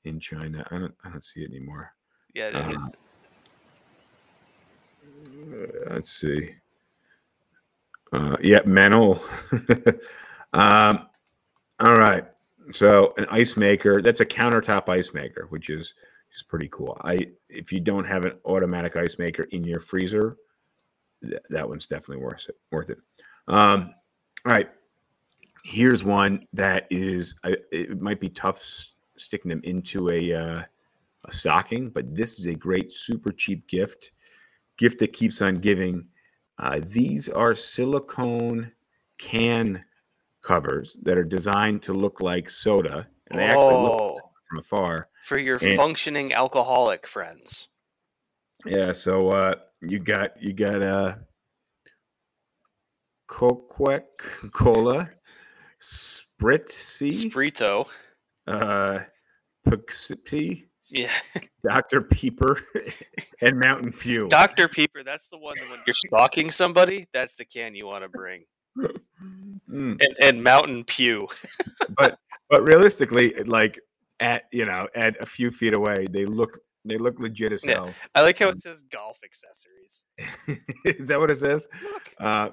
in 0.04 0.19
China. 0.19 0.65
I 0.71 0.78
don't 0.78 0.95
I 1.04 1.10
don't 1.10 1.25
see 1.25 1.41
it 1.41 1.51
anymore. 1.51 1.91
Yeah, 2.34 2.49
Um, 2.49 2.91
uh, 5.51 5.93
let's 5.93 6.12
see. 6.12 6.56
Uh, 8.13 8.38
yeah, 8.41 8.62
Manol. 8.62 9.19
um, 10.54 11.08
all 11.80 11.97
right. 11.97 12.25
So 12.71 13.13
an 13.17 13.25
ice 13.30 13.58
maker. 13.58 14.01
That's 14.01 14.21
a 14.21 14.25
countertop 14.25 14.89
ice 14.89 15.13
maker, 15.13 15.47
which 15.49 15.69
is 15.69 15.93
is 16.36 16.43
pretty 16.43 16.69
cool. 16.71 16.99
I 17.04 17.28
if 17.49 17.71
you 17.71 17.80
don't 17.80 18.06
have 18.06 18.25
an 18.25 18.34
automatic 18.45 18.95
ice 18.95 19.17
maker 19.19 19.43
in 19.51 19.63
your 19.63 19.80
freezer, 19.80 20.38
th- 21.21 21.41
that 21.49 21.67
one's 21.67 21.88
definitely 21.88 22.23
worth 22.23 22.45
it. 22.49 22.58
Worth 22.71 22.89
it. 22.89 22.97
Um, 23.47 23.93
all 24.45 24.51
right. 24.51 24.69
Here's 25.63 26.04
one 26.04 26.47
that 26.54 26.88
is. 26.89 27.36
I, 27.43 27.56
it 27.71 28.01
might 28.01 28.19
be 28.19 28.30
tough 28.30 28.63
sticking 29.17 29.49
them 29.49 29.62
into 29.63 30.10
a 30.12 30.34
uh, 30.34 30.63
a 31.25 31.32
stocking, 31.32 31.89
but 31.89 32.13
this 32.13 32.39
is 32.39 32.45
a 32.45 32.54
great, 32.54 32.91
super 32.91 33.32
cheap 33.32 33.67
gift. 33.67 34.12
Gift 34.78 34.99
that 34.99 35.13
keeps 35.13 35.41
on 35.41 35.56
giving. 35.56 36.06
Uh, 36.58 36.82
these 36.84 37.30
are 37.30 37.56
silicone 37.56 38.71
can 39.17 39.84
covers 40.46 40.96
that 41.04 41.18
are 41.18 41.24
designed 41.24 41.82
to 41.84 41.94
look 41.94 42.22
like 42.22 42.50
soda, 42.50 43.08
and 43.30 43.40
they 43.40 43.44
actually 43.46 43.82
look 43.84 44.02
oh, 44.02 44.20
from 44.50 44.60
afar. 44.60 45.10
for 45.24 45.38
your 45.38 45.58
and- 45.62 45.76
functioning 45.76 46.34
alcoholic 46.34 47.08
friends. 47.08 47.70
Yeah, 48.66 48.94
so 48.94 49.30
uh, 49.30 49.56
you 49.82 50.00
got 50.00 50.42
you 50.42 50.54
got 50.54 50.82
uh, 50.82 51.16
Coquec 53.30 54.04
Cola, 54.52 55.08
Spritzy, 55.82 57.12
Sprito. 57.30 57.88
uh, 58.48 59.00
Poughkeepsie, 59.66 60.66
Yeah. 60.90 61.12
Dr. 61.68 62.02
Peeper, 62.02 62.62
and 63.42 63.60
Mountain 63.60 63.92
Pew. 63.94 64.28
Dr. 64.30 64.68
Peeper, 64.68 65.04
that's 65.04 65.30
the 65.30 65.38
one 65.38 65.56
that 65.60 65.70
when 65.70 65.80
you're 65.86 65.96
stalking 65.96 66.52
somebody, 66.52 67.08
that's 67.14 67.36
the 67.36 67.46
can 67.46 67.76
you 67.76 67.86
want 67.88 68.04
to 68.04 68.10
bring. 68.10 68.46
Mm, 68.78 69.60
And, 69.70 70.16
and 70.22 70.44
Mountain 70.44 70.84
Pew. 70.84 71.28
but 71.98 72.18
but 72.50 72.68
realistically, 72.68 73.34
like 73.44 73.80
at 74.20 74.44
you 74.52 74.66
know 74.66 74.88
at 74.96 75.22
a 75.22 75.26
few 75.26 75.52
feet 75.52 75.76
away, 75.76 76.06
they 76.10 76.26
look 76.26 76.60
they 76.84 76.98
look 76.98 77.20
legit 77.20 77.52
as 77.52 77.64
Yeah. 77.64 77.74
hell. 77.76 77.94
I 78.14 78.22
like 78.22 78.38
how 78.38 78.50
it 78.50 78.60
says 78.60 78.84
golf 78.84 79.18
accessories. 79.24 80.06
Is 80.86 81.08
that 81.08 81.20
what 81.20 81.32
it 81.32 81.38
says? 81.38 81.68
Uh, 82.20 82.50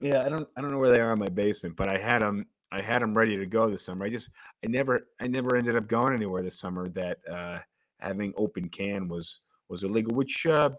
yeah, 0.00 0.22
I 0.24 0.28
don't 0.28 0.48
I 0.56 0.60
don't 0.60 0.70
know 0.70 0.78
where 0.78 0.90
they 0.90 1.00
are 1.00 1.12
in 1.12 1.18
my 1.18 1.28
basement, 1.28 1.76
but 1.76 1.88
I 1.88 1.98
had 1.98 2.22
them 2.22 2.46
I 2.72 2.80
had 2.80 3.02
them 3.02 3.16
ready 3.16 3.36
to 3.36 3.46
go 3.46 3.70
this 3.70 3.84
summer. 3.84 4.04
I 4.04 4.10
just 4.10 4.30
I 4.64 4.68
never 4.68 5.08
I 5.20 5.26
never 5.26 5.56
ended 5.56 5.76
up 5.76 5.88
going 5.88 6.14
anywhere 6.14 6.42
this 6.42 6.58
summer 6.58 6.88
that 6.90 7.18
uh, 7.30 7.58
having 7.98 8.32
open 8.36 8.68
can 8.68 9.08
was 9.08 9.40
was 9.68 9.84
illegal, 9.84 10.14
which 10.14 10.46
uh, 10.46 10.70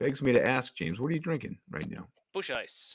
begs 0.00 0.22
me 0.22 0.32
to 0.32 0.48
ask 0.48 0.74
James, 0.74 1.00
what 1.00 1.10
are 1.10 1.14
you 1.14 1.20
drinking 1.20 1.58
right 1.70 1.88
now? 1.88 2.06
Busch 2.32 2.50
ice. 2.50 2.94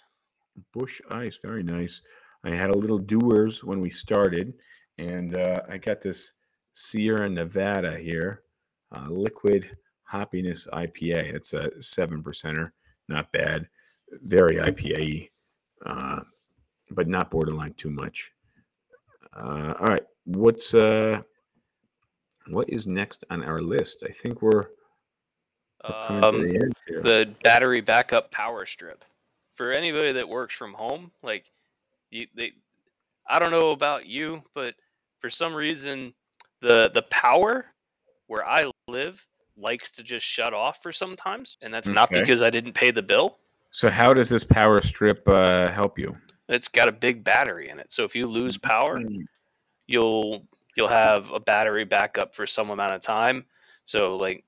Busch 0.74 1.02
Ice, 1.12 1.40
very 1.42 1.64
nice. 1.64 2.02
I 2.44 2.52
had 2.52 2.70
a 2.70 2.78
little 2.78 3.00
doers 3.00 3.64
when 3.64 3.80
we 3.80 3.90
started, 3.90 4.54
and 4.98 5.38
uh, 5.38 5.62
I 5.70 5.78
got 5.78 6.02
this 6.02 6.34
Sierra 6.74 7.30
Nevada 7.30 7.98
here, 7.98 8.44
uh, 8.96 9.08
liquid 9.10 9.70
hoppiness 10.12 10.68
IPA. 10.70 11.34
It's 11.34 11.54
a 11.54 11.70
seven 11.82 12.22
percenter, 12.22 12.72
not 13.08 13.32
bad, 13.32 13.68
very 14.24 14.58
IPA, 14.58 15.30
uh, 15.86 16.20
but 16.92 17.08
not 17.08 17.32
borderline 17.32 17.74
too 17.76 17.90
much. 17.90 18.32
Uh, 19.36 19.74
all 19.80 19.88
right, 19.88 20.04
what's 20.26 20.74
uh, 20.74 21.22
what 22.48 22.70
is 22.70 22.86
next 22.88 23.24
on 23.30 23.44
our 23.44 23.62
list? 23.62 24.04
I 24.08 24.12
think 24.12 24.42
we're, 24.42 24.66
we're 25.90 26.24
Um, 26.24 26.42
the 26.42 26.72
the 27.02 27.34
battery 27.44 27.82
backup 27.82 28.32
power 28.32 28.66
strip. 28.66 29.04
For 29.54 29.72
anybody 29.72 30.12
that 30.14 30.28
works 30.28 30.56
from 30.56 30.74
home, 30.74 31.12
like 31.22 31.46
you, 32.10 32.28
they, 32.36 32.54
I 33.28 33.40
don't 33.40 33.52
know 33.52 33.72
about 33.72 34.06
you, 34.08 34.44
but 34.54 34.76
for 35.20 35.30
some 35.30 35.54
reason, 35.54 36.14
the 36.62 36.90
the 36.94 37.04
power 37.04 37.66
where 38.28 38.48
I 38.48 38.64
live 38.88 39.26
likes 39.58 39.92
to 39.92 40.04
just 40.04 40.26
shut 40.26 40.54
off 40.54 40.82
for 40.82 40.92
sometimes, 40.92 41.58
and 41.62 41.74
that's 41.74 41.88
not 41.88 42.10
because 42.10 42.42
I 42.42 42.50
didn't 42.50 42.74
pay 42.74 42.92
the 42.92 43.04
bill. 43.04 43.38
so, 43.72 43.90
how 43.90 44.14
does 44.14 44.30
this 44.30 44.44
power 44.44 44.82
strip 44.82 45.24
uh, 45.28 45.72
help 45.72 46.00
you? 46.00 46.16
It's 46.50 46.68
got 46.68 46.90
a 46.90 46.92
big 46.92 47.24
battery 47.24 47.70
in 47.70 47.80
it, 47.80 47.92
so 47.92 48.04
if 48.04 48.16
you 48.16 48.28
lose 48.28 48.58
power, 48.58 49.02
you'll 49.88 50.46
you'll 50.76 50.88
have 50.88 51.30
a 51.32 51.40
battery 51.40 51.86
backup 51.86 52.36
for 52.36 52.48
some 52.48 52.70
amount 52.70 52.94
of 52.94 53.02
time. 53.02 53.46
So 53.86 54.18
like 54.18 54.44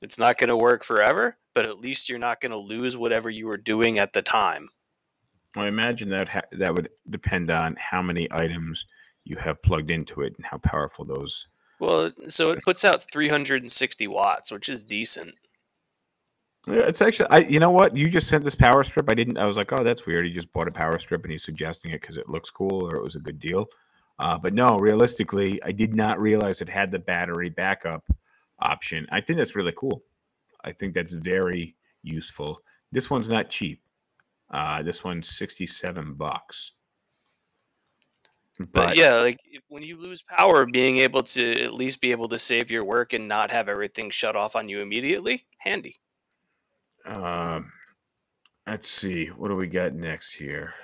it's 0.00 0.18
not 0.18 0.36
going 0.38 0.48
to 0.48 0.56
work 0.56 0.84
forever, 0.84 1.36
but 1.54 1.66
at 1.66 1.80
least 1.80 2.08
you're 2.08 2.18
not 2.18 2.40
going 2.40 2.52
to 2.52 2.58
lose 2.58 2.96
whatever 2.96 3.30
you 3.30 3.46
were 3.46 3.56
doing 3.56 3.98
at 3.98 4.12
the 4.12 4.22
time. 4.22 4.68
I 5.56 5.68
imagine 5.68 6.08
that 6.10 6.28
ha- 6.28 6.40
that 6.52 6.74
would 6.74 6.88
depend 7.10 7.50
on 7.50 7.76
how 7.78 8.00
many 8.00 8.28
items 8.30 8.86
you 9.24 9.36
have 9.36 9.62
plugged 9.62 9.90
into 9.90 10.22
it 10.22 10.34
and 10.36 10.46
how 10.46 10.58
powerful 10.58 11.04
those. 11.04 11.48
Well, 11.78 12.12
so 12.28 12.52
it 12.52 12.62
puts 12.64 12.84
out 12.84 13.10
360 13.10 14.06
watts, 14.06 14.50
which 14.50 14.68
is 14.68 14.82
decent. 14.82 15.34
Yeah, 16.66 16.80
It's 16.86 17.02
actually, 17.02 17.28
I 17.30 17.38
you 17.38 17.58
know 17.58 17.72
what? 17.72 17.96
You 17.96 18.08
just 18.08 18.28
sent 18.28 18.44
this 18.44 18.54
power 18.54 18.84
strip. 18.84 19.10
I 19.10 19.14
didn't. 19.14 19.36
I 19.36 19.46
was 19.46 19.56
like, 19.56 19.72
oh, 19.72 19.82
that's 19.82 20.06
weird. 20.06 20.24
He 20.24 20.32
just 20.32 20.52
bought 20.52 20.68
a 20.68 20.72
power 20.72 20.98
strip 20.98 21.24
and 21.24 21.32
he's 21.32 21.44
suggesting 21.44 21.90
it 21.90 22.00
because 22.00 22.16
it 22.16 22.28
looks 22.28 22.50
cool 22.50 22.86
or 22.86 22.94
it 22.94 23.02
was 23.02 23.16
a 23.16 23.20
good 23.20 23.40
deal. 23.40 23.66
Uh, 24.20 24.38
but 24.38 24.54
no, 24.54 24.78
realistically, 24.78 25.60
I 25.64 25.72
did 25.72 25.94
not 25.94 26.20
realize 26.20 26.60
it 26.60 26.68
had 26.68 26.92
the 26.92 27.00
battery 27.00 27.48
backup 27.48 28.04
option. 28.60 29.06
I 29.10 29.20
think 29.20 29.38
that's 29.38 29.56
really 29.56 29.74
cool. 29.76 30.04
I 30.64 30.72
think 30.72 30.94
that's 30.94 31.12
very 31.12 31.76
useful. 32.02 32.62
This 32.90 33.10
one's 33.10 33.28
not 33.28 33.50
cheap. 33.50 33.82
Uh, 34.50 34.82
this 34.82 35.02
one's 35.02 35.28
sixty-seven 35.28 36.14
bucks. 36.14 36.72
But, 38.70 38.96
yeah, 38.96 39.14
like 39.14 39.38
when 39.68 39.82
you 39.82 39.96
lose 39.98 40.22
power, 40.22 40.66
being 40.66 40.98
able 40.98 41.22
to 41.22 41.62
at 41.62 41.72
least 41.74 42.00
be 42.00 42.10
able 42.12 42.28
to 42.28 42.38
save 42.38 42.70
your 42.70 42.84
work 42.84 43.12
and 43.14 43.26
not 43.26 43.50
have 43.50 43.68
everything 43.68 44.10
shut 44.10 44.36
off 44.36 44.54
on 44.54 44.68
you 44.68 44.80
immediately, 44.80 45.46
handy. 45.58 45.98
Um, 47.06 47.72
let's 48.66 48.88
see. 48.88 49.28
What 49.28 49.48
do 49.48 49.56
we 49.56 49.66
got 49.66 49.94
next 49.94 50.34
here? 50.34 50.74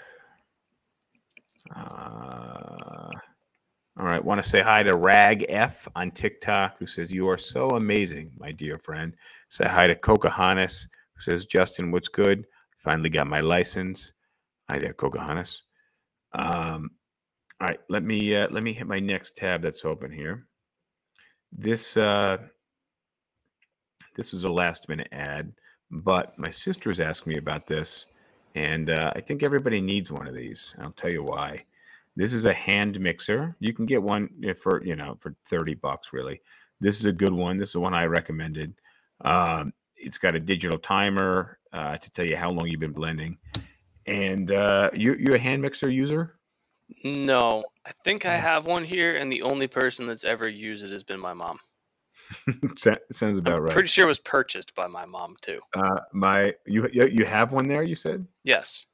Uh, 1.76 3.10
all 4.00 4.06
right. 4.06 4.24
Want 4.24 4.42
to 4.42 4.48
say 4.48 4.60
hi 4.60 4.82
to 4.82 4.96
Rag 4.96 5.44
F 5.48 5.86
on 5.94 6.10
TikTok, 6.10 6.78
who 6.78 6.86
says, 6.86 7.12
You 7.12 7.28
are 7.28 7.38
so 7.38 7.68
amazing, 7.68 8.32
my 8.38 8.50
dear 8.50 8.78
friend. 8.78 9.14
Say 9.50 9.66
hi 9.66 9.86
to 9.86 9.94
Cocahannis, 9.94 10.86
who 11.14 11.30
says, 11.30 11.46
Justin, 11.46 11.90
what's 11.90 12.08
good? 12.08 12.46
Finally 12.76 13.10
got 13.10 13.26
my 13.26 13.40
license. 13.40 14.12
Hi 14.70 14.78
there, 14.78 14.92
Cocahannis. 14.92 15.60
Um, 16.34 16.90
all 17.60 17.68
right, 17.68 17.80
let 17.88 18.04
me 18.04 18.36
uh, 18.36 18.48
let 18.50 18.62
me 18.62 18.72
hit 18.72 18.86
my 18.86 18.98
next 18.98 19.36
tab 19.36 19.62
that's 19.62 19.84
open 19.84 20.12
here. 20.12 20.46
This 21.50 21.96
uh, 21.96 22.36
this 24.14 24.32
was 24.32 24.44
a 24.44 24.48
last 24.50 24.88
minute 24.88 25.08
ad, 25.12 25.52
but 25.90 26.38
my 26.38 26.50
sister's 26.50 27.00
asked 27.00 27.26
me 27.26 27.38
about 27.38 27.66
this, 27.66 28.06
and 28.54 28.90
uh, 28.90 29.12
I 29.16 29.20
think 29.20 29.42
everybody 29.42 29.80
needs 29.80 30.12
one 30.12 30.28
of 30.28 30.34
these. 30.34 30.74
I'll 30.80 30.92
tell 30.92 31.10
you 31.10 31.24
why. 31.24 31.64
This 32.16 32.32
is 32.32 32.44
a 32.44 32.52
hand 32.52 33.00
mixer. 33.00 33.56
You 33.60 33.72
can 33.72 33.86
get 33.86 34.02
one 34.02 34.28
for 34.60 34.84
you 34.84 34.94
know 34.94 35.16
for 35.20 35.34
thirty 35.46 35.74
bucks 35.74 36.12
really. 36.12 36.40
This 36.80 37.00
is 37.00 37.06
a 37.06 37.12
good 37.12 37.32
one. 37.32 37.56
This 37.58 37.70
is 37.70 37.74
the 37.74 37.80
one 37.80 37.94
I 37.94 38.04
recommended. 38.04 38.74
Um, 39.24 39.72
it's 39.96 40.18
got 40.18 40.34
a 40.34 40.40
digital 40.40 40.78
timer 40.78 41.58
uh, 41.72 41.96
to 41.96 42.10
tell 42.10 42.26
you 42.26 42.36
how 42.36 42.50
long 42.50 42.68
you've 42.68 42.80
been 42.80 42.92
blending. 42.92 43.38
And 44.06 44.50
uh, 44.52 44.90
you 44.94 45.16
you're 45.18 45.36
a 45.36 45.40
hand 45.40 45.60
mixer 45.62 45.90
user? 45.90 46.38
No, 47.04 47.64
I 47.84 47.92
think 48.04 48.24
I 48.24 48.36
have 48.36 48.66
one 48.66 48.84
here, 48.84 49.12
and 49.12 49.30
the 49.30 49.42
only 49.42 49.66
person 49.66 50.06
that's 50.06 50.24
ever 50.24 50.48
used 50.48 50.82
it 50.82 50.90
has 50.90 51.04
been 51.04 51.20
my 51.20 51.34
mom. 51.34 51.60
Sounds 53.12 53.38
about 53.38 53.58
I'm 53.58 53.62
right. 53.64 53.72
pretty 53.72 53.88
sure 53.88 54.04
it 54.04 54.08
was 54.08 54.18
purchased 54.18 54.74
by 54.74 54.86
my 54.86 55.04
mom 55.04 55.36
too. 55.42 55.60
Uh, 55.74 56.00
my 56.12 56.54
you 56.66 56.88
you 56.92 57.06
you 57.06 57.24
have 57.24 57.52
one 57.52 57.68
there? 57.68 57.82
You 57.82 57.94
said. 57.94 58.26
Yes. 58.44 58.86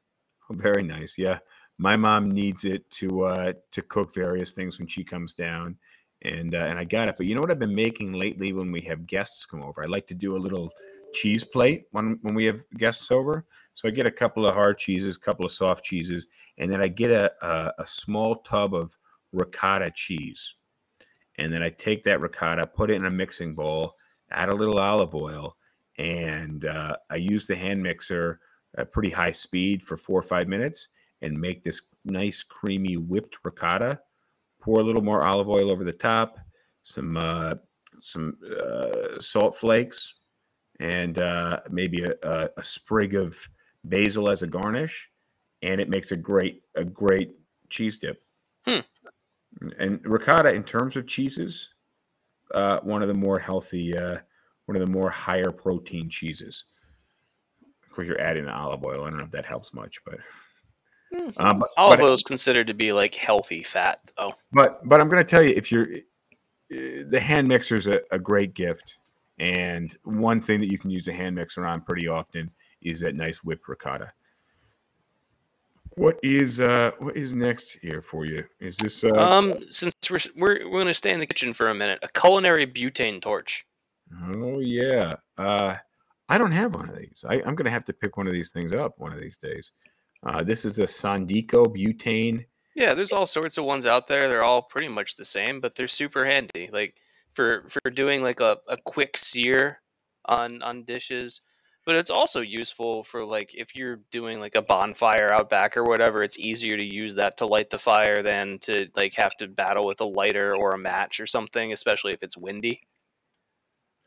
Oh, 0.50 0.54
very 0.54 0.82
nice. 0.82 1.16
Yeah, 1.16 1.38
my 1.78 1.96
mom 1.96 2.30
needs 2.30 2.64
it 2.64 2.88
to 2.92 3.24
uh, 3.24 3.52
to 3.70 3.82
cook 3.82 4.14
various 4.14 4.52
things 4.52 4.78
when 4.78 4.88
she 4.88 5.04
comes 5.04 5.34
down, 5.34 5.76
and 6.24 6.54
uh, 6.54 6.58
and 6.58 6.78
I 6.78 6.84
got 6.84 7.08
it. 7.08 7.16
But 7.16 7.26
you 7.26 7.34
know 7.34 7.40
what 7.40 7.50
I've 7.50 7.58
been 7.58 7.74
making 7.74 8.12
lately 8.12 8.52
when 8.52 8.72
we 8.72 8.80
have 8.82 9.06
guests 9.06 9.46
come 9.46 9.62
over? 9.62 9.82
I 9.82 9.86
like 9.86 10.06
to 10.08 10.14
do 10.14 10.36
a 10.36 10.38
little 10.38 10.70
cheese 11.12 11.44
plate 11.44 11.86
when 11.92 12.18
when 12.22 12.34
we 12.34 12.44
have 12.44 12.64
guests 12.78 13.10
over. 13.10 13.44
So 13.74 13.88
I 13.88 13.90
get 13.90 14.06
a 14.06 14.12
couple 14.12 14.46
of 14.46 14.54
hard 14.54 14.78
cheeses, 14.78 15.16
a 15.16 15.20
couple 15.20 15.44
of 15.44 15.52
soft 15.52 15.84
cheeses, 15.84 16.26
and 16.58 16.70
then 16.70 16.80
I 16.80 16.88
get 16.88 17.10
a 17.10 17.32
a, 17.42 17.72
a 17.78 17.86
small 17.86 18.36
tub 18.36 18.74
of 18.74 18.96
ricotta 19.32 19.90
cheese, 19.94 20.54
and 21.38 21.52
then 21.52 21.62
I 21.62 21.70
take 21.70 22.02
that 22.04 22.20
ricotta, 22.20 22.66
put 22.66 22.90
it 22.90 22.94
in 22.94 23.06
a 23.06 23.10
mixing 23.10 23.54
bowl, 23.54 23.94
add 24.30 24.48
a 24.48 24.54
little 24.54 24.78
olive 24.78 25.14
oil, 25.14 25.56
and 25.98 26.64
uh, 26.64 26.96
I 27.10 27.16
use 27.16 27.46
the 27.46 27.56
hand 27.56 27.82
mixer 27.82 28.40
at 28.76 28.92
pretty 28.92 29.10
high 29.10 29.30
speed 29.30 29.82
for 29.82 29.96
four 29.96 30.18
or 30.18 30.22
five 30.22 30.48
minutes 30.48 30.88
and 31.22 31.40
make 31.40 31.62
this 31.62 31.80
nice 32.04 32.42
creamy 32.42 32.96
whipped 32.96 33.38
ricotta. 33.44 34.00
Pour 34.64 34.80
a 34.80 34.82
little 34.82 35.02
more 35.02 35.26
olive 35.26 35.50
oil 35.50 35.70
over 35.70 35.84
the 35.84 35.92
top, 35.92 36.38
some 36.84 37.18
uh, 37.18 37.54
some 38.00 38.38
uh, 38.58 39.20
salt 39.20 39.54
flakes, 39.54 40.14
and 40.80 41.18
uh, 41.18 41.60
maybe 41.70 42.02
a, 42.02 42.14
a, 42.22 42.48
a 42.56 42.64
sprig 42.64 43.14
of 43.14 43.36
basil 43.84 44.30
as 44.30 44.42
a 44.42 44.46
garnish, 44.46 45.10
and 45.60 45.82
it 45.82 45.90
makes 45.90 46.12
a 46.12 46.16
great 46.16 46.62
a 46.76 46.84
great 46.84 47.32
cheese 47.68 47.98
dip. 47.98 48.22
Hmm. 48.66 48.80
And 49.78 50.00
ricotta, 50.04 50.54
in 50.54 50.64
terms 50.64 50.96
of 50.96 51.06
cheeses, 51.06 51.68
uh, 52.54 52.80
one 52.80 53.02
of 53.02 53.08
the 53.08 53.14
more 53.14 53.38
healthy, 53.38 53.94
uh, 53.96 54.18
one 54.64 54.76
of 54.76 54.80
the 54.86 54.90
more 54.90 55.10
higher 55.10 55.52
protein 55.52 56.08
cheeses. 56.08 56.64
Of 57.82 57.94
course, 57.94 58.08
you're 58.08 58.20
adding 58.20 58.46
the 58.46 58.52
olive 58.52 58.82
oil. 58.82 59.04
I 59.04 59.10
don't 59.10 59.18
know 59.18 59.24
if 59.24 59.30
that 59.32 59.44
helps 59.44 59.74
much, 59.74 60.02
but 60.06 60.18
Hmm. 61.14 61.30
um, 61.36 61.58
but, 61.60 61.68
Olive 61.76 61.98
but, 61.98 62.04
oil 62.06 62.12
is 62.12 62.22
considered 62.22 62.66
to 62.66 62.74
be 62.74 62.92
like 62.92 63.14
healthy 63.14 63.62
fat, 63.62 64.00
though. 64.16 64.34
but 64.52 64.86
but 64.88 65.00
I'm 65.00 65.08
going 65.08 65.22
to 65.22 65.28
tell 65.28 65.42
you 65.42 65.54
if 65.56 65.70
you're 65.70 65.86
uh, 65.94 67.04
the 67.08 67.20
hand 67.20 67.46
mixer 67.46 67.76
is 67.76 67.86
a, 67.86 68.00
a 68.10 68.18
great 68.18 68.54
gift, 68.54 68.98
and 69.38 69.96
one 70.04 70.40
thing 70.40 70.60
that 70.60 70.70
you 70.70 70.78
can 70.78 70.90
use 70.90 71.06
a 71.08 71.12
hand 71.12 71.36
mixer 71.36 71.66
on 71.66 71.82
pretty 71.82 72.08
often 72.08 72.50
is 72.82 73.00
that 73.00 73.14
nice 73.14 73.44
whipped 73.44 73.68
ricotta. 73.68 74.12
What 75.96 76.18
is 76.24 76.58
uh 76.58 76.90
what 76.98 77.16
is 77.16 77.32
next 77.32 77.78
here 77.80 78.02
for 78.02 78.26
you? 78.26 78.44
Is 78.58 78.76
this 78.76 79.04
uh 79.04 79.16
Um, 79.16 79.54
since 79.70 79.94
we're 80.10 80.18
we're, 80.34 80.64
we're 80.64 80.78
going 80.78 80.86
to 80.88 80.94
stay 80.94 81.12
in 81.12 81.20
the 81.20 81.26
kitchen 81.26 81.52
for 81.52 81.68
a 81.68 81.74
minute, 81.74 82.00
a 82.02 82.08
culinary 82.08 82.66
butane 82.66 83.22
torch. 83.22 83.64
oh 84.34 84.58
yeah 84.58 85.14
uh 85.38 85.76
I 86.28 86.38
don't 86.38 86.52
have 86.52 86.74
one 86.74 86.88
of 86.88 86.98
these. 86.98 87.24
I, 87.28 87.34
I'm 87.34 87.54
going 87.54 87.66
to 87.66 87.70
have 87.70 87.84
to 87.84 87.92
pick 87.92 88.16
one 88.16 88.26
of 88.26 88.32
these 88.32 88.50
things 88.50 88.72
up 88.72 88.98
one 88.98 89.12
of 89.12 89.20
these 89.20 89.36
days. 89.36 89.70
Uh, 90.24 90.42
this 90.42 90.64
is 90.64 90.76
the 90.76 90.84
Sondiko 90.84 91.66
butane. 91.66 92.46
Yeah, 92.74 92.94
there's 92.94 93.12
all 93.12 93.26
sorts 93.26 93.58
of 93.58 93.64
ones 93.64 93.86
out 93.86 94.08
there. 94.08 94.28
They're 94.28 94.44
all 94.44 94.62
pretty 94.62 94.88
much 94.88 95.16
the 95.16 95.24
same, 95.24 95.60
but 95.60 95.76
they're 95.76 95.88
super 95.88 96.24
handy. 96.24 96.68
Like 96.72 96.94
for 97.34 97.64
for 97.68 97.90
doing 97.90 98.22
like 98.22 98.40
a, 98.40 98.58
a 98.68 98.76
quick 98.76 99.16
sear 99.16 99.80
on 100.24 100.62
on 100.62 100.84
dishes. 100.84 101.42
But 101.86 101.96
it's 101.96 102.10
also 102.10 102.40
useful 102.40 103.04
for 103.04 103.26
like 103.26 103.54
if 103.54 103.76
you're 103.76 104.00
doing 104.10 104.40
like 104.40 104.54
a 104.54 104.62
bonfire 104.62 105.30
out 105.30 105.50
back 105.50 105.76
or 105.76 105.84
whatever, 105.84 106.22
it's 106.22 106.38
easier 106.38 106.78
to 106.78 106.84
use 106.84 107.14
that 107.16 107.36
to 107.38 107.46
light 107.46 107.68
the 107.68 107.78
fire 107.78 108.22
than 108.22 108.58
to 108.60 108.88
like 108.96 109.14
have 109.16 109.36
to 109.36 109.48
battle 109.48 109.84
with 109.84 110.00
a 110.00 110.06
lighter 110.06 110.56
or 110.56 110.70
a 110.70 110.78
match 110.78 111.20
or 111.20 111.26
something, 111.26 111.72
especially 111.74 112.14
if 112.14 112.22
it's 112.22 112.38
windy. 112.38 112.80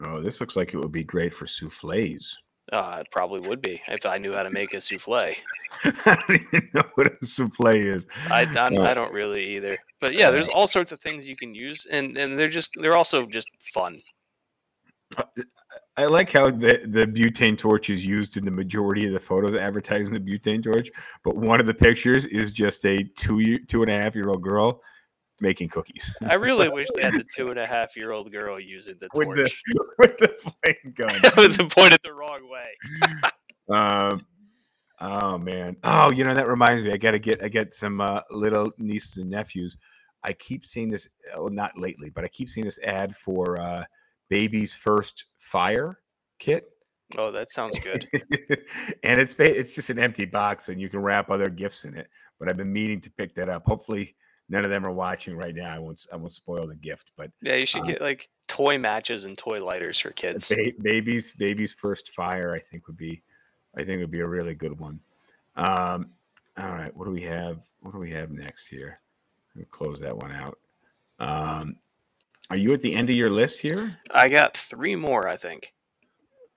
Oh, 0.05 0.21
this 0.21 0.41
looks 0.41 0.55
like 0.55 0.73
it 0.73 0.77
would 0.77 0.91
be 0.91 1.03
great 1.03 1.33
for 1.33 1.45
souffles. 1.45 2.35
Uh, 2.71 2.97
it 2.99 3.07
probably 3.11 3.47
would 3.47 3.61
be 3.61 3.81
if 3.87 4.05
I 4.05 4.17
knew 4.17 4.33
how 4.33 4.43
to 4.43 4.49
make 4.49 4.73
a 4.73 4.77
souffle. 4.77 5.33
I 5.83 6.23
don't 6.27 6.41
even 6.53 6.69
know 6.73 6.83
what 6.95 7.07
a 7.07 7.25
souffle 7.25 7.73
is. 7.73 8.05
I, 8.29 8.41
I, 8.41 8.45
Uh, 8.77 8.83
I 8.83 8.93
don't 8.93 9.13
really 9.13 9.55
either. 9.55 9.77
But 10.01 10.13
yeah, 10.13 10.31
there's 10.31 10.49
all 10.49 10.67
sorts 10.67 10.91
of 10.91 10.99
things 10.99 11.25
you 11.25 11.37
can 11.37 11.55
use, 11.55 11.87
and, 11.89 12.17
and 12.17 12.37
they're 12.37 12.49
just 12.49 12.71
they're 12.79 12.95
also 12.95 13.25
just 13.25 13.47
fun. 13.73 13.93
I 15.95 16.05
like 16.05 16.31
how 16.31 16.49
the, 16.49 16.81
the 16.85 17.07
butane 17.07 17.57
torch 17.57 17.89
is 17.89 18.05
used 18.05 18.35
in 18.35 18.43
the 18.43 18.51
majority 18.51 19.07
of 19.07 19.13
the 19.13 19.19
photos 19.19 19.55
advertising 19.55 20.13
the 20.13 20.19
butane 20.19 20.61
torch, 20.61 20.89
but 21.23 21.37
one 21.37 21.61
of 21.61 21.65
the 21.65 21.73
pictures 21.73 22.25
is 22.25 22.51
just 22.51 22.85
a 22.85 23.03
two 23.17 23.39
year, 23.39 23.59
two 23.67 23.81
and 23.81 23.91
a 23.91 23.95
half 23.95 24.13
year 24.13 24.29
old 24.29 24.43
girl 24.43 24.81
making 25.39 25.69
cookies 25.69 26.15
I 26.27 26.35
really 26.35 26.69
wish 26.73 26.87
they 26.95 27.03
had 27.03 27.13
the 27.13 27.25
two 27.35 27.49
and 27.49 27.59
a 27.59 27.65
half 27.65 27.95
year 27.95 28.11
old 28.11 28.31
girl 28.31 28.59
using 28.59 28.95
the 28.99 29.07
with 29.13 29.29
the 29.29 29.35
torch 29.35 29.63
with 29.99 30.17
the 30.17 30.27
flame 30.27 30.93
gun. 30.93 31.13
with 31.37 31.57
the 31.57 31.65
pointed 31.65 31.99
the 32.03 32.13
wrong 32.13 32.49
way. 32.49 33.31
Um, 33.69 34.25
oh 34.99 35.37
man. 35.37 35.77
Oh, 35.83 36.11
you 36.11 36.23
know 36.23 36.33
that 36.33 36.47
reminds 36.47 36.83
me. 36.83 36.91
I 36.91 36.97
gotta 36.97 37.19
get 37.19 37.43
I 37.43 37.49
get 37.49 37.73
some 37.73 38.01
uh, 38.01 38.21
little 38.31 38.71
nieces 38.77 39.17
and 39.17 39.29
nephews. 39.29 39.77
I 40.23 40.33
keep 40.33 40.65
seeing 40.65 40.89
this. 40.89 41.07
Well, 41.35 41.49
not 41.49 41.77
lately, 41.77 42.09
but 42.09 42.23
I 42.23 42.27
keep 42.27 42.49
seeing 42.49 42.65
this 42.65 42.79
ad 42.83 43.15
for 43.15 43.59
uh, 43.61 43.85
baby's 44.29 44.73
first 44.73 45.25
fire 45.37 45.99
kit. 46.39 46.65
Oh, 47.17 47.31
that 47.31 47.49
sounds 47.51 47.79
good. 47.79 48.05
and 49.03 49.19
it's 49.19 49.35
it's 49.39 49.73
just 49.73 49.89
an 49.89 49.99
empty 49.99 50.25
box, 50.25 50.69
and 50.69 50.81
you 50.81 50.89
can 50.89 50.99
wrap 51.01 51.29
other 51.29 51.49
gifts 51.49 51.85
in 51.85 51.95
it. 51.95 52.07
But 52.39 52.49
I've 52.49 52.57
been 52.57 52.73
meaning 52.73 53.01
to 53.01 53.11
pick 53.11 53.33
that 53.35 53.49
up. 53.49 53.63
Hopefully, 53.65 54.15
none 54.49 54.63
of 54.63 54.71
them 54.71 54.85
are 54.85 54.91
watching 54.91 55.35
right 55.35 55.53
now. 55.55 55.73
I 55.73 55.79
won't 55.79 56.05
I 56.11 56.15
won't 56.15 56.33
spoil 56.33 56.67
the 56.67 56.75
gift. 56.75 57.11
But 57.17 57.31
Yeah, 57.41 57.55
you 57.55 57.65
should 57.65 57.81
Uh, 57.83 57.85
get 57.85 58.01
like 58.01 58.29
toy 58.47 58.77
matches 58.77 59.25
and 59.25 59.37
toy 59.37 59.63
lighters 59.63 59.99
for 59.99 60.11
kids. 60.11 60.49
ba- 60.49 60.71
baby's 60.81 61.31
baby's 61.31 61.73
first 61.73 62.13
fire, 62.13 62.53
I 62.53 62.59
think 62.59 62.87
would 62.87 62.97
be, 62.97 63.21
I 63.75 63.83
think 63.83 63.99
would 64.01 64.11
be 64.11 64.21
a 64.21 64.27
really 64.27 64.53
good 64.55 64.79
one. 64.79 64.99
Um, 65.55 66.11
all 66.57 66.69
right, 66.71 66.95
what 66.95 67.05
do 67.05 67.11
we 67.11 67.23
have? 67.23 67.59
What 67.81 67.91
do 67.93 67.99
we 67.99 68.11
have 68.11 68.31
next 68.31 68.67
here? 68.67 68.99
Close 69.71 69.99
that 70.01 70.15
one 70.15 70.31
out. 70.31 70.59
Um, 71.19 71.77
are 72.49 72.57
you 72.57 72.69
at 72.73 72.81
the 72.81 72.95
end 72.95 73.09
of 73.09 73.15
your 73.15 73.29
list 73.31 73.59
here? 73.59 73.89
I 74.11 74.29
got 74.29 74.55
three 74.55 74.95
more, 74.95 75.27
I 75.27 75.35
think. 75.35 75.73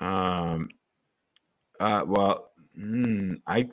Um, 0.00 0.68
uh, 1.80 2.04
well, 2.06 2.52
mm, 2.78 3.40
I 3.46 3.68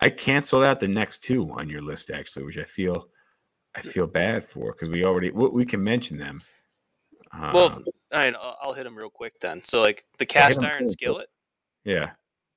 I 0.00 0.10
canceled 0.10 0.66
out 0.66 0.80
the 0.80 0.88
next 0.88 1.22
two 1.22 1.50
on 1.52 1.68
your 1.68 1.82
list 1.82 2.10
actually, 2.10 2.44
which 2.44 2.58
I 2.58 2.64
feel 2.64 3.08
I 3.76 3.80
feel 3.82 4.06
bad 4.06 4.48
for 4.48 4.72
because 4.72 4.88
we 4.88 5.04
already 5.04 5.30
we, 5.30 5.48
we 5.48 5.66
can 5.66 5.82
mention 5.82 6.16
them. 6.16 6.42
Well, 7.52 7.72
Um, 7.72 7.84
right, 8.12 8.34
I'll, 8.34 8.56
I'll 8.62 8.72
hit 8.72 8.84
them 8.84 8.96
real 8.96 9.10
quick 9.10 9.38
then. 9.40 9.62
So, 9.64 9.82
like 9.82 10.04
the 10.18 10.26
cast 10.26 10.62
iron 10.62 10.86
skillet, 10.86 11.28
yeah, 11.84 12.10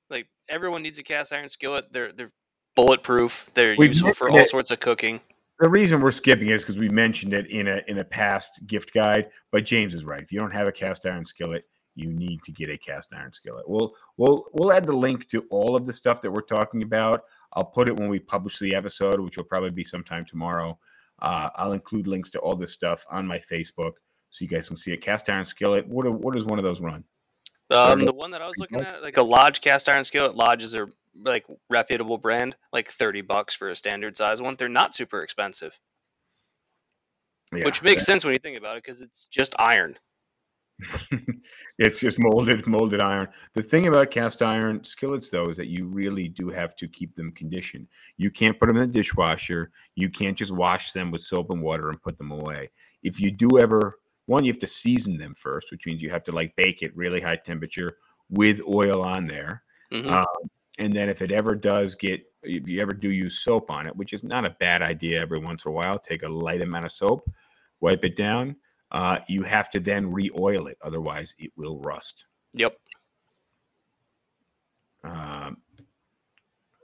like 0.08 0.26
everyone 0.48 0.82
needs 0.82 0.98
a 0.98 1.02
cast 1.02 1.32
iron 1.32 1.48
skillet. 1.48 1.92
They're 1.92 2.12
they're 2.12 2.32
bulletproof. 2.76 3.50
They're 3.54 3.74
We've 3.76 3.90
useful 3.90 4.14
for 4.14 4.30
all 4.30 4.38
it. 4.38 4.48
sorts 4.48 4.70
of 4.70 4.80
cooking. 4.80 5.20
the 5.58 5.68
reason 5.68 6.00
we're 6.00 6.10
skipping 6.12 6.48
it 6.48 6.54
is 6.54 6.62
because 6.62 6.78
we 6.78 6.88
mentioned 6.88 7.34
it 7.34 7.50
in 7.50 7.68
a 7.68 7.82
in 7.88 7.98
a 7.98 8.04
past 8.04 8.66
gift 8.66 8.94
guide. 8.94 9.30
But 9.52 9.64
James 9.64 9.92
is 9.94 10.04
right. 10.04 10.22
If 10.22 10.32
you 10.32 10.38
don't 10.38 10.52
have 10.52 10.66
a 10.66 10.72
cast 10.72 11.04
iron 11.04 11.26
skillet, 11.26 11.64
you 11.94 12.10
need 12.10 12.42
to 12.44 12.52
get 12.52 12.70
a 12.70 12.78
cast 12.78 13.12
iron 13.12 13.32
skillet. 13.34 13.68
We'll 13.68 13.94
we'll 14.16 14.46
we'll 14.54 14.72
add 14.72 14.84
the 14.86 14.96
link 14.96 15.28
to 15.28 15.44
all 15.50 15.76
of 15.76 15.84
the 15.84 15.92
stuff 15.92 16.22
that 16.22 16.30
we're 16.30 16.40
talking 16.42 16.82
about 16.82 17.24
I'll 17.54 17.64
put 17.64 17.88
it 17.88 17.96
when 17.96 18.08
we 18.08 18.18
publish 18.20 18.58
the 18.58 18.74
episode, 18.74 19.20
which 19.20 19.36
will 19.36 19.44
probably 19.44 19.70
be 19.70 19.84
sometime 19.84 20.24
tomorrow. 20.24 20.78
Uh, 21.20 21.50
I'll 21.56 21.72
include 21.72 22.06
links 22.06 22.30
to 22.30 22.38
all 22.38 22.56
this 22.56 22.72
stuff 22.72 23.06
on 23.10 23.26
my 23.26 23.38
Facebook 23.38 23.92
so 24.30 24.44
you 24.44 24.48
guys 24.48 24.68
can 24.68 24.76
see 24.76 24.92
it. 24.92 25.02
Cast 25.02 25.28
iron 25.28 25.44
skillet. 25.44 25.86
What 25.86 26.06
are, 26.06 26.12
what 26.12 26.34
does 26.34 26.44
one 26.44 26.58
of 26.58 26.64
those 26.64 26.80
run? 26.80 27.04
Um, 27.70 28.04
the 28.04 28.12
one 28.12 28.32
that 28.32 28.42
I 28.42 28.48
was 28.48 28.58
looking 28.58 28.80
at, 28.80 29.02
like 29.02 29.16
a 29.16 29.22
Lodge 29.22 29.60
cast 29.60 29.88
iron 29.88 30.02
skillet. 30.04 30.34
Lodge 30.34 30.62
is 30.62 30.74
a 30.74 30.88
like 31.24 31.46
reputable 31.68 32.18
brand, 32.18 32.56
like 32.72 32.90
thirty 32.90 33.20
bucks 33.20 33.54
for 33.54 33.68
a 33.68 33.76
standard 33.76 34.16
size 34.16 34.40
one. 34.40 34.56
They're 34.56 34.68
not 34.68 34.94
super 34.94 35.22
expensive, 35.22 35.78
Yeah, 37.54 37.64
which 37.64 37.82
makes 37.82 38.04
sense 38.04 38.24
when 38.24 38.34
you 38.34 38.40
think 38.40 38.58
about 38.58 38.76
it 38.76 38.84
because 38.84 39.00
it's 39.00 39.26
just 39.26 39.54
iron. 39.58 39.98
it's 41.78 42.00
just 42.00 42.18
molded 42.18 42.66
molded 42.66 43.02
iron. 43.02 43.28
The 43.54 43.62
thing 43.62 43.86
about 43.86 44.10
cast 44.10 44.42
iron 44.42 44.82
skillets 44.84 45.30
though 45.30 45.48
is 45.48 45.56
that 45.56 45.68
you 45.68 45.86
really 45.86 46.28
do 46.28 46.48
have 46.48 46.76
to 46.76 46.88
keep 46.88 47.14
them 47.14 47.32
conditioned. 47.32 47.86
You 48.16 48.30
can't 48.30 48.58
put 48.58 48.66
them 48.66 48.76
in 48.76 48.90
the 48.90 48.98
dishwasher. 48.98 49.70
You 49.94 50.10
can't 50.10 50.36
just 50.36 50.52
wash 50.52 50.92
them 50.92 51.10
with 51.10 51.22
soap 51.22 51.50
and 51.50 51.62
water 51.62 51.90
and 51.90 52.02
put 52.02 52.18
them 52.18 52.30
away. 52.30 52.70
If 53.02 53.20
you 53.20 53.30
do 53.30 53.58
ever 53.58 53.98
one, 54.26 54.44
you 54.44 54.52
have 54.52 54.60
to 54.60 54.66
season 54.66 55.18
them 55.18 55.34
first, 55.34 55.70
which 55.70 55.86
means 55.86 56.02
you 56.02 56.10
have 56.10 56.24
to 56.24 56.32
like 56.32 56.54
bake 56.56 56.82
it 56.82 56.96
really 56.96 57.20
high 57.20 57.36
temperature 57.36 57.96
with 58.28 58.60
oil 58.68 59.02
on 59.02 59.26
there. 59.26 59.64
Mhm. 59.92 60.06
Um, 60.06 60.50
and 60.78 60.92
then 60.92 61.08
if 61.08 61.20
it 61.20 61.32
ever 61.32 61.54
does 61.54 61.94
get, 61.94 62.22
if 62.42 62.68
you 62.68 62.80
ever 62.80 62.92
do 62.92 63.10
use 63.10 63.40
soap 63.40 63.70
on 63.70 63.86
it, 63.86 63.94
which 63.96 64.12
is 64.12 64.24
not 64.24 64.44
a 64.44 64.56
bad 64.60 64.82
idea 64.82 65.20
every 65.20 65.38
once 65.38 65.64
in 65.64 65.70
a 65.70 65.74
while, 65.74 65.98
take 65.98 66.22
a 66.22 66.28
light 66.28 66.62
amount 66.62 66.84
of 66.84 66.92
soap, 66.92 67.28
wipe 67.80 68.04
it 68.04 68.16
down. 68.16 68.56
Uh, 68.92 69.18
you 69.28 69.42
have 69.42 69.70
to 69.70 69.80
then 69.80 70.10
re-oil 70.10 70.66
it, 70.66 70.76
otherwise 70.82 71.34
it 71.38 71.52
will 71.56 71.78
rust. 71.80 72.24
Yep. 72.54 72.76
Um, 75.04 75.58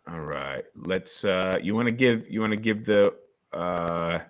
all 0.08 0.20
right, 0.20 0.64
let's. 0.76 1.24
Uh, 1.24 1.58
you 1.60 1.74
want 1.74 1.86
to 1.86 1.92
give? 1.92 2.28
You 2.30 2.40
want 2.40 2.52
to 2.52 2.56
give 2.56 2.84
the 2.84 3.12
uh, 3.52 4.20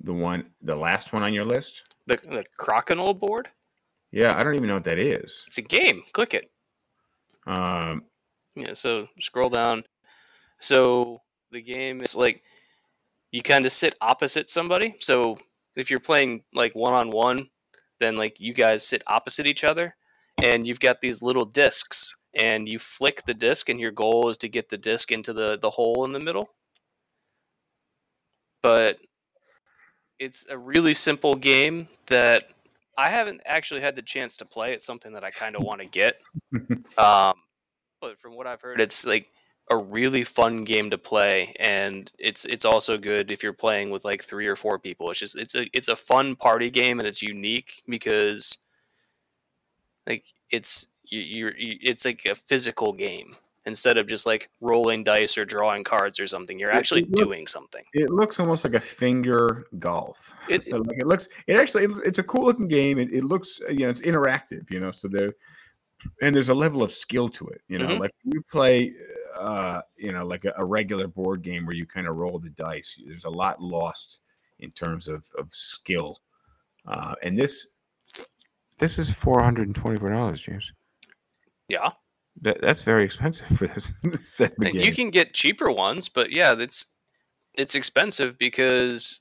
the 0.00 0.12
one, 0.12 0.46
the 0.62 0.76
last 0.76 1.12
one 1.12 1.22
on 1.22 1.34
your 1.34 1.44
list? 1.44 1.82
The 2.06 2.16
the 2.16 2.44
Crokinole 2.58 3.18
board. 3.18 3.48
Yeah, 4.12 4.38
I 4.38 4.42
don't 4.42 4.54
even 4.54 4.68
know 4.68 4.74
what 4.74 4.84
that 4.84 4.98
is. 4.98 5.44
It's 5.46 5.58
a 5.58 5.62
game. 5.62 6.02
Click 6.12 6.34
it. 6.34 6.50
Um, 7.46 8.04
Yeah, 8.54 8.74
so 8.74 9.08
scroll 9.20 9.50
down. 9.50 9.84
So 10.60 11.20
the 11.50 11.60
game 11.60 12.02
is 12.02 12.16
like 12.16 12.42
you 13.30 13.42
kind 13.42 13.64
of 13.66 13.72
sit 13.72 13.94
opposite 14.00 14.50
somebody. 14.50 14.96
So 15.00 15.36
if 15.76 15.90
you're 15.90 16.00
playing 16.00 16.42
like 16.52 16.74
one 16.74 16.94
on 16.94 17.10
one, 17.10 17.48
then 18.00 18.16
like 18.16 18.40
you 18.40 18.54
guys 18.54 18.86
sit 18.86 19.02
opposite 19.06 19.46
each 19.46 19.64
other 19.64 19.96
and 20.42 20.66
you've 20.66 20.80
got 20.80 21.00
these 21.00 21.22
little 21.22 21.44
discs 21.44 22.14
and 22.34 22.68
you 22.68 22.78
flick 22.78 23.24
the 23.24 23.34
disc 23.34 23.68
and 23.68 23.80
your 23.80 23.90
goal 23.90 24.28
is 24.28 24.38
to 24.38 24.48
get 24.48 24.68
the 24.70 24.78
disc 24.78 25.10
into 25.12 25.32
the 25.32 25.58
the 25.60 25.70
hole 25.70 26.04
in 26.04 26.12
the 26.12 26.20
middle. 26.20 26.50
But 28.62 28.98
it's 30.18 30.46
a 30.50 30.58
really 30.58 30.94
simple 30.94 31.34
game 31.34 31.88
that 32.06 32.44
I 32.96 33.08
haven't 33.08 33.40
actually 33.46 33.80
had 33.80 33.96
the 33.96 34.02
chance 34.02 34.36
to 34.38 34.44
play. 34.44 34.74
It's 34.74 34.84
something 34.84 35.14
that 35.14 35.24
I 35.24 35.30
kind 35.30 35.56
of 35.56 35.62
want 35.62 35.80
to 35.80 35.86
get. 35.86 36.20
Um, 36.98 37.34
but 38.00 38.18
from 38.18 38.36
what 38.36 38.46
I've 38.46 38.60
heard, 38.60 38.80
it's 38.80 39.06
like 39.06 39.28
a 39.70 39.76
really 39.76 40.24
fun 40.24 40.64
game 40.64 40.90
to 40.90 40.98
play, 40.98 41.54
and 41.60 42.10
it's 42.18 42.44
it's 42.44 42.64
also 42.64 42.98
good 42.98 43.30
if 43.30 43.42
you're 43.42 43.52
playing 43.52 43.90
with 43.90 44.04
like 44.04 44.22
three 44.24 44.46
or 44.48 44.56
four 44.56 44.78
people. 44.78 45.10
It's 45.10 45.20
just 45.20 45.36
it's 45.36 45.54
a 45.54 45.66
it's 45.72 45.88
a 45.88 45.96
fun 45.96 46.34
party 46.36 46.70
game, 46.70 46.98
and 46.98 47.06
it's 47.08 47.22
unique 47.22 47.82
because 47.88 48.58
like 50.06 50.24
it's 50.50 50.88
you, 51.04 51.20
you're 51.20 51.52
it's 51.56 52.04
like 52.04 52.22
a 52.26 52.34
physical 52.34 52.92
game 52.92 53.34
instead 53.66 53.98
of 53.98 54.08
just 54.08 54.26
like 54.26 54.48
rolling 54.60 55.04
dice 55.04 55.36
or 55.36 55.44
drawing 55.44 55.84
cards 55.84 56.18
or 56.18 56.26
something. 56.26 56.58
You're 56.58 56.72
actually 56.72 57.02
it 57.02 57.10
look- 57.12 57.26
doing 57.28 57.46
something. 57.46 57.84
it 57.92 58.10
looks 58.10 58.40
almost 58.40 58.64
like 58.64 58.74
a 58.74 58.80
finger 58.80 59.66
golf. 59.78 60.32
It, 60.48 60.66
like 60.72 60.98
it 60.98 61.06
looks 61.06 61.28
it 61.46 61.56
actually 61.56 61.84
it- 61.84 62.02
it's 62.04 62.18
a 62.18 62.22
cool 62.24 62.46
looking 62.46 62.68
game 62.68 62.98
it, 62.98 63.12
it 63.12 63.22
looks 63.24 63.60
you 63.68 63.80
know 63.80 63.90
it's 63.90 64.00
interactive 64.00 64.68
you 64.70 64.80
know 64.80 64.90
so 64.90 65.08
there 65.08 65.32
and 66.22 66.34
there's 66.34 66.48
a 66.48 66.54
level 66.54 66.82
of 66.82 66.90
skill 66.90 67.28
to 67.28 67.46
it 67.48 67.60
you 67.68 67.78
know 67.78 67.86
Mhm. 67.88 67.98
like 68.00 68.12
you 68.24 68.42
play 68.50 68.94
uh 69.38 69.82
you 69.96 70.12
know 70.12 70.24
like 70.24 70.44
a, 70.44 70.52
a 70.56 70.64
regular 70.64 71.06
board 71.06 71.42
game 71.42 71.66
where 71.66 71.76
you 71.76 71.86
kind 71.86 72.06
of 72.06 72.16
roll 72.16 72.38
the 72.38 72.50
dice. 72.50 72.98
There's 73.06 73.24
a 73.24 73.30
lot 73.30 73.60
lost 73.60 74.20
in 74.58 74.70
terms 74.72 75.08
of 75.08 75.26
of 75.38 75.52
skill. 75.52 76.20
Uh 76.86 77.14
and 77.22 77.38
this 77.38 77.68
this 78.78 78.98
is 78.98 79.10
$424 79.10 80.42
james. 80.42 80.72
Yeah, 81.68 81.90
that, 82.42 82.60
that's 82.62 82.82
very 82.82 83.04
expensive 83.04 83.46
for 83.58 83.66
this 83.66 83.92
Like, 84.58 84.74
you 84.74 84.94
can 84.94 85.10
get 85.10 85.34
cheaper 85.34 85.70
ones, 85.70 86.08
but 86.08 86.32
yeah, 86.32 86.54
it's 86.58 86.86
it's 87.54 87.74
expensive 87.74 88.38
because 88.38 89.20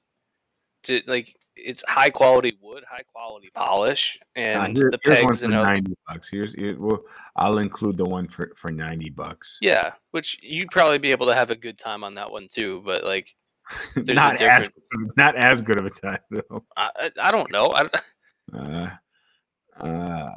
to 0.83 1.01
like 1.07 1.35
it's 1.65 1.83
high 1.87 2.09
quality 2.09 2.57
wood, 2.61 2.83
high 2.89 3.03
quality 3.11 3.49
polish, 3.53 4.19
and 4.35 4.75
here- 4.77 4.91
the 4.91 4.97
pegs 4.97 5.43
and 5.43 5.53
90 5.53 5.93
bucks 6.07 6.29
here's 6.29 6.53
here, 6.53 6.75
well, 6.79 7.01
i'll 7.35 7.59
include 7.59 7.97
the 7.97 8.05
one 8.05 8.27
for 8.27 8.51
for 8.55 8.71
90 8.71 9.09
bucks 9.11 9.57
Yeah, 9.61 9.93
which 10.11 10.37
you'd 10.41 10.71
probably 10.71 10.97
be 10.97 11.11
able 11.11 11.27
to 11.27 11.35
have 11.35 11.51
a 11.51 11.55
good 11.55 11.77
time 11.77 12.03
on 12.03 12.15
that 12.15 12.31
one 12.31 12.47
too. 12.49 12.81
But 12.83 13.03
like, 13.03 13.35
There's 13.95 14.09
a 14.09 14.13
not 14.13 14.41
as 14.41 14.71
not 15.17 15.35
as 15.35 15.61
good 15.61 15.79
of 15.79 15.85
a 15.85 15.89
time 15.89 16.19
though. 16.31 16.63
I, 16.75 16.89
I 16.95 17.11
I 17.27 17.31
don't 17.31 17.51
know. 17.51 17.71
I, 17.73 17.87
Uh, 18.51 18.89
uh, 19.79 20.29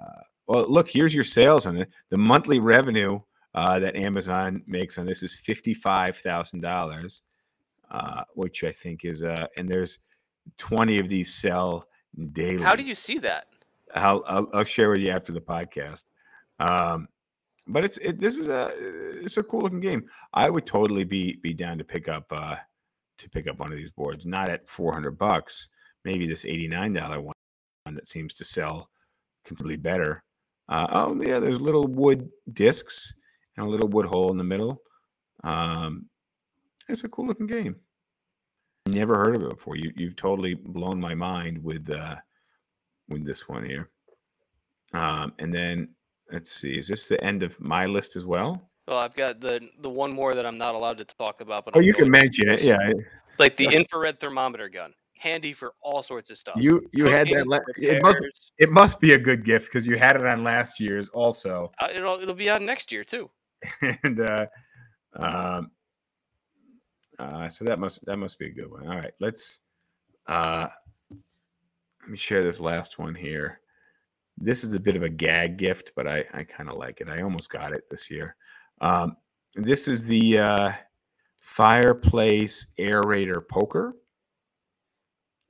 well, 0.47 0.67
look, 0.69 0.89
here's 0.91 1.15
your 1.15 1.25
sales 1.25 1.65
on 1.67 1.79
it. 1.79 1.89
The 2.11 2.19
monthly 2.19 2.59
revenue 2.59 3.21
uh, 3.55 3.79
that 3.79 3.97
Amazon 3.97 4.63
makes 4.67 4.99
on 4.99 5.07
this 5.07 5.23
is 5.23 5.35
fifty 5.37 5.73
five 5.73 6.17
thousand 6.19 6.61
dollars, 6.61 7.23
uh, 7.91 8.25
which 8.35 8.65
I 8.65 8.71
think 8.71 9.05
is 9.07 9.23
uh, 9.23 9.47
and 9.57 9.67
there's 9.69 9.99
twenty 10.57 10.99
of 10.99 11.09
these 11.09 11.33
sell 11.33 11.89
daily. 12.33 12.63
how 12.63 12.75
do 12.75 12.83
you 12.83 12.95
see 12.95 13.19
that? 13.19 13.47
I'll, 13.95 14.25
I'll 14.27 14.49
I'll 14.53 14.65
share 14.65 14.91
with 14.91 15.01
you 15.01 15.11
after 15.11 15.33
the 15.33 15.41
podcast. 15.41 16.05
Um, 16.59 17.09
but 17.67 17.85
it's 17.85 17.99
it, 17.99 18.21
this 18.21 18.37
is 18.37 18.49
a 18.49 18.73
it's 19.23 19.37
a 19.37 19.43
cool 19.43 19.61
looking 19.61 19.81
game. 19.81 20.05
I 20.35 20.51
would 20.51 20.67
totally 20.67 21.05
be 21.05 21.37
be 21.43 21.53
down 21.55 21.79
to 21.79 21.85
pick 21.85 22.09
up 22.09 22.27
uh 22.31 22.57
to 23.19 23.31
pick 23.31 23.47
up 23.47 23.59
one 23.59 23.71
of 23.71 23.79
these 23.79 23.91
boards. 23.91 24.27
Not 24.27 24.49
at 24.49 24.69
four 24.69 24.93
hundred 24.93 25.19
bucks. 25.19 25.69
Maybe 26.05 26.27
this 26.27 26.45
eighty 26.45 26.69
nine 26.69 26.93
dollar 26.93 27.21
one 27.21 27.35
one 27.85 27.95
that 27.95 28.07
seems 28.07 28.35
to 28.35 28.45
sell 28.45 28.91
considerably 29.45 29.77
better. 29.77 30.25
Uh, 30.69 30.87
oh 30.91 31.23
yeah, 31.23 31.39
there's 31.39 31.61
little 31.61 31.87
wood 31.87 32.29
discs 32.53 33.15
and 33.57 33.67
a 33.67 33.69
little 33.69 33.89
wood 33.89 34.07
hole 34.07 34.31
in 34.31 34.39
the 34.39 34.45
middle. 34.45 34.83
Um, 35.45 36.07
it's 36.89 37.05
a 37.05 37.09
cool 37.09 37.27
looking 37.27 37.47
game. 37.47 37.77
Never 38.87 39.17
heard 39.17 39.37
of 39.37 39.43
it 39.43 39.51
before. 39.51 39.77
You 39.77 39.93
you've 39.97 40.17
totally 40.17 40.55
blown 40.55 40.99
my 41.01 41.15
mind 41.15 41.63
with 41.63 41.89
uh 41.91 42.17
with 43.09 43.25
this 43.25 43.49
one 43.49 43.65
here. 43.65 43.91
Um, 44.93 45.33
and 45.39 45.53
then 45.53 45.89
let's 46.31 46.53
see, 46.53 46.79
is 46.79 46.89
this 46.89 47.09
the 47.09 47.23
end 47.25 47.43
of 47.43 47.59
my 47.61 47.87
list 47.87 48.17
as 48.17 48.25
well? 48.25 48.71
Well, 48.89 48.99
I've 48.99 49.15
got 49.15 49.41
the 49.41 49.61
the 49.81 49.89
one 49.91 50.13
more 50.13 50.35
that 50.35 50.45
I'm 50.45 50.59
not 50.59 50.75
allowed 50.75 50.99
to 50.99 51.05
talk 51.05 51.41
about. 51.41 51.65
But 51.65 51.77
Oh, 51.77 51.81
I'm 51.81 51.87
you 51.87 51.95
can 51.95 52.11
mention 52.11 52.49
it. 52.49 52.65
Yeah, 52.65 52.91
like 53.39 53.57
the 53.57 53.67
infrared 53.67 54.19
thermometer 54.19 54.69
gun, 54.69 54.93
handy 55.17 55.53
for 55.53 55.75
all 55.81 56.03
sorts 56.03 56.31
of 56.31 56.39
stuff. 56.39 56.57
you 56.59 56.89
you 56.93 57.07
had 57.07 57.29
that. 57.29 57.47
La- 57.47 57.61
it 57.77 58.03
must 58.03 58.53
it 58.59 58.71
must 58.71 59.01
be 59.01 59.13
a 59.13 59.19
good 59.19 59.45
gift 59.45 59.67
because 59.67 59.87
you 59.87 59.97
had 59.97 60.17
it 60.17 60.27
on 60.27 60.43
last 60.43 60.81
year's 60.81 61.09
also. 61.09 61.71
Uh, 61.81 61.89
it'll 61.95 62.21
it'll 62.21 62.35
be 62.35 62.51
on 62.51 62.67
next 62.67 62.91
year 62.91 63.05
too. 63.05 63.31
and 64.03 64.21
uh, 64.21 64.47
um, 65.15 65.71
uh, 67.23 67.49
so 67.49 67.65
that 67.65 67.79
must 67.79 68.05
that 68.05 68.19
must 68.19 68.39
be 68.39 68.47
a 68.47 68.53
good 68.53 68.71
one. 68.71 68.87
All 68.89 68.97
right, 68.97 69.13
let's 69.21 69.61
uh, 70.27 70.69
let 71.11 72.11
me 72.11 72.17
share 72.17 72.43
this 72.43 72.61
last 72.61 72.99
one 72.99 73.15
here. 73.15 73.61
This 74.39 74.65
is 74.65 74.73
a 74.73 74.81
bit 74.81 74.97
of 74.97 75.03
a 75.03 75.09
gag 75.09 75.57
gift, 75.57 75.93
but 75.95 76.07
I 76.09 76.25
I 76.33 76.45
kind 76.45 76.69
of 76.69 76.77
like 76.77 77.01
it. 77.01 77.09
I 77.09 77.23
almost 77.23 77.51
got 77.51 77.73
it 77.73 77.89
this 77.91 78.11
year. 78.11 78.37
Um, 78.81 79.17
this 79.55 79.87
is 79.87 80.05
the 80.05 80.39
uh, 80.39 80.73
fireplace 81.39 82.67
aerator 82.79 83.47
poker, 83.47 83.95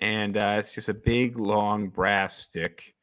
and 0.01 0.37
uh, 0.37 0.57
it's 0.59 0.75
just 0.75 0.89
a 0.91 0.95
big 0.95 1.39
long 1.39 1.89
brass 1.89 2.37
stick. 2.37 2.95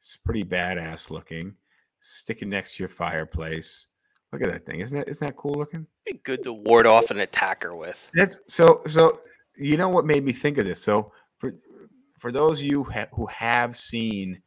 It's 0.00 0.16
pretty 0.16 0.44
badass 0.44 1.10
looking. 1.10 1.54
Sticking 2.00 2.48
next 2.48 2.76
to 2.76 2.82
your 2.84 2.88
fireplace. 2.88 3.87
Look 4.32 4.42
at 4.42 4.50
that 4.50 4.66
thing. 4.66 4.80
Isn't 4.80 4.98
that 4.98 5.08
isn't 5.08 5.26
that 5.26 5.36
cool 5.36 5.54
looking? 5.54 5.86
Be 6.04 6.20
good 6.22 6.42
to 6.44 6.52
ward 6.52 6.86
off 6.86 7.10
an 7.10 7.20
attacker 7.20 7.74
with. 7.74 8.10
That's 8.14 8.38
so 8.46 8.82
so 8.86 9.20
you 9.56 9.76
know 9.76 9.88
what 9.88 10.04
made 10.04 10.24
me 10.24 10.32
think 10.32 10.58
of 10.58 10.66
this. 10.66 10.82
So 10.82 11.12
for 11.38 11.54
for 12.18 12.30
those 12.30 12.60
of 12.60 12.66
you 12.66 12.84
ha- 12.84 13.08
who 13.12 13.26
have 13.26 13.76
seen 13.76 14.40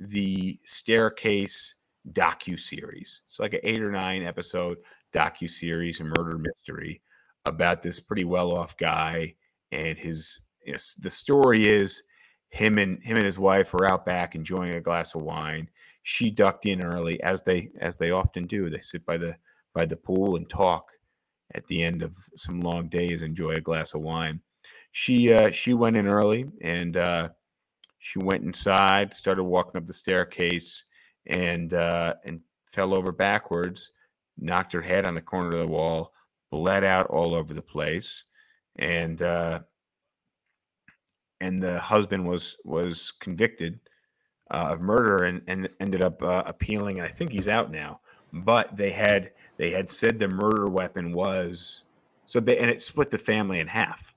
the 0.00 0.58
staircase 0.64 1.76
docu 2.12 2.58
series, 2.58 3.20
it's 3.28 3.38
like 3.38 3.54
an 3.54 3.60
eight 3.62 3.82
or 3.82 3.92
nine 3.92 4.24
episode 4.24 4.78
docu 5.12 5.48
series, 5.48 6.00
a 6.00 6.04
murder 6.04 6.38
mystery 6.38 7.00
about 7.46 7.80
this 7.82 8.00
pretty 8.00 8.24
well 8.24 8.50
off 8.50 8.76
guy 8.76 9.34
and 9.72 9.98
his. 9.98 10.40
You 10.66 10.72
know, 10.72 10.78
the 10.98 11.10
story 11.10 11.68
is 11.68 12.02
him 12.50 12.78
and 12.78 13.02
him 13.02 13.16
and 13.16 13.24
his 13.24 13.38
wife 13.38 13.72
are 13.74 13.90
out 13.90 14.04
back 14.04 14.34
enjoying 14.34 14.74
a 14.74 14.80
glass 14.80 15.14
of 15.14 15.22
wine. 15.22 15.68
She 16.10 16.30
ducked 16.30 16.64
in 16.64 16.82
early, 16.82 17.22
as 17.22 17.42
they 17.42 17.68
as 17.80 17.98
they 17.98 18.12
often 18.12 18.46
do. 18.46 18.70
They 18.70 18.80
sit 18.80 19.04
by 19.04 19.18
the 19.18 19.36
by 19.74 19.84
the 19.84 19.96
pool 19.96 20.36
and 20.36 20.48
talk 20.48 20.90
at 21.54 21.66
the 21.66 21.82
end 21.82 22.02
of 22.02 22.16
some 22.34 22.62
long 22.62 22.88
days 22.88 23.20
enjoy 23.20 23.56
a 23.56 23.60
glass 23.60 23.92
of 23.92 24.00
wine. 24.00 24.40
She 24.92 25.34
uh, 25.34 25.50
she 25.50 25.74
went 25.74 25.98
in 25.98 26.08
early 26.08 26.46
and 26.62 26.96
uh, 26.96 27.28
she 27.98 28.20
went 28.20 28.42
inside, 28.42 29.12
started 29.12 29.44
walking 29.44 29.76
up 29.76 29.86
the 29.86 29.92
staircase, 29.92 30.82
and 31.26 31.74
uh, 31.74 32.14
and 32.24 32.40
fell 32.64 32.94
over 32.94 33.12
backwards, 33.12 33.92
knocked 34.38 34.72
her 34.72 34.80
head 34.80 35.06
on 35.06 35.14
the 35.14 35.20
corner 35.20 35.48
of 35.48 35.60
the 35.60 35.66
wall, 35.66 36.14
bled 36.50 36.84
out 36.84 37.06
all 37.08 37.34
over 37.34 37.52
the 37.52 37.60
place, 37.60 38.24
and 38.76 39.20
uh, 39.20 39.60
and 41.42 41.62
the 41.62 41.78
husband 41.78 42.26
was 42.26 42.56
was 42.64 43.12
convicted 43.20 43.78
uh, 44.50 44.68
of 44.70 44.80
murder 44.80 45.24
and, 45.24 45.42
and 45.46 45.68
ended 45.80 46.04
up 46.04 46.22
uh, 46.22 46.42
appealing. 46.46 46.98
And 46.98 47.06
I 47.06 47.10
think 47.10 47.32
he's 47.32 47.48
out 47.48 47.70
now. 47.70 48.00
But 48.32 48.76
they 48.76 48.90
had 48.90 49.32
they 49.56 49.70
had 49.70 49.90
said 49.90 50.18
the 50.18 50.28
murder 50.28 50.68
weapon 50.68 51.12
was 51.12 51.82
so 52.26 52.40
they 52.40 52.58
and 52.58 52.70
it 52.70 52.80
split 52.80 53.10
the 53.10 53.18
family 53.18 53.60
in 53.60 53.66
half 53.66 54.14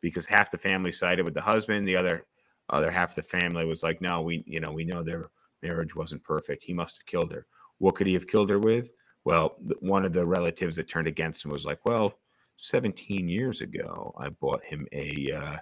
because 0.00 0.26
half 0.26 0.50
the 0.50 0.58
family 0.58 0.92
sided 0.92 1.24
with 1.24 1.34
the 1.34 1.40
husband, 1.40 1.86
the 1.86 1.96
other 1.96 2.24
other 2.70 2.90
half 2.90 3.10
of 3.10 3.16
the 3.16 3.22
family 3.22 3.66
was 3.66 3.82
like, 3.82 4.00
no, 4.00 4.22
we 4.22 4.42
you 4.46 4.60
know 4.60 4.72
we 4.72 4.84
know 4.84 5.02
their 5.02 5.30
marriage 5.62 5.94
wasn't 5.94 6.22
perfect. 6.22 6.62
He 6.62 6.72
must 6.72 6.96
have 6.96 7.06
killed 7.06 7.32
her. 7.32 7.46
What 7.78 7.96
could 7.96 8.06
he 8.06 8.14
have 8.14 8.26
killed 8.26 8.50
her 8.50 8.58
with? 8.58 8.90
Well, 9.24 9.56
one 9.80 10.04
of 10.04 10.12
the 10.12 10.26
relatives 10.26 10.76
that 10.76 10.88
turned 10.88 11.08
against 11.08 11.44
him 11.44 11.50
was 11.50 11.64
like, 11.64 11.80
well, 11.86 12.18
17 12.56 13.28
years 13.28 13.62
ago, 13.62 14.14
I 14.18 14.28
bought 14.28 14.62
him 14.62 14.86
a 14.92 15.32
uh, 15.32 15.56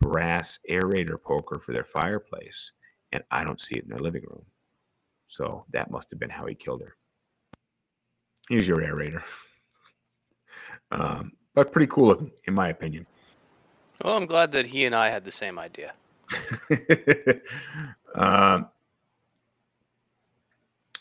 brass 0.00 0.58
aerator 0.68 1.22
poker 1.22 1.58
for 1.58 1.72
their 1.72 1.84
fireplace, 1.84 2.72
and 3.16 3.24
I 3.30 3.44
don't 3.44 3.60
see 3.60 3.76
it 3.76 3.84
in 3.84 3.88
their 3.88 3.98
living 3.98 4.22
room. 4.28 4.44
So 5.26 5.64
that 5.72 5.90
must 5.90 6.10
have 6.10 6.20
been 6.20 6.30
how 6.30 6.46
he 6.46 6.54
killed 6.54 6.82
her. 6.82 6.96
Here's 8.48 8.68
your 8.68 8.78
aerator. 8.78 9.22
Um, 10.92 11.32
but 11.52 11.72
pretty 11.72 11.88
cool, 11.88 12.30
in 12.44 12.54
my 12.54 12.68
opinion. 12.68 13.04
Well, 14.02 14.16
I'm 14.16 14.24
glad 14.24 14.52
that 14.52 14.66
he 14.66 14.84
and 14.84 14.94
I 14.94 15.08
had 15.10 15.24
the 15.24 15.32
same 15.32 15.58
idea. 15.58 15.92
um, 18.14 18.68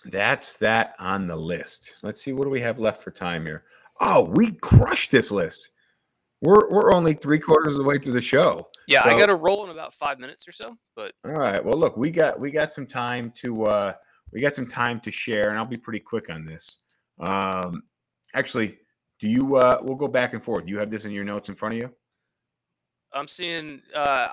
that's 0.06 0.56
that 0.56 0.96
on 0.98 1.28
the 1.28 1.36
list. 1.36 1.98
Let's 2.02 2.22
see 2.22 2.34
what 2.34 2.46
do 2.46 2.50
we 2.50 2.62
have 2.62 2.80
left 2.80 3.04
for 3.04 3.12
time 3.12 3.46
here. 3.46 3.64
Oh, 4.00 4.24
we 4.24 4.54
crushed 4.54 5.12
this 5.12 5.30
list. 5.30 5.70
We're 6.46 6.70
we're 6.70 6.94
only 6.94 7.14
three 7.14 7.40
quarters 7.40 7.74
of 7.74 7.80
the 7.80 7.84
way 7.84 7.98
through 7.98 8.14
the 8.14 8.22
show. 8.22 8.68
Yeah, 8.88 9.04
I 9.04 9.18
got 9.18 9.28
to 9.28 9.36
roll 9.36 9.66
in 9.66 9.72
about 9.72 9.96
five 9.96 10.20
minutes 10.20 10.48
or 10.48 10.52
so. 10.52 10.76
But 10.96 11.14
All 11.26 11.32
right. 11.32 11.64
Well, 11.64 11.78
look, 11.78 11.98
we 11.98 12.12
got 12.12 12.40
we 12.40 12.52
got 12.52 12.72
some 12.72 12.86
time 12.86 13.32
to 13.38 13.66
uh 13.66 13.94
we 14.32 14.42
got 14.42 14.54
some 14.54 14.68
time 14.68 15.00
to 15.02 15.12
share, 15.12 15.50
and 15.50 15.58
I'll 15.58 15.66
be 15.66 15.78
pretty 15.78 16.00
quick 16.00 16.30
on 16.30 16.46
this. 16.46 16.78
Um, 17.20 17.84
actually, 18.36 18.78
do 19.20 19.28
you? 19.28 19.56
uh 19.56 19.80
We'll 19.82 19.96
go 19.96 20.08
back 20.08 20.34
and 20.34 20.44
forth. 20.44 20.66
You 20.68 20.78
have 20.78 20.92
this 20.92 21.06
in 21.06 21.12
your 21.12 21.24
notes 21.24 21.50
in 21.50 21.56
front 21.56 21.74
of 21.74 21.80
you. 21.80 21.90
I'm 23.12 23.28
seeing 23.28 23.82
uh, 23.96 24.28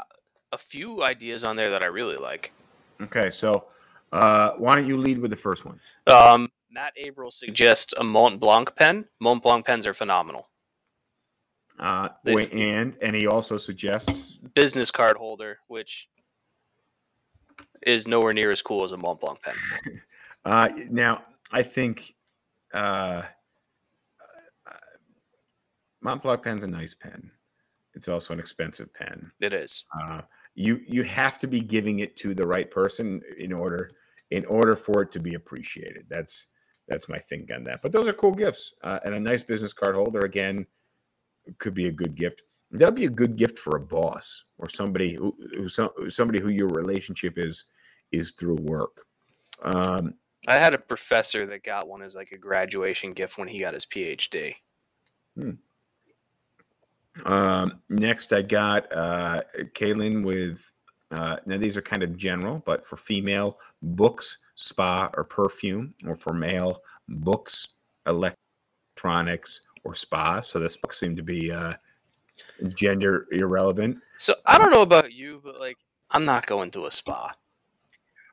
a 0.50 0.58
few 0.58 1.02
ideas 1.02 1.44
on 1.44 1.56
there 1.56 1.70
that 1.70 1.82
I 1.82 1.86
really 1.86 2.16
like. 2.16 2.52
Okay. 3.00 3.30
So, 3.30 3.68
uh 4.12 4.50
why 4.58 4.76
don't 4.76 4.86
you 4.86 4.98
lead 4.98 5.18
with 5.18 5.30
the 5.30 5.36
first 5.36 5.64
one? 5.64 5.80
Um, 6.08 6.50
Matt 6.70 6.92
Averill 7.02 7.30
suggests 7.30 7.94
a 7.96 8.04
Mont 8.04 8.38
Blanc 8.38 8.74
pen. 8.76 9.06
Mont 9.20 9.42
Blanc 9.42 9.64
pens 9.64 9.86
are 9.86 9.94
phenomenal. 9.94 10.48
Uh, 11.78 12.08
They- 12.24 12.48
and 12.50 12.96
and 13.02 13.16
he 13.16 13.26
also 13.26 13.56
suggests. 13.58 14.38
Business 14.54 14.90
card 14.90 15.16
holder, 15.16 15.58
which 15.68 16.08
is 17.82 18.06
nowhere 18.06 18.32
near 18.32 18.50
as 18.50 18.62
cool 18.62 18.84
as 18.84 18.92
a 18.92 18.96
Mont 18.96 19.20
Blanc 19.20 19.40
pen. 19.42 19.54
Uh, 20.44 20.68
now, 20.90 21.22
I 21.52 21.62
think 21.62 22.16
uh, 22.74 23.22
Montblanc 26.04 26.42
pen's 26.42 26.64
a 26.64 26.66
nice 26.66 26.94
pen. 26.94 27.30
It's 27.94 28.08
also 28.08 28.32
an 28.32 28.40
expensive 28.40 28.92
pen. 28.92 29.30
It 29.40 29.54
is. 29.54 29.84
Uh, 30.00 30.22
you 30.54 30.80
you 30.86 31.02
have 31.04 31.38
to 31.38 31.46
be 31.46 31.60
giving 31.60 32.00
it 32.00 32.16
to 32.16 32.34
the 32.34 32.46
right 32.46 32.68
person 32.70 33.20
in 33.38 33.52
order 33.52 33.90
in 34.30 34.44
order 34.46 34.74
for 34.74 35.02
it 35.02 35.12
to 35.12 35.20
be 35.20 35.34
appreciated. 35.34 36.06
That's 36.08 36.48
that's 36.88 37.08
my 37.08 37.18
think 37.18 37.52
on 37.52 37.62
that. 37.64 37.80
But 37.82 37.92
those 37.92 38.08
are 38.08 38.12
cool 38.12 38.34
gifts, 38.34 38.74
uh, 38.82 38.98
and 39.04 39.14
a 39.14 39.20
nice 39.20 39.42
business 39.42 39.72
card 39.72 39.94
holder 39.94 40.20
again 40.20 40.66
could 41.59 41.74
be 41.74 41.88
a 41.88 41.93
good 41.93 42.14
gift. 42.14 42.43
That'd 42.70 42.95
be 42.95 43.05
a 43.05 43.11
good 43.11 43.36
gift 43.36 43.59
for 43.59 43.76
a 43.76 43.80
boss 43.80 44.45
or 44.59 44.68
somebody 44.68 45.14
who, 45.14 45.36
who 45.55 45.68
some, 45.68 45.90
somebody 46.09 46.40
who 46.40 46.49
your 46.49 46.68
relationship 46.68 47.34
is 47.36 47.64
is 48.12 48.32
through 48.32 48.57
work. 48.57 49.05
Um, 49.62 50.14
I 50.49 50.55
had 50.55 50.74
a 50.74 50.78
professor 50.78 51.47
that 51.47 51.62
got 51.62 51.86
one 51.86 52.03
as 52.03 52.14
like 52.14 52.32
a 52.32 52.38
graduation 52.38 53.12
gift 53.12 53.38
when 53.38 53.49
he 53.49 53.61
got 53.61 53.74
his 53.74 53.86
PhD. 53.86 54.55
Hmm. 55.36 55.53
Um, 57.24 57.80
next, 57.88 58.32
I 58.32 58.43
got 58.43 58.90
uh, 58.93 59.40
Kaylin 59.74 60.24
with. 60.24 60.68
Uh, 61.11 61.36
now 61.45 61.59
these 61.59 61.76
are 61.76 61.82
kind 61.82 62.03
of 62.03 62.16
general, 62.16 62.62
but 62.64 62.86
for 62.86 62.97
female, 62.97 63.59
books, 63.82 64.38
spa, 64.55 65.11
or 65.14 65.24
perfume, 65.24 65.93
or 66.07 66.16
for 66.16 66.32
male, 66.32 66.82
books, 67.07 67.68
electronics, 68.07 69.61
or 69.85 69.95
spa. 69.95 70.41
So 70.41 70.59
this 70.59 70.76
book 70.76 70.93
seemed 70.93 71.16
to 71.16 71.22
be 71.22 71.51
uh, 71.51 71.74
gender 72.74 73.26
irrelevant. 73.33 73.99
So 74.16 74.35
I 74.47 74.59
don't 74.59 74.72
know 74.72 74.83
about 74.83 75.12
you, 75.12 75.41
but 75.43 75.59
like 75.59 75.76
I'm 76.11 76.24
not 76.24 76.47
going 76.47 76.70
to 76.72 76.87
a 76.87 76.91
spa. 76.91 77.33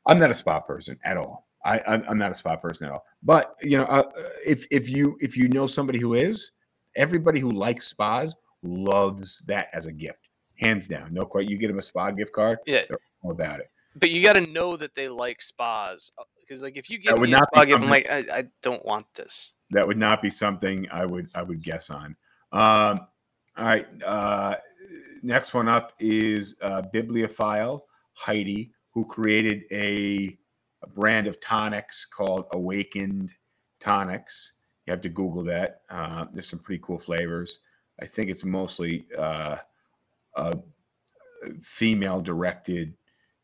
I'm 0.06 0.18
not 0.18 0.30
a 0.30 0.34
spa 0.34 0.60
person 0.60 0.98
at 1.04 1.16
all. 1.16 1.46
I, 1.64 1.80
I'm, 1.86 2.16
not 2.16 2.32
a 2.32 2.34
spa 2.34 2.56
person 2.56 2.86
at 2.86 2.92
all. 2.92 3.04
But 3.22 3.54
you 3.62 3.76
know, 3.76 3.84
uh, 3.84 4.10
if 4.46 4.66
if 4.70 4.88
you 4.88 5.18
if 5.20 5.36
you 5.36 5.48
know 5.48 5.66
somebody 5.66 5.98
who 5.98 6.14
is, 6.14 6.52
everybody 6.96 7.38
who 7.38 7.50
likes 7.50 7.86
spas 7.86 8.34
loves 8.62 9.42
that 9.46 9.68
as 9.74 9.86
a 9.86 9.92
gift, 9.92 10.28
hands 10.56 10.86
down. 10.86 11.12
No 11.12 11.24
quite. 11.24 11.48
You 11.48 11.58
get 11.58 11.68
them 11.68 11.78
a 11.78 11.82
spa 11.82 12.10
gift 12.10 12.32
card, 12.32 12.58
Yeah, 12.66 12.84
about 13.24 13.60
it. 13.60 13.70
but 13.98 14.10
you 14.10 14.22
got 14.22 14.34
to 14.34 14.46
know 14.46 14.76
that 14.76 14.94
they 14.94 15.08
like 15.08 15.42
spas 15.42 16.10
because 16.40 16.62
like 16.62 16.76
if 16.76 16.88
you 16.88 16.98
would 17.06 17.28
me 17.28 17.34
a 17.34 17.40
spa 17.40 17.64
gift, 17.66 17.82
I'm 17.82 17.90
like 17.90 18.08
I, 18.10 18.24
I 18.32 18.44
don't 18.62 18.84
want 18.84 19.06
this. 19.14 19.52
That 19.70 19.86
would 19.86 19.98
not 19.98 20.20
be 20.22 20.30
something 20.30 20.86
I 20.90 21.04
would 21.06 21.28
I 21.34 21.42
would 21.42 21.62
guess 21.62 21.90
on. 21.90 22.16
Um, 22.52 23.00
all 23.56 23.66
right. 23.66 23.86
Uh, 24.02 24.56
next 25.22 25.54
one 25.54 25.68
up 25.68 25.92
is 26.00 26.56
uh, 26.62 26.82
Bibliophile 26.92 27.86
Heidi, 28.14 28.72
who 28.92 29.04
created 29.04 29.62
a, 29.70 30.36
a 30.82 30.86
brand 30.88 31.26
of 31.26 31.40
tonics 31.40 32.06
called 32.06 32.46
Awakened 32.52 33.30
Tonics. 33.80 34.52
You 34.86 34.92
have 34.92 35.00
to 35.02 35.08
Google 35.08 35.44
that. 35.44 35.82
Uh, 35.90 36.24
there's 36.32 36.48
some 36.48 36.58
pretty 36.58 36.82
cool 36.84 36.98
flavors. 36.98 37.58
I 38.00 38.06
think 38.06 38.30
it's 38.30 38.44
mostly 38.44 39.06
uh, 39.16 39.58
uh, 40.36 40.52
female 41.62 42.20
directed 42.20 42.94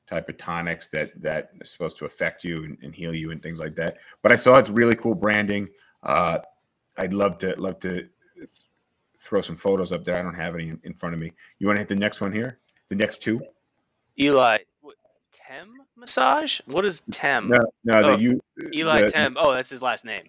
type 0.08 0.28
of 0.28 0.38
tonics 0.38 0.88
that 0.88 1.10
that 1.20 1.50
is 1.60 1.70
supposed 1.70 1.98
to 1.98 2.04
affect 2.04 2.44
you 2.44 2.64
and, 2.64 2.78
and 2.82 2.94
heal 2.94 3.14
you 3.14 3.32
and 3.32 3.42
things 3.42 3.58
like 3.58 3.74
that. 3.76 3.98
But 4.22 4.32
I 4.32 4.36
saw 4.36 4.56
it's 4.56 4.70
really 4.70 4.94
cool 4.94 5.14
branding. 5.14 5.68
Uh, 6.02 6.38
I'd 6.98 7.12
love 7.12 7.38
to 7.38 7.54
love 7.60 7.78
to 7.80 8.08
throw 9.20 9.40
some 9.40 9.56
photos 9.56 9.92
up 9.92 10.04
there. 10.04 10.18
I 10.18 10.22
don't 10.22 10.34
have 10.34 10.54
any 10.54 10.68
in, 10.68 10.80
in 10.84 10.94
front 10.94 11.14
of 11.14 11.20
me. 11.20 11.32
You 11.58 11.66
want 11.66 11.76
to 11.76 11.80
hit 11.80 11.88
the 11.88 11.96
next 11.96 12.20
one 12.20 12.32
here? 12.32 12.58
The 12.88 12.94
next 12.94 13.22
two? 13.22 13.40
Eli, 14.18 14.58
what, 14.80 14.94
Tem 15.32 15.66
massage? 15.96 16.60
What 16.66 16.84
is 16.84 17.02
Tem? 17.10 17.48
No, 17.48 17.58
no. 17.84 18.02
Oh, 18.02 18.16
the 18.16 18.22
you 18.22 18.40
Eli 18.72 19.02
the- 19.02 19.10
Tem. 19.10 19.36
Oh, 19.38 19.52
that's 19.52 19.70
his 19.70 19.82
last 19.82 20.04
name. 20.04 20.28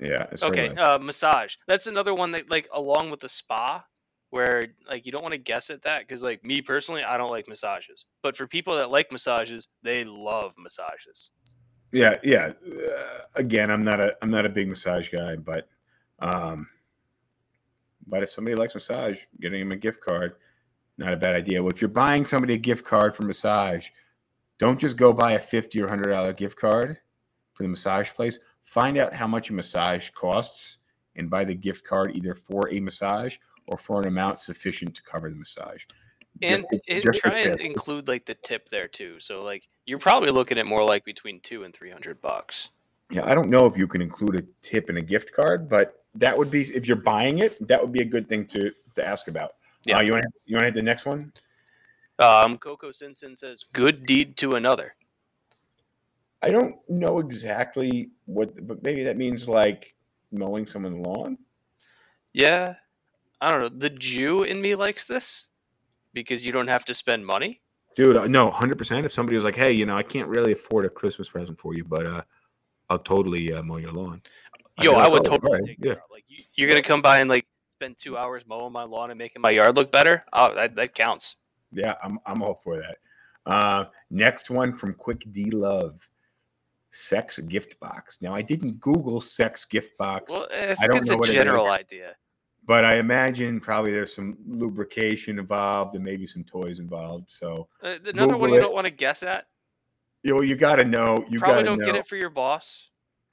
Yeah. 0.00 0.26
it's 0.30 0.42
Okay, 0.42 0.68
uh, 0.76 0.98
massage. 0.98 1.56
That's 1.66 1.86
another 1.86 2.14
one 2.14 2.32
that 2.32 2.50
like 2.50 2.68
along 2.72 3.10
with 3.10 3.20
the 3.20 3.28
spa, 3.28 3.84
where 4.30 4.66
like 4.88 5.06
you 5.06 5.12
don't 5.12 5.22
want 5.22 5.32
to 5.32 5.38
guess 5.38 5.70
at 5.70 5.82
that 5.82 6.06
because 6.06 6.22
like 6.22 6.44
me 6.44 6.62
personally, 6.62 7.02
I 7.02 7.16
don't 7.18 7.30
like 7.30 7.48
massages. 7.48 8.06
But 8.22 8.36
for 8.36 8.46
people 8.46 8.76
that 8.76 8.90
like 8.90 9.10
massages, 9.10 9.68
they 9.82 10.04
love 10.04 10.52
massages. 10.56 11.30
Yeah, 11.92 12.16
yeah. 12.22 12.52
Uh, 12.66 13.20
again, 13.34 13.70
I'm 13.70 13.82
not 13.82 14.00
a 14.00 14.16
I'm 14.22 14.30
not 14.30 14.46
a 14.46 14.50
big 14.50 14.68
massage 14.68 15.08
guy, 15.10 15.36
but 15.36 15.68
um, 16.18 16.68
but 18.06 18.22
if 18.22 18.30
somebody 18.30 18.56
likes 18.56 18.74
massage, 18.74 19.20
getting 19.40 19.60
them 19.60 19.72
a 19.72 19.76
gift 19.76 20.00
card, 20.00 20.34
not 20.96 21.12
a 21.12 21.16
bad 21.16 21.36
idea. 21.36 21.62
Well, 21.62 21.72
if 21.72 21.80
you're 21.80 21.88
buying 21.88 22.24
somebody 22.24 22.54
a 22.54 22.58
gift 22.58 22.84
card 22.84 23.14
for 23.14 23.24
massage, 23.24 23.88
don't 24.58 24.78
just 24.78 24.96
go 24.96 25.12
buy 25.12 25.32
a 25.32 25.40
fifty 25.40 25.80
or 25.80 25.88
hundred 25.88 26.12
dollar 26.12 26.32
gift 26.32 26.58
card 26.58 26.98
for 27.52 27.62
the 27.62 27.68
massage 27.68 28.10
place. 28.10 28.38
Find 28.64 28.98
out 28.98 29.14
how 29.14 29.26
much 29.26 29.50
a 29.50 29.54
massage 29.54 30.10
costs 30.10 30.78
and 31.16 31.30
buy 31.30 31.44
the 31.44 31.54
gift 31.54 31.84
card 31.84 32.12
either 32.14 32.34
for 32.34 32.68
a 32.70 32.80
massage 32.80 33.36
or 33.66 33.78
for 33.78 34.00
an 34.00 34.08
amount 34.08 34.38
sufficient 34.38 34.94
to 34.94 35.02
cover 35.02 35.30
the 35.30 35.36
massage. 35.36 35.84
And, 36.40 36.64
Just- 36.72 36.82
and 36.88 37.02
just 37.02 37.20
try 37.20 37.38
and 37.40 37.60
include 37.60 38.06
like 38.06 38.24
the 38.24 38.34
tip 38.34 38.68
there 38.68 38.86
too. 38.86 39.18
So 39.18 39.42
like 39.42 39.66
you're 39.86 39.98
probably 39.98 40.30
looking 40.30 40.58
at 40.58 40.66
more 40.66 40.84
like 40.84 41.04
between 41.04 41.40
two 41.40 41.64
and 41.64 41.74
three 41.74 41.90
hundred 41.90 42.20
bucks. 42.20 42.68
Yeah, 43.10 43.26
I 43.26 43.34
don't 43.34 43.48
know 43.48 43.66
if 43.66 43.76
you 43.76 43.86
can 43.88 44.02
include 44.02 44.36
a 44.36 44.42
tip 44.62 44.90
in 44.90 44.98
a 44.98 45.02
gift 45.02 45.32
card, 45.32 45.68
but 45.68 46.04
that 46.14 46.36
would 46.36 46.50
be 46.50 46.62
if 46.74 46.86
you're 46.86 46.96
buying 46.96 47.38
it, 47.38 47.66
that 47.66 47.80
would 47.80 47.92
be 47.92 48.02
a 48.02 48.04
good 48.04 48.28
thing 48.28 48.46
to 48.48 48.72
to 48.94 49.06
ask 49.06 49.28
about. 49.28 49.54
Yeah. 49.84 49.98
Uh, 49.98 50.00
you 50.02 50.12
want 50.12 50.26
you 50.44 50.54
want 50.54 50.62
to 50.62 50.66
hit 50.66 50.74
the 50.74 50.82
next 50.82 51.06
one? 51.06 51.32
Um, 52.20 52.58
Coco 52.58 52.92
Simpson 52.92 53.34
says, 53.34 53.64
"Good 53.72 54.04
deed 54.04 54.36
to 54.38 54.52
another." 54.52 54.94
I 56.42 56.50
don't 56.50 56.76
know 56.88 57.18
exactly 57.18 58.10
what, 58.26 58.66
but 58.66 58.82
maybe 58.82 59.02
that 59.04 59.16
means 59.16 59.48
like 59.48 59.94
mowing 60.30 60.66
someone's 60.66 61.04
lawn. 61.04 61.38
Yeah, 62.32 62.74
I 63.40 63.50
don't 63.50 63.60
know. 63.60 63.68
The 63.68 63.90
Jew 63.90 64.42
in 64.44 64.60
me 64.60 64.74
likes 64.74 65.06
this 65.06 65.48
because 66.12 66.44
you 66.44 66.52
don't 66.52 66.68
have 66.68 66.84
to 66.86 66.94
spend 66.94 67.24
money. 67.26 67.60
Dude, 67.96 68.16
uh, 68.16 68.26
no, 68.28 68.50
hundred 68.50 68.78
percent. 68.78 69.04
If 69.04 69.12
somebody 69.12 69.34
was 69.36 69.44
like, 69.44 69.56
"Hey, 69.56 69.72
you 69.72 69.84
know, 69.86 69.96
I 69.96 70.02
can't 70.02 70.28
really 70.28 70.52
afford 70.52 70.84
a 70.84 70.88
Christmas 70.88 71.28
present 71.28 71.58
for 71.58 71.74
you, 71.74 71.84
but 71.84 72.06
uh, 72.06 72.22
I'll 72.88 72.98
totally 73.00 73.52
uh, 73.52 73.62
mow 73.62 73.76
your 73.78 73.92
lawn." 73.92 74.22
Yo, 74.80 74.92
be 74.92 74.96
I 74.96 75.08
would 75.08 75.26
"Oh, 75.26 75.36
totally 75.36 75.66
take 75.66 75.78
yeah. 75.84 75.94
Like 76.10 76.24
you, 76.28 76.44
you're 76.54 76.68
gonna 76.68 76.82
come 76.82 77.02
by 77.02 77.18
and 77.18 77.28
like 77.28 77.46
spend 77.76 77.96
two 77.96 78.16
hours 78.16 78.44
mowing 78.46 78.72
my 78.72 78.84
lawn 78.84 79.10
and 79.10 79.18
making 79.18 79.42
my 79.42 79.50
yard 79.50 79.74
look 79.76 79.90
better. 79.90 80.24
Oh, 80.32 80.54
that, 80.54 80.76
that 80.76 80.94
counts. 80.94 81.36
Yeah, 81.72 81.94
I'm 82.02 82.18
I'm 82.26 82.42
all 82.42 82.54
for 82.54 82.76
that. 82.76 82.98
Uh, 83.46 83.86
next 84.10 84.50
one 84.50 84.76
from 84.76 84.94
Quick 84.94 85.24
D 85.32 85.50
Love, 85.50 86.08
sex 86.92 87.38
gift 87.40 87.80
box. 87.80 88.18
Now 88.20 88.34
I 88.34 88.42
didn't 88.42 88.78
Google 88.80 89.20
sex 89.20 89.64
gift 89.64 89.96
box, 89.98 90.30
Well, 90.32 90.46
I 90.52 90.74
think 90.74 90.92
don't 90.92 90.96
it's 91.00 91.08
know 91.08 91.14
a 91.16 91.18
what 91.18 91.28
it 91.28 91.34
is. 91.34 91.42
general 91.42 91.66
idea. 91.66 92.14
But 92.68 92.84
I 92.84 92.96
imagine 92.96 93.60
probably 93.60 93.92
there's 93.92 94.14
some 94.14 94.36
lubrication 94.46 95.38
involved 95.38 95.94
and 95.94 96.04
maybe 96.04 96.26
some 96.26 96.44
toys 96.44 96.78
involved. 96.80 97.30
So 97.30 97.66
Uh, 97.82 97.94
another 98.04 98.36
one 98.36 98.50
you 98.50 98.56
it. 98.56 98.60
don't 98.60 98.74
want 98.74 98.84
to 98.84 98.90
guess 98.92 99.22
at. 99.22 99.46
you 100.22 100.34
know, 100.34 100.42
you 100.42 100.54
got 100.54 100.76
to 100.76 100.84
know. 100.84 101.16
You 101.30 101.38
Probably 101.38 101.62
don't 101.62 101.82
get 101.82 101.96
it 101.96 102.06
for 102.06 102.16
your 102.16 102.28
boss. 102.28 102.90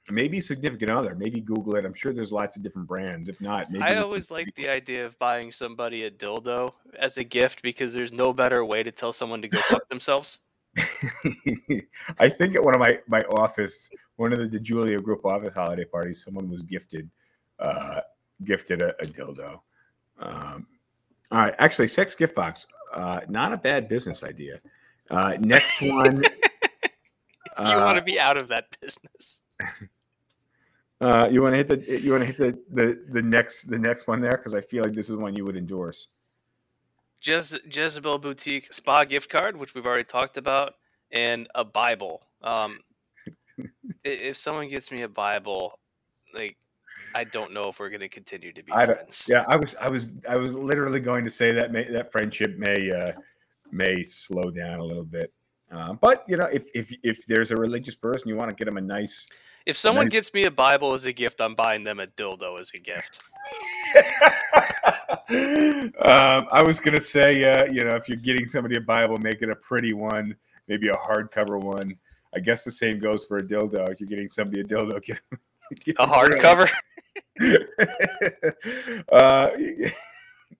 Maybe 0.08 0.40
significant 0.40 0.90
other. 0.90 1.14
Maybe 1.14 1.40
Google 1.40 1.74
it. 1.76 1.84
I'm 1.84 1.92
sure 1.92 2.14
there's 2.14 2.32
lots 2.32 2.56
of 2.56 2.62
different 2.62 2.88
brands. 2.88 3.28
If 3.28 3.38
not, 3.40 3.70
maybe 3.70 3.84
I 3.84 3.96
always 3.96 4.30
like 4.30 4.54
the 4.54 4.68
idea 4.70 5.04
of 5.04 5.18
buying 5.18 5.52
somebody 5.52 6.04
a 6.04 6.10
dildo 6.10 6.72
as 6.98 7.18
a 7.18 7.24
gift 7.24 7.60
because 7.62 7.92
there's 7.92 8.12
no 8.14 8.32
better 8.32 8.64
way 8.64 8.82
to 8.84 8.90
tell 8.92 9.12
someone 9.12 9.42
to 9.42 9.48
go 9.48 9.58
fuck 9.62 9.86
themselves. 9.90 10.38
I 12.18 12.28
think 12.28 12.54
at 12.54 12.64
one 12.64 12.74
of 12.74 12.80
my 12.80 13.00
my 13.08 13.20
office, 13.32 13.90
one 14.16 14.32
of 14.32 14.38
the 14.38 14.58
DeJulia 14.58 15.02
group 15.02 15.24
office 15.26 15.52
holiday 15.54 15.84
parties, 15.84 16.22
someone 16.24 16.48
was 16.48 16.62
gifted 16.62 17.10
uh 17.58 18.00
gifted 18.44 18.82
a, 18.82 18.90
a 19.00 19.06
dildo. 19.06 19.60
Um, 20.18 20.66
all 21.30 21.40
right, 21.40 21.54
actually, 21.58 21.88
sex 21.88 22.14
gift 22.14 22.34
box, 22.34 22.66
uh, 22.94 23.20
not 23.28 23.52
a 23.52 23.56
bad 23.56 23.88
business 23.88 24.22
idea. 24.22 24.60
Uh, 25.10 25.36
next 25.40 25.80
one, 25.82 26.22
you 27.58 27.64
want 27.64 27.82
uh, 27.82 27.94
to 27.94 28.02
be 28.02 28.18
out 28.18 28.36
of 28.36 28.48
that 28.48 28.64
business. 28.80 29.40
uh, 31.00 31.28
you 31.30 31.42
want 31.42 31.52
to 31.52 31.56
hit 31.56 31.68
the 31.68 32.00
you 32.00 32.12
want 32.12 32.22
to 32.22 32.26
hit 32.26 32.38
the, 32.38 32.58
the 32.82 33.02
the 33.12 33.22
next 33.22 33.68
the 33.68 33.78
next 33.78 34.06
one 34.06 34.20
there 34.20 34.36
because 34.36 34.54
I 34.54 34.60
feel 34.60 34.82
like 34.82 34.94
this 34.94 35.10
is 35.10 35.16
one 35.16 35.34
you 35.34 35.44
would 35.44 35.56
endorse. 35.56 36.08
Jez- 37.22 37.74
Jezebel 37.74 38.18
Boutique 38.18 38.72
Spa 38.72 39.04
gift 39.04 39.30
card, 39.30 39.56
which 39.56 39.74
we've 39.74 39.86
already 39.86 40.04
talked 40.04 40.36
about, 40.36 40.74
and 41.10 41.48
a 41.54 41.64
Bible. 41.64 42.22
Um, 42.42 42.78
if 44.04 44.36
someone 44.36 44.68
gets 44.68 44.92
me 44.92 45.02
a 45.02 45.08
Bible, 45.08 45.78
like 46.34 46.56
I 47.16 47.24
don't 47.24 47.50
know 47.50 47.70
if 47.70 47.80
we're 47.80 47.88
going 47.88 48.00
to 48.00 48.10
continue 48.10 48.52
to 48.52 48.62
be 48.62 48.70
I 48.74 48.84
friends. 48.84 49.26
Yeah, 49.26 49.42
I 49.48 49.56
was 49.56 49.74
I 49.76 49.88
was 49.88 50.10
I 50.28 50.36
was 50.36 50.52
literally 50.52 51.00
going 51.00 51.24
to 51.24 51.30
say 51.30 51.50
that 51.50 51.72
may, 51.72 51.90
that 51.90 52.12
friendship 52.12 52.58
may 52.58 52.90
uh, 52.90 53.12
may 53.72 54.02
slow 54.02 54.50
down 54.50 54.80
a 54.80 54.84
little 54.84 55.04
bit. 55.04 55.32
Uh, 55.72 55.94
but 55.94 56.24
you 56.28 56.36
know, 56.36 56.44
if 56.52 56.66
if 56.74 56.92
if 57.02 57.26
there's 57.26 57.52
a 57.52 57.56
religious 57.56 57.94
person, 57.94 58.28
you 58.28 58.36
want 58.36 58.50
to 58.50 58.54
get 58.54 58.66
them 58.66 58.76
a 58.76 58.82
nice. 58.82 59.26
If 59.64 59.78
someone 59.78 60.04
Nice. 60.04 60.12
gets 60.12 60.34
me 60.34 60.44
a 60.44 60.50
Bible 60.50 60.92
as 60.92 61.06
a 61.06 61.12
gift, 61.12 61.40
I'm 61.40 61.54
buying 61.54 61.82
them 61.82 62.00
a 62.00 62.06
dildo 62.06 62.60
as 62.60 62.70
a 62.74 62.78
gift. 62.78 63.20
um, 66.04 66.46
I 66.52 66.62
was 66.62 66.78
gonna 66.78 67.00
say, 67.00 67.44
uh, 67.44 67.64
you 67.64 67.82
know, 67.82 67.96
if 67.96 68.10
you're 68.10 68.18
getting 68.18 68.44
somebody 68.44 68.76
a 68.76 68.80
Bible, 68.82 69.16
make 69.16 69.40
it 69.40 69.48
a 69.48 69.56
pretty 69.56 69.94
one, 69.94 70.36
maybe 70.68 70.88
a 70.88 70.92
hardcover 70.92 71.58
one. 71.58 71.96
I 72.34 72.40
guess 72.40 72.62
the 72.62 72.70
same 72.70 72.98
goes 72.98 73.24
for 73.24 73.38
a 73.38 73.42
dildo. 73.42 73.88
If 73.88 74.00
you're 74.00 74.06
getting 74.06 74.28
somebody 74.28 74.60
a 74.60 74.64
dildo, 74.64 75.02
get, 75.02 75.18
get 75.30 75.40
A 75.98 76.06
them 76.06 76.10
really- 76.10 76.40
hardcover. 76.40 76.70
uh, 79.12 79.50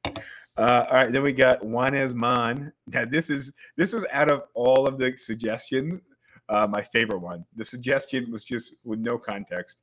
uh, 0.57 0.87
all 0.91 0.97
right, 0.97 1.13
then 1.13 1.23
we 1.23 1.33
got 1.33 1.61
Juanes 1.61 2.15
Man. 2.15 2.73
Now 2.89 3.05
this 3.05 3.31
is 3.31 3.53
this 3.77 3.93
is 3.93 4.05
out 4.13 4.31
of 4.31 4.45
all 4.55 4.87
of 4.87 4.99
the 4.99 5.17
suggestions, 5.17 6.01
uh, 6.49 6.67
my 6.67 6.83
favorite 6.83 7.21
one. 7.21 7.45
The 7.57 7.65
suggestion 7.65 8.31
was 8.31 8.45
just 8.45 8.77
with 8.85 8.99
no 9.01 9.19
context, 9.19 9.79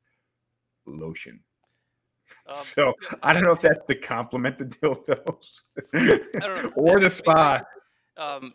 lotion. 0.86 1.40
Um, 2.48 2.56
so 2.56 2.94
I 3.22 3.34
don't 3.34 3.44
know 3.44 3.52
if 3.52 3.62
that's 3.62 3.84
to 3.86 3.96
compliment 3.96 4.58
the 4.58 4.66
dildos 4.66 5.62
don't 5.94 6.72
or 6.76 6.96
the 6.96 7.02
Maybe- 7.02 7.10
spa. 7.10 7.62
um, 8.18 8.54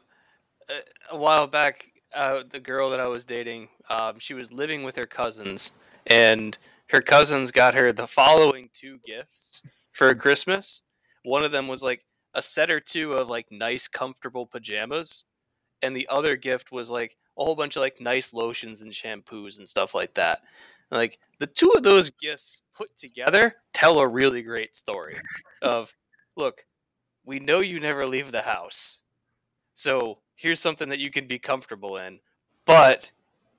a- 0.69 1.15
a 1.15 1.17
while 1.17 1.47
back, 1.47 1.87
uh, 2.15 2.43
the 2.51 2.61
girl 2.61 2.89
that 2.91 2.99
I 3.01 3.07
was 3.07 3.25
dating, 3.25 3.69
um, 3.91 4.19
she 4.19 4.35
was 4.35 4.53
living 4.53 4.83
with 4.83 4.97
her 4.97 5.07
cousins, 5.07 5.73
and 6.07 6.57
her 6.89 7.01
cousins 7.01 7.51
got 7.51 7.75
her 7.75 7.93
the 7.93 8.07
following 8.07 8.71
two 8.73 8.99
gifts 9.07 9.63
for 9.93 10.15
Christmas. 10.15 10.83
One 11.25 11.45
of 11.45 11.53
them 11.53 11.69
was 11.69 11.83
like 11.83 12.05
a 12.35 12.43
set 12.43 12.71
or 12.71 12.81
two 12.81 13.13
of 13.13 13.29
like 13.29 13.47
nice, 13.51 13.89
comfortable 13.89 14.47
pajamas, 14.47 15.25
and 15.83 15.95
the 15.95 16.09
other 16.09 16.37
gift 16.37 16.73
was 16.73 16.91
like 16.91 17.17
a 17.39 17.45
whole 17.45 17.55
bunch 17.55 17.77
of 17.77 17.83
like 17.83 18.01
nice 18.01 18.33
lotions 18.33 18.81
and 18.81 18.93
shampoos 18.93 19.59
and 19.59 19.69
stuff 19.69 19.95
like 19.95 20.15
that. 20.15 20.41
Like 20.91 21.19
the 21.39 21.47
two 21.47 21.71
of 21.77 21.83
those 21.83 22.11
gifts 22.11 22.63
put 22.75 22.97
together 22.97 23.55
tell 23.75 23.99
a 24.01 24.11
really 24.11 24.43
great 24.43 24.75
story 24.75 25.19
of 25.63 25.93
look, 26.37 26.65
we 27.25 27.39
know 27.39 27.61
you 27.61 27.81
never 27.81 28.07
leave 28.07 28.33
the 28.33 28.41
house. 28.43 29.01
So 29.75 30.19
here's 30.37 30.61
something 30.61 30.89
that 30.89 30.99
you 30.99 31.11
can 31.11 31.27
be 31.27 31.39
comfortable 31.39 31.99
in, 31.99 32.21
but 32.65 33.11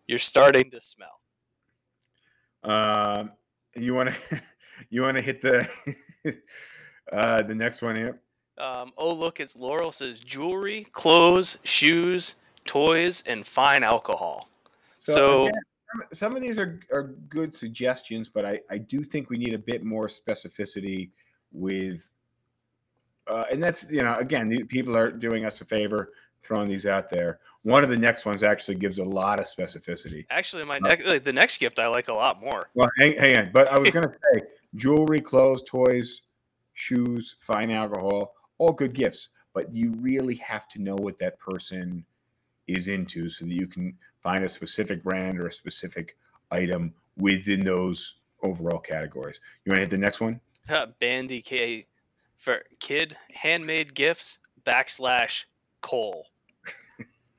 you're 0.07 0.19
starting 0.19 0.71
to 0.71 0.81
smell. 0.81 1.18
Um, 2.63 3.31
you 3.75 3.93
want 3.93 4.09
to 4.09 4.41
you 4.89 5.01
want 5.01 5.17
to 5.17 5.23
hit 5.23 5.41
the 5.41 5.67
uh, 7.11 7.41
the 7.43 7.55
next 7.55 7.81
one 7.81 7.95
here. 7.95 8.19
Um, 8.57 8.91
oh, 8.97 9.13
look, 9.13 9.39
it's 9.39 9.55
Laurel 9.55 9.91
says 9.91 10.19
jewelry, 10.19 10.85
clothes, 10.91 11.57
shoes, 11.63 12.35
toys, 12.65 13.23
and 13.25 13.47
fine 13.47 13.83
alcohol. 13.83 14.49
So, 14.97 15.43
again, 15.43 15.53
some- 15.53 16.03
some 16.13 16.35
of 16.35 16.41
these 16.41 16.59
are, 16.59 16.79
are 16.91 17.03
good 17.29 17.55
suggestions, 17.55 18.29
but 18.29 18.45
I, 18.45 18.59
I 18.69 18.77
do 18.77 19.03
think 19.03 19.29
we 19.29 19.37
need 19.37 19.53
a 19.53 19.57
bit 19.59 19.83
more 19.83 20.07
specificity 20.07 21.09
with, 21.51 22.07
uh, 23.27 23.45
and 23.51 23.63
that's 23.63 23.85
you 23.89 24.03
know 24.03 24.15
again 24.15 24.67
people 24.67 24.95
are 24.95 25.09
doing 25.09 25.45
us 25.45 25.61
a 25.61 25.65
favor 25.65 26.11
throwing 26.43 26.69
these 26.69 26.85
out 26.85 27.09
there. 27.09 27.39
One 27.63 27.83
of 27.83 27.89
the 27.89 27.97
next 27.97 28.25
ones 28.25 28.43
actually 28.43 28.75
gives 28.75 28.99
a 28.99 29.03
lot 29.03 29.39
of 29.39 29.45
specificity. 29.45 30.25
actually, 30.29 30.63
my 30.63 30.77
uh, 30.77 30.87
next 30.87 31.05
like, 31.05 31.23
the 31.23 31.33
next 31.33 31.57
gift 31.59 31.79
I 31.79 31.87
like 31.87 32.07
a 32.07 32.13
lot 32.13 32.41
more. 32.41 32.69
Well, 32.73 32.89
hang, 32.97 33.17
hang 33.17 33.37
on, 33.37 33.51
but 33.53 33.71
I 33.71 33.77
was 33.77 33.89
going 33.91 34.03
to 34.03 34.13
say 34.33 34.41
jewelry, 34.75 35.19
clothes, 35.19 35.63
toys, 35.65 36.21
shoes, 36.73 37.35
fine 37.39 37.71
alcohol, 37.71 38.33
all 38.57 38.71
good 38.71 38.93
gifts, 38.93 39.29
but 39.53 39.73
you 39.73 39.91
really 39.99 40.35
have 40.35 40.67
to 40.69 40.81
know 40.81 40.95
what 40.95 41.19
that 41.19 41.37
person 41.39 42.05
is 42.67 42.87
into 42.87 43.29
so 43.29 43.45
that 43.45 43.53
you 43.53 43.67
can 43.67 43.97
find 44.21 44.43
a 44.43 44.49
specific 44.49 45.03
brand 45.03 45.39
or 45.39 45.47
a 45.47 45.51
specific 45.51 46.15
item 46.51 46.93
within 47.17 47.59
those 47.59 48.15
overall 48.43 48.79
categories. 48.79 49.39
You 49.65 49.71
want 49.71 49.77
to 49.77 49.81
hit 49.81 49.89
the 49.89 49.97
next 49.97 50.21
one? 50.21 50.39
Bandy 50.99 51.41
K 51.41 51.87
for 52.37 52.63
kid 52.79 53.17
handmade 53.33 53.93
gifts 53.93 54.39
backslash 54.65 55.45
coal. 55.81 56.27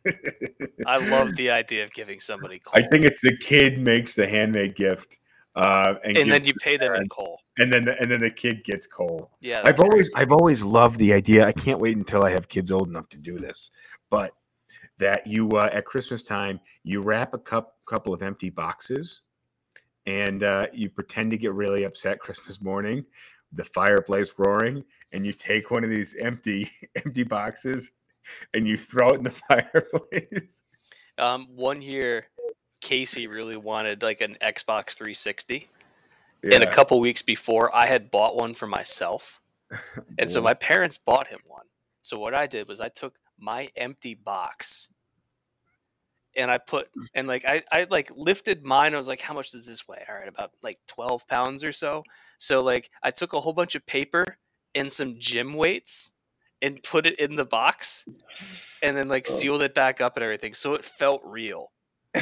I 0.87 0.97
love 0.97 1.37
the 1.37 1.51
idea 1.51 1.85
of 1.85 1.93
giving 1.93 2.21
somebody 2.21 2.59
coal, 2.59 2.83
I 2.83 2.89
think 2.89 3.05
it's 3.05 3.21
the 3.21 3.37
kid 3.37 3.79
makes 3.79 4.15
the 4.15 4.27
handmade 4.27 4.75
gift, 4.75 5.19
uh, 5.57 5.95
and, 6.05 6.17
and 6.17 6.33
then 6.33 6.45
you 6.45 6.55
pay 6.55 6.77
them 6.77 6.95
in 6.95 7.09
coal. 7.09 7.39
and 7.59 7.73
then 7.73 7.89
and 7.89 8.11
then 8.11 8.21
the 8.21 8.31
kid 8.31 8.65
gets 8.65 8.87
coal. 8.87 9.31
Yeah, 9.41 9.59
I've 9.59 9.65
that's 9.77 9.81
always 9.81 10.09
crazy. 10.09 10.13
I've 10.17 10.33
always 10.33 10.63
loved 10.63 10.99
the 10.99 11.13
idea. 11.13 11.47
I 11.47 11.53
can't 11.53 11.81
wait 11.81 11.97
until 11.97 12.23
I 12.23 12.31
have 12.31 12.49
kids 12.49 12.71
old 12.71 12.89
enough 12.89 13.09
to 13.11 13.19
do 13.19 13.39
this. 13.39 13.71
But 14.11 14.33
that 14.99 15.27
you 15.27 15.49
uh, 15.51 15.69
at 15.73 15.85
Christmas 15.85 16.23
time 16.23 16.61
you 16.85 17.03
wrap 17.03 17.35
a 17.35 17.39
cup 17.39 17.77
couple 17.87 18.15
of 18.15 18.23
empty 18.23 18.49
boxes, 18.49 19.23
and 20.07 20.45
uh, 20.45 20.69
you 20.73 20.89
pretend 20.89 21.31
to 21.33 21.37
get 21.37 21.53
really 21.53 21.85
upset 21.85 22.21
Christmas 22.21 22.63
morning, 22.63 23.05
the 23.53 23.65
fireplace 23.65 24.33
roaring, 24.39 24.85
and 25.13 25.27
you 25.27 25.33
take 25.33 25.71
one 25.71 25.85
of 25.85 25.91
these 25.91 26.15
empty 26.21 26.71
empty 27.05 27.25
boxes 27.25 27.91
and 28.55 28.67
you 28.67 28.77
throw 28.77 29.09
it 29.11 29.17
in 29.17 29.23
the 29.25 29.31
fireplace. 29.49 30.65
Um, 31.19 31.49
one 31.55 31.83
year, 31.83 32.27
Casey 32.81 33.27
really 33.27 33.57
wanted 33.57 34.03
like 34.03 34.21
an 34.21 34.37
Xbox 34.43 34.95
360, 34.95 35.69
and 36.45 36.63
a 36.63 36.73
couple 36.73 36.99
weeks 37.01 37.23
before, 37.23 37.75
I 37.75 37.87
had 37.87 38.11
bought 38.11 38.37
one 38.37 38.55
for 38.55 38.67
myself, 38.67 39.41
and 40.19 40.31
so 40.31 40.41
my 40.41 40.55
parents 40.55 40.97
bought 40.97 41.27
him 41.27 41.41
one. 41.47 41.67
So 42.03 42.19
what 42.19 42.35
I 42.35 42.47
did 42.47 42.69
was 42.69 42.81
I 42.81 42.89
took 42.89 43.17
my 43.39 43.69
empty 43.77 44.15
box, 44.15 44.89
and 46.37 46.51
I 46.51 46.59
put 46.59 46.89
and 47.15 47.27
like 47.27 47.45
I 47.45 47.63
I 47.71 47.87
like 47.91 48.11
lifted 48.15 48.65
mine. 48.65 48.95
I 48.95 48.97
was 48.97 49.09
like, 49.09 49.21
how 49.21 49.35
much 49.35 49.51
does 49.51 49.67
this 49.67 49.87
weigh? 49.87 50.05
All 50.09 50.15
right, 50.15 50.29
about 50.29 50.53
like 50.63 50.79
12 50.89 51.27
pounds 51.27 51.65
or 51.65 51.73
so. 51.73 52.03
So 52.39 52.63
like 52.63 52.91
I 53.03 53.11
took 53.11 53.35
a 53.35 53.41
whole 53.41 53.53
bunch 53.53 53.75
of 53.75 53.85
paper 53.87 54.25
and 54.75 54.91
some 54.91 55.17
gym 55.19 55.55
weights 55.55 56.13
and 56.63 56.83
put 56.83 57.07
it 57.07 57.19
in 57.19 57.37
the 57.37 57.45
box 57.45 58.05
and 58.83 58.97
then 58.97 59.09
like 59.09 59.27
Oh. 59.29 59.33
sealed 59.33 59.63
it 59.63 59.75
back 59.75 60.01
up 60.01 60.17
and 60.17 60.25
everything 60.25 60.55
so 60.55 60.75
it 60.75 60.85
felt 60.85 61.23
real 61.25 61.73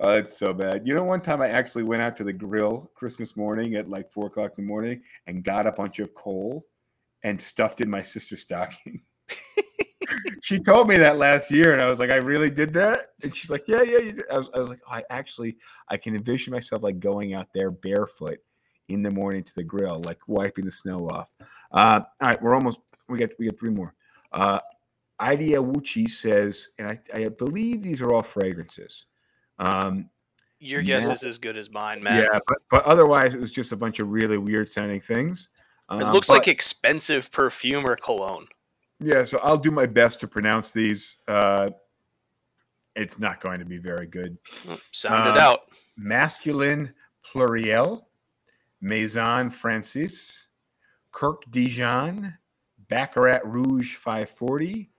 Oh, 0.00 0.14
it's 0.14 0.36
so 0.36 0.54
bad. 0.54 0.86
You 0.86 0.94
know, 0.94 1.04
one 1.04 1.20
time 1.20 1.42
I 1.42 1.48
actually 1.48 1.82
went 1.84 2.02
out 2.02 2.16
to 2.16 2.24
the 2.24 2.32
grill 2.32 2.90
Christmas 2.94 3.36
morning 3.36 3.74
at 3.74 3.88
like 3.88 4.10
four 4.10 4.26
o'clock 4.26 4.52
in 4.56 4.64
the 4.64 4.68
morning 4.68 5.02
and 5.26 5.44
got 5.44 5.66
a 5.66 5.72
bunch 5.72 5.98
of 5.98 6.12
coal 6.14 6.66
and 7.22 7.40
stuffed 7.40 7.80
in 7.82 7.90
my 7.90 8.02
sister's 8.02 8.40
stocking. 8.40 9.02
she 10.42 10.58
told 10.58 10.88
me 10.88 10.96
that 10.96 11.18
last 11.18 11.50
year, 11.50 11.72
and 11.72 11.80
I 11.82 11.86
was 11.86 12.00
like, 12.00 12.10
I 12.10 12.16
really 12.16 12.50
did 12.50 12.72
that. 12.72 13.08
And 13.22 13.36
she's 13.36 13.50
like, 13.50 13.64
Yeah, 13.68 13.82
yeah. 13.82 13.98
You 13.98 14.12
did. 14.12 14.24
I 14.32 14.38
was, 14.38 14.50
I 14.54 14.58
was 14.58 14.70
like, 14.70 14.80
oh, 14.88 14.94
I 14.94 15.04
actually, 15.10 15.56
I 15.88 15.98
can 15.98 16.16
envision 16.16 16.52
myself 16.52 16.82
like 16.82 16.98
going 16.98 17.34
out 17.34 17.48
there 17.54 17.70
barefoot 17.70 18.38
in 18.92 19.02
the 19.02 19.10
morning 19.10 19.42
to 19.44 19.54
the 19.54 19.62
grill, 19.64 20.00
like 20.04 20.18
wiping 20.28 20.64
the 20.64 20.70
snow 20.70 21.08
off. 21.08 21.30
Uh, 21.72 22.00
all 22.20 22.28
right, 22.28 22.42
we're 22.42 22.54
almost. 22.54 22.80
We 23.08 23.18
got 23.18 23.30
we 23.38 23.46
got 23.46 23.58
three 23.58 23.70
more. 23.70 23.94
Uh, 24.32 24.60
Idea 25.20 25.62
Wuchi 25.62 26.10
says, 26.10 26.70
and 26.78 26.88
I, 26.88 26.98
I 27.14 27.28
believe 27.28 27.82
these 27.82 28.02
are 28.02 28.12
all 28.12 28.22
fragrances. 28.22 29.06
Um, 29.58 30.08
Your 30.58 30.82
guess 30.82 31.06
Matt- 31.06 31.16
is 31.16 31.22
as 31.24 31.38
good 31.38 31.56
as 31.56 31.70
mine, 31.70 32.02
man. 32.02 32.22
yeah, 32.24 32.38
but, 32.48 32.58
but 32.70 32.84
otherwise, 32.84 33.34
it 33.34 33.40
was 33.40 33.52
just 33.52 33.70
a 33.72 33.76
bunch 33.76 34.00
of 34.00 34.08
really 34.08 34.38
weird 34.38 34.68
sounding 34.68 35.00
things. 35.00 35.48
It 35.90 36.02
Um, 36.02 36.12
looks 36.12 36.28
but- 36.28 36.38
like 36.38 36.48
expensive 36.48 37.30
perfume 37.30 37.86
or 37.86 37.94
cologne. 37.96 38.46
Yeah, 38.98 39.22
so 39.24 39.38
I'll 39.42 39.58
do 39.58 39.70
my 39.70 39.86
best 39.86 40.18
to 40.20 40.28
pronounce 40.28 40.72
these. 40.72 41.18
Uh, 41.28 41.70
it's 42.96 43.18
not 43.18 43.40
going 43.40 43.58
to 43.58 43.64
be 43.64 43.78
very 43.78 44.06
good. 44.06 44.36
Sound 44.92 45.28
it 45.28 45.32
Um, 45.32 45.38
out. 45.38 45.60
Masculine 45.96 46.92
Pluriel, 47.24 48.02
Maison 48.82 49.48
Francis, 49.48 50.48
Kurkdjian, 51.14 52.34
Baccarat 52.88 53.46
Rouge 53.46 53.94
540, 53.96 54.90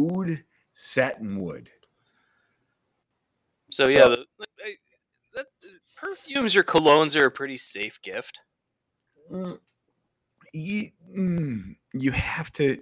Oud 0.00 0.44
Satin 0.72 1.28
Mood. 1.28 1.68
So 3.70 3.88
yeah, 3.88 4.08
the, 4.08 4.24
I- 4.64 4.76
that, 5.34 5.46
perfumes 5.96 6.56
or 6.56 6.62
colognes 6.62 7.20
are 7.20 7.26
a 7.26 7.30
pretty 7.30 7.58
safe 7.58 8.00
gift. 8.02 8.40
Mm, 9.30 9.58
you, 10.52 10.90
mm, 11.14 11.76
you 11.92 12.12
have 12.12 12.52
to 12.52 12.78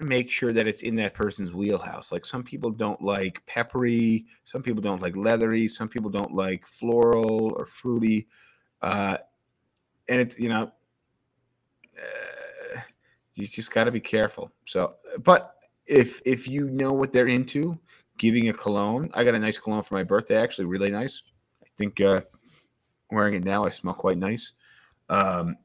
make 0.00 0.30
sure 0.30 0.52
that 0.52 0.66
it's 0.66 0.82
in 0.82 0.96
that 0.96 1.14
person's 1.14 1.52
wheelhouse. 1.52 2.10
Like 2.10 2.24
some 2.24 2.42
people 2.42 2.70
don't 2.70 3.00
like 3.02 3.44
peppery, 3.46 4.24
some 4.44 4.62
people 4.62 4.82
don't 4.82 5.02
like 5.02 5.14
leathery, 5.14 5.68
some 5.68 5.88
people 5.88 6.10
don't 6.10 6.34
like 6.34 6.66
floral 6.66 7.52
or 7.56 7.66
fruity. 7.66 8.26
Uh, 8.82 9.18
and 10.08 10.20
it's, 10.20 10.38
you 10.38 10.48
know, 10.48 10.70
uh, 11.96 12.80
you 13.34 13.46
just 13.46 13.72
got 13.72 13.84
to 13.84 13.90
be 13.90 14.00
careful. 14.00 14.50
So, 14.66 14.94
but 15.22 15.54
if 15.86 16.20
if 16.24 16.48
you 16.48 16.68
know 16.70 16.92
what 16.92 17.12
they're 17.12 17.28
into, 17.28 17.78
giving 18.18 18.48
a 18.48 18.52
cologne, 18.52 19.10
I 19.14 19.24
got 19.24 19.34
a 19.34 19.38
nice 19.38 19.58
cologne 19.58 19.82
for 19.82 19.94
my 19.94 20.04
birthday, 20.04 20.36
actually, 20.36 20.66
really 20.66 20.90
nice. 20.90 21.22
I 21.62 21.66
think 21.78 22.00
uh, 22.00 22.20
wearing 23.10 23.34
it 23.34 23.44
now, 23.44 23.64
I 23.64 23.70
smell 23.70 23.94
quite 23.94 24.18
nice. 24.18 24.52
Um, 25.08 25.56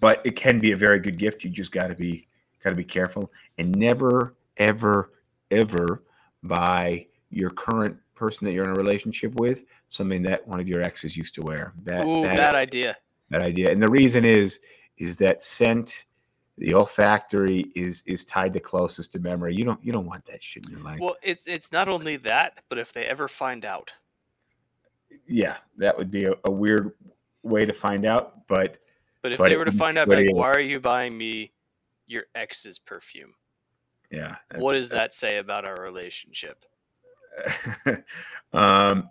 but 0.00 0.20
it 0.24 0.32
can 0.32 0.58
be 0.58 0.72
a 0.72 0.76
very 0.76 0.98
good 0.98 1.18
gift. 1.18 1.44
You 1.44 1.50
just 1.50 1.72
got 1.72 1.88
to 1.88 1.94
be 1.94 2.26
got 2.62 2.70
to 2.70 2.76
be 2.76 2.84
careful 2.84 3.30
and 3.58 3.74
never, 3.76 4.34
ever, 4.56 5.12
ever 5.50 6.02
buy 6.42 7.06
your 7.30 7.50
current 7.50 7.96
person 8.16 8.46
that 8.46 8.52
you're 8.52 8.64
in 8.64 8.70
a 8.70 8.74
relationship 8.74 9.38
with 9.38 9.64
something 9.88 10.22
that 10.22 10.46
one 10.48 10.58
of 10.58 10.66
your 10.66 10.82
exes 10.82 11.16
used 11.16 11.34
to 11.36 11.42
wear. 11.42 11.72
That, 11.84 12.04
Ooh, 12.04 12.22
that- 12.22 12.36
bad 12.36 12.54
idea. 12.54 12.96
that 13.30 13.42
idea. 13.42 13.70
And 13.70 13.80
the 13.80 13.88
reason 13.88 14.24
is 14.24 14.58
is 14.98 15.16
that 15.18 15.42
scent, 15.42 16.06
the 16.58 16.74
olfactory 16.74 17.66
is 17.74 18.02
is 18.06 18.24
tied 18.24 18.52
the 18.54 18.60
closest 18.60 19.12
to 19.12 19.18
memory. 19.18 19.54
You 19.54 19.64
don't 19.64 19.84
you 19.84 19.92
don't 19.92 20.06
want 20.06 20.24
that 20.26 20.42
shit 20.42 20.64
in 20.66 20.72
your 20.72 20.80
life. 20.80 20.98
Well, 21.00 21.16
it's 21.22 21.46
it's 21.46 21.70
not 21.70 21.88
only 21.88 22.16
that, 22.18 22.62
but 22.68 22.78
if 22.78 22.92
they 22.92 23.04
ever 23.04 23.28
find 23.28 23.64
out, 23.64 23.92
yeah, 25.26 25.56
that 25.76 25.96
would 25.96 26.10
be 26.10 26.24
a, 26.24 26.32
a 26.44 26.50
weird 26.50 26.92
way 27.42 27.64
to 27.66 27.72
find 27.72 28.06
out. 28.06 28.46
But 28.48 28.78
but 29.22 29.32
if 29.32 29.38
But 29.38 29.48
they 29.50 29.56
were 29.56 29.64
to 29.64 29.72
find 29.72 29.98
out, 29.98 30.08
like, 30.08 30.32
why 30.32 30.50
are 30.50 30.60
you 30.60 30.80
buying 30.80 31.16
me 31.16 31.52
your 32.06 32.24
ex's 32.34 32.78
perfume? 32.78 33.34
yeah, 34.10 34.36
what 34.56 34.74
does 34.74 34.88
that 34.90 35.14
say 35.14 35.38
about 35.38 35.66
our 35.66 35.82
relationship? 35.82 36.64
um, 38.52 39.10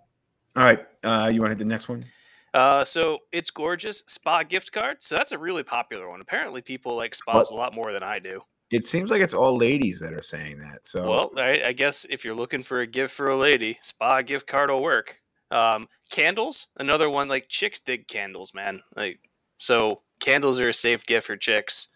all 0.55 0.63
right, 0.63 0.85
uh, 1.03 1.29
you 1.33 1.41
want 1.41 1.51
to 1.51 1.55
hit 1.55 1.59
the 1.59 1.65
next 1.65 1.89
one? 1.89 2.05
Uh, 2.53 2.85
so 2.85 3.19
it's 3.33 3.49
gorgeous 3.49 4.01
spa 4.07 4.41
gift 4.41 4.71
card. 4.71 5.03
So 5.03 5.15
that's 5.15 5.33
a 5.33 5.37
really 5.37 5.63
popular 5.63 6.09
one. 6.09 6.21
Apparently, 6.21 6.61
people 6.61 6.95
like 6.95 7.13
spas 7.13 7.49
a 7.49 7.53
lot 7.53 7.75
more 7.75 7.91
than 7.91 8.01
I 8.01 8.19
do. 8.19 8.41
It 8.71 8.85
seems 8.85 9.11
like 9.11 9.21
it's 9.21 9.33
all 9.33 9.57
ladies 9.57 9.99
that 9.99 10.13
are 10.13 10.21
saying 10.21 10.59
that. 10.59 10.85
So 10.85 11.09
Well, 11.09 11.31
I, 11.37 11.61
I 11.67 11.73
guess 11.73 12.05
if 12.09 12.23
you're 12.23 12.35
looking 12.35 12.63
for 12.63 12.79
a 12.79 12.87
gift 12.87 13.13
for 13.13 13.27
a 13.27 13.35
lady, 13.35 13.77
spa 13.81 14.21
gift 14.21 14.47
card 14.47 14.69
will 14.69 14.81
work. 14.81 15.17
Um, 15.51 15.87
candles, 16.09 16.67
another 16.77 17.09
one. 17.09 17.27
Like 17.27 17.49
chicks 17.49 17.81
dig 17.81 18.07
candles, 18.07 18.53
man. 18.53 18.81
Like 18.95 19.19
so, 19.59 20.01
candles 20.21 20.59
are 20.59 20.69
a 20.69 20.73
safe 20.73 21.05
gift 21.05 21.27
for 21.27 21.35
chicks. 21.35 21.89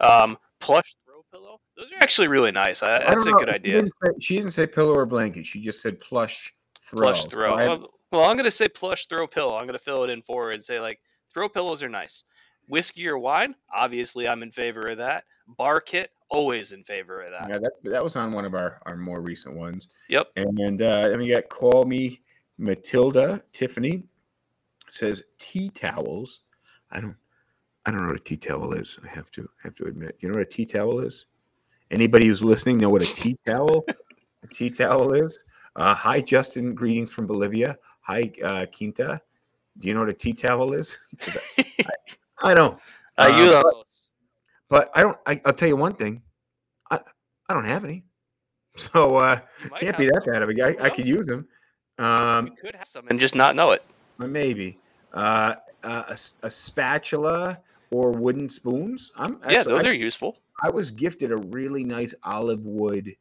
Um, 0.00 0.36
plush 0.60 0.96
throw 1.06 1.22
pillow. 1.30 1.60
Those 1.82 1.92
are 1.92 2.02
actually 2.02 2.28
really 2.28 2.52
nice. 2.52 2.82
I, 2.82 2.94
I 2.94 2.98
that's 3.00 3.22
a 3.22 3.30
don't 3.30 3.32
know, 3.32 3.38
good 3.38 3.54
idea. 3.54 3.80
didn't 3.80 3.92
say- 4.04 4.12
She 4.20 4.36
didn't 4.36 4.52
say 4.52 4.66
pillow 4.66 4.94
or 4.94 5.06
blanket. 5.06 5.46
She 5.46 5.60
just 5.62 5.82
said 5.82 6.00
plush 6.00 6.54
throw. 6.80 7.02
Plush 7.02 7.26
throw. 7.26 7.50
I- 7.50 7.64
Well, 7.66 7.94
well, 8.10 8.24
I'm 8.30 8.36
gonna 8.36 8.50
say 8.50 8.68
plush 8.68 9.06
throw 9.06 9.26
pillow. 9.26 9.56
I'm 9.56 9.66
gonna 9.66 9.78
fill 9.78 10.04
it 10.04 10.10
in 10.10 10.22
forward 10.22 10.52
and 10.52 10.62
say 10.62 10.78
like 10.80 11.00
throw 11.32 11.48
pillows 11.48 11.82
are 11.82 11.88
nice. 11.88 12.24
Whiskey 12.68 13.08
or 13.08 13.18
wine? 13.18 13.54
Obviously, 13.74 14.28
I'm 14.28 14.42
in 14.42 14.50
favor 14.50 14.82
of 14.88 14.98
that. 14.98 15.24
Bar 15.48 15.80
kit, 15.80 16.10
always 16.28 16.72
in 16.72 16.84
favor 16.84 17.22
of 17.22 17.32
that. 17.32 17.48
Yeah, 17.48 17.58
that, 17.58 17.72
that 17.90 18.04
was 18.04 18.14
on 18.16 18.32
one 18.32 18.44
of 18.44 18.54
our, 18.54 18.80
our 18.86 18.96
more 18.96 19.20
recent 19.20 19.54
ones. 19.56 19.88
Yep. 20.08 20.28
And 20.36 20.80
uh, 20.82 21.08
then 21.08 21.18
we 21.18 21.28
got 21.28 21.48
Call 21.48 21.84
Me 21.84 22.20
Matilda 22.58 23.42
Tiffany 23.52 24.04
says 24.88 25.22
tea 25.38 25.70
towels. 25.70 26.40
I 26.90 27.00
don't 27.00 27.16
I 27.86 27.90
don't 27.90 28.02
know 28.02 28.08
what 28.08 28.16
a 28.16 28.20
tea 28.20 28.36
towel 28.36 28.74
is. 28.74 28.98
I 29.04 29.08
have 29.08 29.30
to 29.32 29.48
have 29.62 29.74
to 29.76 29.84
admit. 29.86 30.16
You 30.20 30.28
know 30.28 30.34
what 30.38 30.42
a 30.46 30.50
tea 30.50 30.66
towel 30.66 31.00
is? 31.00 31.26
Anybody 31.92 32.26
who's 32.26 32.42
listening 32.42 32.78
know 32.78 32.88
what 32.88 33.02
a 33.02 33.06
tea 33.06 33.36
towel 33.46 33.84
a 34.42 34.46
tea 34.46 34.70
towel 34.70 35.12
is? 35.12 35.44
Uh, 35.76 35.94
hi 35.94 36.22
Justin, 36.22 36.74
greetings 36.74 37.12
from 37.12 37.26
Bolivia. 37.26 37.76
Hi 38.00 38.32
uh, 38.42 38.64
Quinta. 38.74 39.20
Do 39.78 39.88
you 39.88 39.92
know 39.94 40.00
what 40.00 40.08
a 40.08 40.14
tea 40.14 40.32
towel 40.32 40.72
is? 40.72 40.96
I, 41.58 41.64
I 42.42 42.54
don't. 42.54 42.78
Uh, 43.18 43.34
you 43.38 43.44
Uh, 43.50 43.60
know, 43.60 43.84
But 44.70 44.90
I 44.94 45.02
don't. 45.02 45.18
I, 45.26 45.40
I'll 45.44 45.52
tell 45.52 45.68
you 45.68 45.76
one 45.76 45.92
thing. 45.94 46.22
I 46.90 47.00
I 47.48 47.52
don't 47.54 47.66
have 47.66 47.84
any, 47.84 48.04
so 48.76 49.18
uh, 49.18 49.38
can't 49.78 49.98
be 49.98 50.06
that 50.06 50.22
some. 50.24 50.32
bad 50.32 50.42
of 50.42 50.48
a 50.48 50.54
guy. 50.54 50.72
Who 50.72 50.80
I 50.82 50.88
could 50.88 51.06
use 51.06 51.26
them. 51.26 51.46
Um, 51.98 52.46
You 52.46 52.52
could 52.58 52.74
have 52.74 52.88
some 52.88 53.06
and 53.08 53.20
just 53.20 53.36
not 53.36 53.54
know 53.54 53.70
it. 53.72 53.84
maybe 54.18 54.78
uh, 55.12 55.56
a, 55.82 55.88
a, 55.88 56.18
a 56.44 56.50
spatula 56.50 57.60
or 57.90 58.12
wooden 58.12 58.48
spoons. 58.48 59.12
I'm 59.14 59.38
yeah, 59.46 59.62
those 59.62 59.84
I, 59.84 59.90
are 59.90 59.94
useful. 59.94 60.38
I 60.60 60.70
was 60.70 60.90
gifted 60.90 61.32
a 61.32 61.36
really 61.36 61.84
nice 61.84 62.14
olive 62.24 62.66
wood 62.66 63.14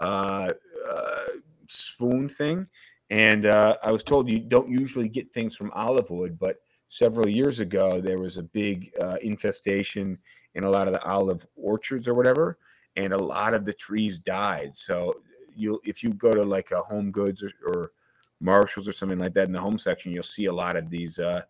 uh, 0.00 0.48
uh, 0.90 1.24
spoon 1.68 2.28
thing, 2.28 2.66
and 3.10 3.46
uh, 3.46 3.76
I 3.82 3.92
was 3.92 4.02
told 4.02 4.28
you 4.28 4.38
don't 4.40 4.70
usually 4.70 5.08
get 5.08 5.32
things 5.32 5.54
from 5.54 5.70
olive 5.72 6.10
wood, 6.10 6.38
but 6.38 6.56
several 6.88 7.28
years 7.28 7.60
ago 7.60 8.00
there 8.00 8.18
was 8.18 8.36
a 8.36 8.42
big 8.42 8.90
uh, 9.00 9.16
infestation 9.22 10.18
in 10.54 10.64
a 10.64 10.70
lot 10.70 10.86
of 10.86 10.92
the 10.92 11.02
olive 11.04 11.46
orchards 11.56 12.08
or 12.08 12.14
whatever, 12.14 12.58
and 12.96 13.12
a 13.12 13.22
lot 13.22 13.54
of 13.54 13.64
the 13.64 13.72
trees 13.72 14.18
died. 14.18 14.76
So 14.76 15.22
you, 15.54 15.80
if 15.84 16.02
you 16.02 16.12
go 16.14 16.32
to 16.32 16.42
like 16.42 16.70
a 16.70 16.82
Home 16.82 17.10
Goods 17.10 17.42
or, 17.42 17.50
or 17.66 17.92
Marshalls 18.40 18.88
or 18.88 18.92
something 18.92 19.18
like 19.18 19.34
that 19.34 19.46
in 19.46 19.52
the 19.52 19.60
home 19.60 19.78
section, 19.78 20.12
you'll 20.12 20.22
see 20.22 20.46
a 20.46 20.52
lot 20.52 20.76
of 20.76 20.90
these 20.90 21.18
uh, 21.18 21.42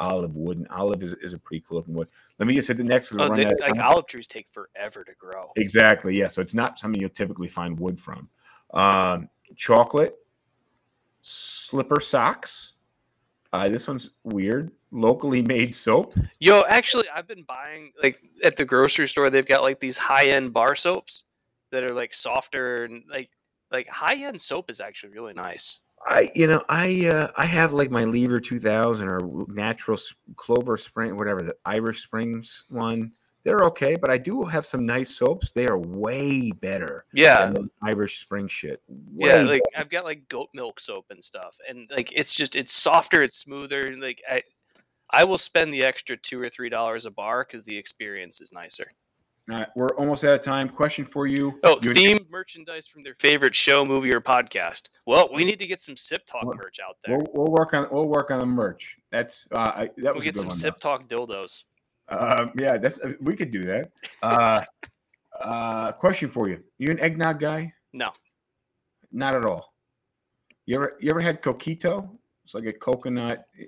olive 0.00 0.36
wood, 0.36 0.58
and 0.58 0.68
olive 0.68 1.02
is, 1.02 1.14
is 1.22 1.32
a 1.32 1.38
pretty 1.38 1.64
cool 1.68 1.78
looking 1.78 1.94
wood. 1.94 2.08
Let 2.38 2.48
me 2.48 2.54
just 2.54 2.68
hit 2.68 2.78
the 2.78 2.84
next 2.84 3.12
one. 3.12 3.20
Oh, 3.20 3.28
run 3.28 3.38
they, 3.38 3.46
out 3.46 3.60
like 3.60 3.78
olive 3.78 4.06
trees 4.06 4.26
take 4.26 4.48
forever 4.50 5.04
to 5.04 5.12
grow. 5.18 5.52
Exactly. 5.56 6.18
Yeah. 6.18 6.28
So 6.28 6.40
it's 6.40 6.54
not 6.54 6.78
something 6.78 7.00
you'll 7.00 7.10
typically 7.10 7.48
find 7.48 7.78
wood 7.78 8.00
from. 8.00 8.28
Um, 8.72 9.28
chocolate, 9.56 10.16
slipper 11.22 12.00
socks. 12.00 12.72
Uh, 13.52 13.68
this 13.68 13.86
one's 13.86 14.10
weird. 14.24 14.70
Locally 14.92 15.42
made 15.42 15.74
soap. 15.74 16.14
Yo, 16.40 16.62
actually, 16.68 17.08
I've 17.14 17.28
been 17.28 17.42
buying 17.42 17.92
like 18.02 18.20
at 18.42 18.56
the 18.56 18.64
grocery 18.64 19.06
store. 19.06 19.30
They've 19.30 19.46
got 19.46 19.62
like 19.62 19.80
these 19.80 19.98
high 19.98 20.26
end 20.26 20.52
bar 20.52 20.74
soaps 20.74 21.24
that 21.70 21.84
are 21.84 21.94
like 21.94 22.14
softer 22.14 22.84
and 22.84 23.04
like 23.08 23.30
like 23.70 23.88
high 23.88 24.16
end 24.16 24.40
soap 24.40 24.70
is 24.70 24.80
actually 24.80 25.12
really 25.12 25.32
nice. 25.32 25.78
I, 26.06 26.30
you 26.34 26.46
know, 26.46 26.62
I, 26.68 27.06
uh, 27.06 27.30
I 27.36 27.46
have 27.46 27.72
like 27.72 27.90
my 27.90 28.04
Lever 28.04 28.40
2000 28.40 29.06
or 29.06 29.20
Natural 29.48 29.98
Clover 30.36 30.76
Spring, 30.76 31.16
whatever 31.16 31.42
the 31.42 31.56
Irish 31.64 32.02
Springs 32.02 32.64
one. 32.68 33.12
They're 33.42 33.64
okay, 33.64 33.96
but 33.96 34.10
I 34.10 34.18
do 34.18 34.44
have 34.44 34.66
some 34.66 34.84
nice 34.84 35.16
soaps. 35.16 35.52
They 35.52 35.66
are 35.66 35.78
way 35.78 36.50
better 36.50 37.06
Yeah, 37.12 37.46
than 37.46 37.54
the 37.54 37.70
Irish 37.82 38.20
Spring 38.20 38.48
shit. 38.48 38.82
Way 38.86 39.30
yeah. 39.30 39.42
Like 39.42 39.62
I've 39.74 39.88
got 39.88 40.04
like 40.04 40.28
goat 40.28 40.50
milk 40.52 40.78
soap 40.78 41.06
and 41.10 41.24
stuff, 41.24 41.56
and 41.66 41.88
like 41.90 42.12
it's 42.12 42.34
just 42.34 42.54
it's 42.54 42.72
softer, 42.72 43.22
it's 43.22 43.38
smoother. 43.38 43.96
Like 43.96 44.22
I, 44.28 44.42
I 45.10 45.24
will 45.24 45.38
spend 45.38 45.72
the 45.72 45.84
extra 45.84 46.18
two 46.18 46.38
or 46.38 46.50
three 46.50 46.68
dollars 46.68 47.06
a 47.06 47.10
bar 47.10 47.46
because 47.48 47.64
the 47.64 47.76
experience 47.76 48.42
is 48.42 48.52
nicer. 48.52 48.92
All 49.50 49.58
right, 49.58 49.68
we're 49.74 49.88
almost 49.96 50.22
out 50.22 50.34
of 50.34 50.42
time. 50.42 50.68
Question 50.68 51.04
for 51.04 51.26
you. 51.26 51.58
Oh, 51.64 51.76
You- 51.82 51.92
theme 51.92 52.18
of 52.18 52.30
merchandise 52.30 52.86
from 52.86 53.02
their 53.02 53.16
favorite 53.18 53.54
show, 53.54 53.84
movie, 53.84 54.14
or 54.14 54.20
podcast. 54.20 54.90
Well, 55.06 55.28
we 55.34 55.44
need 55.44 55.58
to 55.58 55.66
get 55.66 55.80
some 55.80 55.96
Sip 55.96 56.24
Talk 56.24 56.44
Well, 56.44 56.54
merch 56.56 56.78
out 56.78 56.98
there. 57.04 57.16
We'll, 57.18 57.26
we'll 57.46 57.52
work 57.52 57.74
on 57.74 57.88
we'll 57.90 58.06
work 58.06 58.30
on 58.30 58.38
the 58.38 58.46
merch. 58.46 58.96
That's 59.10 59.48
uh, 59.52 59.58
I, 59.58 59.84
that 59.96 60.04
We'll 60.04 60.14
was 60.16 60.24
get 60.24 60.36
some 60.36 60.46
one. 60.46 60.56
Sip 60.56 60.76
Talk 60.78 61.08
dildos. 61.08 61.64
Uh, 62.08 62.46
yeah, 62.56 62.76
that's 62.76 63.00
uh, 63.00 63.14
we 63.20 63.34
could 63.34 63.50
do 63.50 63.64
that. 63.64 63.90
Uh, 64.22 64.62
uh, 65.40 65.92
question 65.92 66.28
for 66.28 66.48
you: 66.48 66.62
You 66.78 66.90
an 66.90 67.00
eggnog 67.00 67.40
guy? 67.40 67.72
No, 67.92 68.10
Not 69.10 69.34
at 69.34 69.44
all. 69.44 69.72
You 70.66 70.76
ever 70.76 70.96
you 71.00 71.10
ever 71.10 71.20
had 71.20 71.42
coquito? 71.42 72.08
It's 72.44 72.54
like 72.54 72.66
a 72.66 72.72
coconut 72.72 73.46
uh, 73.58 73.64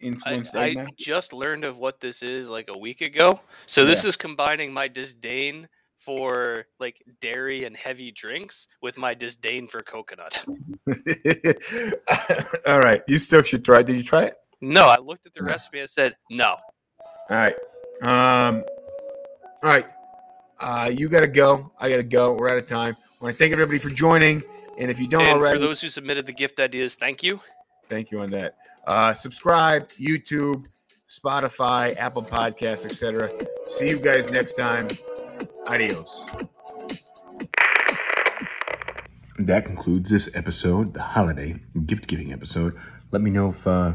I, 0.00 0.04
influenced 0.04 0.54
I 0.54 0.68
eggnog. 0.68 0.96
just 0.96 1.32
learned 1.32 1.64
of 1.64 1.78
what 1.78 2.00
this 2.00 2.22
is 2.22 2.48
like 2.48 2.68
a 2.68 2.78
week 2.78 3.00
ago. 3.00 3.40
So 3.66 3.84
this 3.84 4.04
is 4.04 4.16
combining 4.16 4.72
my 4.72 4.88
disdain 4.88 5.68
for 5.98 6.66
like 6.78 7.02
dairy 7.20 7.64
and 7.64 7.76
heavy 7.76 8.10
drinks 8.10 8.68
with 8.82 8.96
my 8.98 9.14
disdain 9.14 9.66
for 9.66 9.80
coconut. 9.80 10.44
all 12.66 12.78
right, 12.78 13.02
you 13.08 13.18
still 13.18 13.42
should 13.42 13.64
try. 13.64 13.82
Did 13.82 13.96
you 13.96 14.04
try 14.04 14.24
it? 14.24 14.34
No, 14.60 14.86
I 14.86 14.98
looked 14.98 15.26
at 15.26 15.34
the 15.34 15.42
recipe. 15.42 15.82
I 15.82 15.86
said 15.86 16.16
no. 16.30 16.56
All 17.30 17.36
right. 17.36 17.54
Um. 18.02 18.64
All 19.62 19.70
right. 19.70 19.86
Uh, 20.60 20.90
you 20.92 21.08
got 21.08 21.20
to 21.20 21.28
go. 21.28 21.70
I 21.78 21.88
got 21.88 21.98
to 21.98 22.02
go. 22.02 22.32
We're 22.34 22.50
out 22.50 22.58
of 22.58 22.66
time. 22.66 22.96
I 23.20 23.24
want 23.24 23.34
to 23.34 23.38
thank 23.38 23.52
everybody 23.52 23.78
for 23.78 23.90
joining. 23.90 24.42
And 24.76 24.90
if 24.90 24.98
you 24.98 25.08
don't 25.08 25.22
And 25.22 25.38
already, 25.38 25.58
for 25.58 25.64
those 25.64 25.80
who 25.80 25.88
submitted 25.88 26.26
the 26.26 26.32
gift 26.32 26.60
ideas, 26.60 26.94
thank 26.94 27.22
you. 27.22 27.40
Thank 27.88 28.10
you 28.10 28.20
on 28.20 28.30
that. 28.30 28.56
Uh, 28.86 29.14
subscribe, 29.14 29.88
YouTube, 29.90 30.68
Spotify, 31.08 31.96
Apple 31.96 32.22
Podcasts, 32.22 32.84
etc. 32.84 33.28
See 33.64 33.88
you 33.88 34.00
guys 34.00 34.32
next 34.32 34.54
time. 34.54 34.86
Adios. 35.70 36.44
That 39.38 39.64
concludes 39.64 40.10
this 40.10 40.28
episode, 40.34 40.92
the 40.92 41.02
holiday 41.02 41.56
gift 41.86 42.06
giving 42.08 42.32
episode. 42.32 42.76
Let 43.10 43.22
me 43.22 43.30
know 43.30 43.50
if 43.50 43.66
uh, 43.66 43.92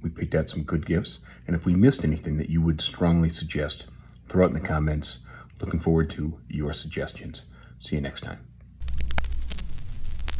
we 0.00 0.10
picked 0.10 0.34
out 0.34 0.48
some 0.48 0.62
good 0.62 0.86
gifts 0.86 1.18
and 1.46 1.56
if 1.56 1.64
we 1.66 1.74
missed 1.74 2.04
anything 2.04 2.36
that 2.36 2.48
you 2.48 2.62
would 2.62 2.80
strongly 2.80 3.30
suggest. 3.30 3.86
Throw 4.28 4.44
it 4.46 4.48
in 4.48 4.54
the 4.54 4.60
comments. 4.60 5.18
Looking 5.60 5.80
forward 5.80 6.10
to 6.10 6.38
your 6.48 6.72
suggestions. 6.72 7.42
See 7.80 7.96
you 7.96 8.02
next 8.02 8.22
time. 8.22 8.38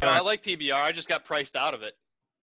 I 0.03 0.21
like 0.21 0.43
PBR. 0.43 0.75
I 0.75 0.93
just 0.93 1.09
got 1.09 1.25
priced 1.25 1.57
out 1.57 1.75
of 1.75 1.83
it. 1.83 1.95